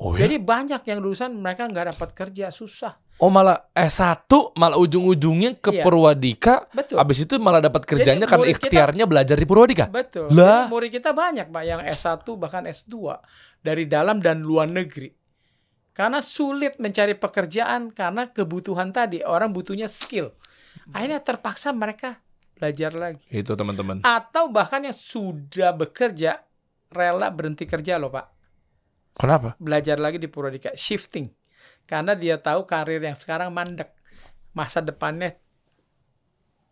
Oh 0.00 0.16
ya. 0.16 0.26
Jadi 0.26 0.40
banyak 0.40 0.82
yang 0.84 0.98
lulusan 1.00 1.32
mereka 1.36 1.68
nggak 1.68 1.96
dapat 1.96 2.08
kerja 2.12 2.52
susah. 2.52 2.96
Oh 3.20 3.28
malah 3.28 3.68
S1 3.76 4.24
malah 4.56 4.80
ujung-ujungnya 4.80 5.60
ke 5.60 5.76
Iya. 5.76 5.84
Purwadika. 5.84 6.64
Betul. 6.72 6.96
Habis 6.96 7.28
itu 7.28 7.36
malah 7.36 7.60
dapat 7.60 7.84
kerjanya 7.84 8.24
Jadi 8.24 8.32
kan 8.32 8.38
murid 8.40 8.56
kita- 8.56 8.64
ikhtiarnya 8.72 9.04
belajar 9.04 9.36
di 9.36 9.44
Purwadika. 9.44 9.84
Betul. 9.86 10.32
Lah. 10.32 10.64
Jadi 10.64 10.72
murid 10.72 10.90
kita 10.90 11.10
banyak, 11.12 11.46
Pak, 11.46 11.62
yang 11.62 11.80
S1 11.84 12.24
bahkan 12.34 12.64
S2 12.64 13.20
dari 13.60 13.84
dalam 13.84 14.24
dan 14.24 14.40
luar 14.40 14.64
negeri. 14.66 15.12
Karena 15.92 16.24
sulit 16.24 16.80
mencari 16.80 17.12
pekerjaan 17.12 17.92
karena 17.92 18.24
kebutuhan 18.26 18.88
tadi, 18.88 19.20
orang 19.20 19.52
butuhnya 19.52 19.84
skill. 19.84 20.32
Akhirnya 20.90 21.20
terpaksa 21.20 21.76
mereka 21.76 22.24
belajar 22.56 22.94
lagi. 22.94 23.20
Itu 23.28 23.52
teman-teman. 23.52 24.00
Atau 24.00 24.48
bahkan 24.48 24.80
yang 24.80 24.96
sudah 24.96 25.76
bekerja 25.76 26.40
rela 26.88 27.28
berhenti 27.28 27.68
kerja 27.68 28.00
loh, 28.00 28.08
Pak. 28.08 28.26
Kenapa? 29.12 29.60
Belajar 29.60 30.00
lagi 30.00 30.16
di 30.16 30.24
Purwadika, 30.24 30.72
shifting. 30.72 31.28
Karena 31.90 32.14
dia 32.14 32.38
tahu 32.38 32.62
karir 32.62 33.02
yang 33.02 33.18
sekarang 33.18 33.50
mandek. 33.50 33.90
Masa 34.52 34.78
depannya 34.78 35.34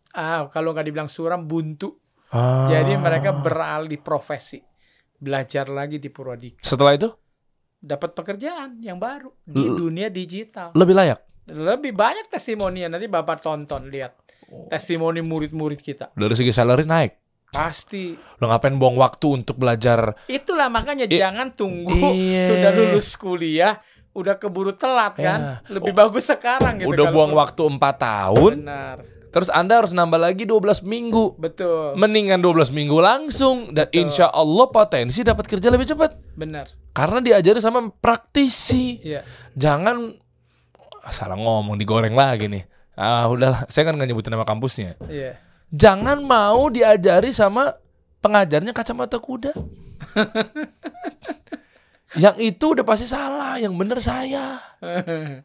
ah 0.09 0.47
kalau 0.47 0.71
nggak 0.71 0.85
dibilang 0.85 1.11
suram 1.11 1.43
buntu. 1.43 1.91
Ah. 2.29 2.69
Jadi 2.69 2.93
mereka 2.95 3.33
beralih 3.35 3.97
profesi, 3.97 4.61
belajar 5.11 5.65
lagi 5.67 5.97
di 5.97 6.07
Purwadika, 6.07 6.61
Setelah 6.61 6.93
itu 6.93 7.09
dapat 7.75 8.13
pekerjaan 8.13 8.77
yang 8.79 8.95
baru 8.95 9.33
di 9.41 9.59
L- 9.59 9.77
dunia 9.77 10.07
digital. 10.07 10.69
lebih 10.71 10.93
layak. 10.93 11.19
Lebih 11.49 11.91
banyak 11.91 12.29
testimoninya 12.29 12.93
nanti 12.93 13.09
bapak 13.09 13.41
tonton 13.41 13.89
lihat 13.89 14.13
testimoni 14.69 15.19
murid-murid 15.19 15.81
kita. 15.81 16.13
Dari 16.13 16.33
segi 16.33 16.53
salary 16.53 16.85
naik. 16.85 17.17
Pasti 17.49 18.13
Lo 18.37 18.45
ngapain 18.45 18.77
buang 18.77 18.93
waktu 18.93 19.41
untuk 19.41 19.57
belajar? 19.57 20.13
itulah 20.29 20.69
makanya 20.69 21.09
I- 21.09 21.17
jangan 21.17 21.49
tunggu 21.49 21.97
Iya. 22.13 22.45
sudah 22.45 22.71
lulus 22.71 23.17
kuliah 23.17 23.73
udah 24.19 24.35
keburu 24.35 24.71
telat 24.71 25.15
kan. 25.15 25.39
Ya. 25.39 25.71
Lebih 25.71 25.91
bagus 25.91 26.25
sekarang 26.25 26.77
gitu. 26.77 26.91
Udah 26.91 27.09
buang 27.09 27.31
perlu. 27.31 27.41
waktu 27.41 27.63
4 27.65 27.79
tahun, 27.95 28.51
Benar, 28.59 28.97
terus 29.29 29.49
Anda 29.49 29.79
harus 29.79 29.91
nambah 29.91 30.17
lagi 30.17 30.43
12 30.43 30.81
minggu. 30.81 31.35
betul, 31.35 31.93
Mendingan 31.95 32.37
12 32.37 32.69
minggu 32.69 32.97
langsung 32.97 33.71
dan 33.71 33.85
Betul. 33.85 33.99
insya 34.03 34.27
Allah 34.27 34.67
potensi 34.67 35.21
dapat 35.21 35.45
kerja 35.45 35.69
lebih 35.69 35.87
cepat. 35.87 36.11
benar. 36.33 36.67
Karena 36.89 37.19
diajari 37.19 37.59
sama 37.59 37.85
praktisi. 37.89 38.99
Iya, 38.99 39.21
Jangan 39.53 39.95
ah, 40.99 41.13
salah 41.13 41.35
ngomong 41.35 41.75
digoreng 41.75 42.11
lagi 42.11 42.45
nih. 42.45 42.65
Ah 42.93 43.23
udahlah, 43.25 43.63
saya 43.67 43.87
kan 43.87 43.95
nggak 43.95 44.07
nyebutin 44.07 44.33
nama 44.33 44.43
kampusnya. 44.43 44.99
iya. 45.07 45.39
Jangan 45.69 46.19
mau 46.19 46.67
diajari 46.67 47.29
sama 47.29 47.71
pengajarnya 48.19 48.73
kacamata 48.73 49.15
kuda. 49.15 49.53
yang 52.17 52.33
itu 52.41 52.65
udah 52.73 52.81
pasti 52.81 53.05
salah, 53.05 53.59
yang 53.59 53.75
bener 53.77 53.99
saya. 54.01 54.57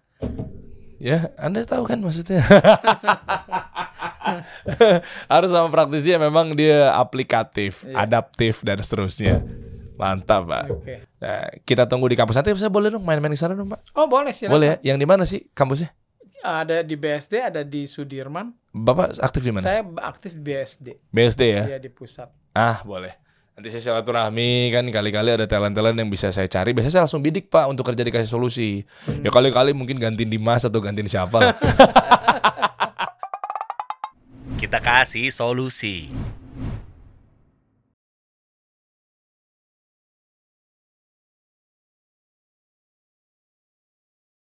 Ya, 1.04 1.28
Anda 1.36 1.60
tahu 1.68 1.84
kan 1.84 2.00
maksudnya. 2.00 2.40
Harus 5.32 5.52
sama 5.52 5.68
praktisi 5.68 6.16
yang 6.16 6.22
memang 6.24 6.56
dia 6.56 6.96
aplikatif, 6.96 7.84
Iya. 7.84 8.08
adaptif 8.08 8.64
dan 8.64 8.80
seterusnya. 8.80 9.44
Mantap, 10.00 10.48
Pak. 10.48 10.64
Oke. 10.72 10.94
Nah, 11.20 11.44
kita 11.62 11.84
tunggu 11.84 12.08
di 12.08 12.16
kampus 12.16 12.40
nanti 12.40 12.56
saya 12.56 12.72
boleh 12.72 12.88
dong 12.88 13.04
main-main 13.04 13.30
di 13.30 13.36
sana 13.36 13.52
dong, 13.52 13.68
Pak. 13.68 13.94
Oh 13.94 14.08
boleh 14.08 14.32
silakan. 14.32 14.54
Boleh 14.56 14.66
ya? 14.80 14.94
Yang 14.94 14.98
di 14.98 15.06
mana 15.06 15.22
sih 15.28 15.40
kampusnya? 15.52 15.92
Ada 16.40 16.80
di 16.80 16.96
BSD, 16.96 17.34
ada 17.40 17.60
di 17.60 17.84
Sudirman. 17.84 18.56
Bapak 18.72 19.20
aktif 19.20 19.44
di 19.44 19.52
mana? 19.52 19.64
Saya 19.64 19.84
aktif 20.02 20.34
di 20.34 20.42
BSD, 20.42 20.86
BSD 21.12 21.42
ya? 21.46 21.64
ya 21.76 21.78
di 21.78 21.92
pusat. 21.92 22.32
Ah, 22.56 22.80
boleh. 22.80 23.12
Nanti 23.54 23.70
saya 23.70 23.94
silaturahmi 23.94 24.74
kan 24.74 24.82
kali-kali 24.90 25.30
ada 25.30 25.46
talent-talent 25.46 25.94
yang 25.94 26.10
bisa 26.10 26.34
saya 26.34 26.50
cari. 26.50 26.74
Biasanya 26.74 26.94
saya 26.98 27.02
langsung 27.06 27.22
bidik 27.22 27.46
Pak 27.46 27.70
untuk 27.70 27.86
kerja 27.86 28.02
dikasih 28.02 28.26
solusi. 28.26 28.82
Ya 29.22 29.30
kali-kali 29.30 29.70
mungkin 29.70 30.02
gantiin 30.02 30.26
Dimas 30.26 30.66
atau 30.66 30.82
gantiin 30.82 31.06
siapa. 31.06 31.38
Kita 34.58 34.82
kasih 34.82 35.30
solusi. 35.30 36.10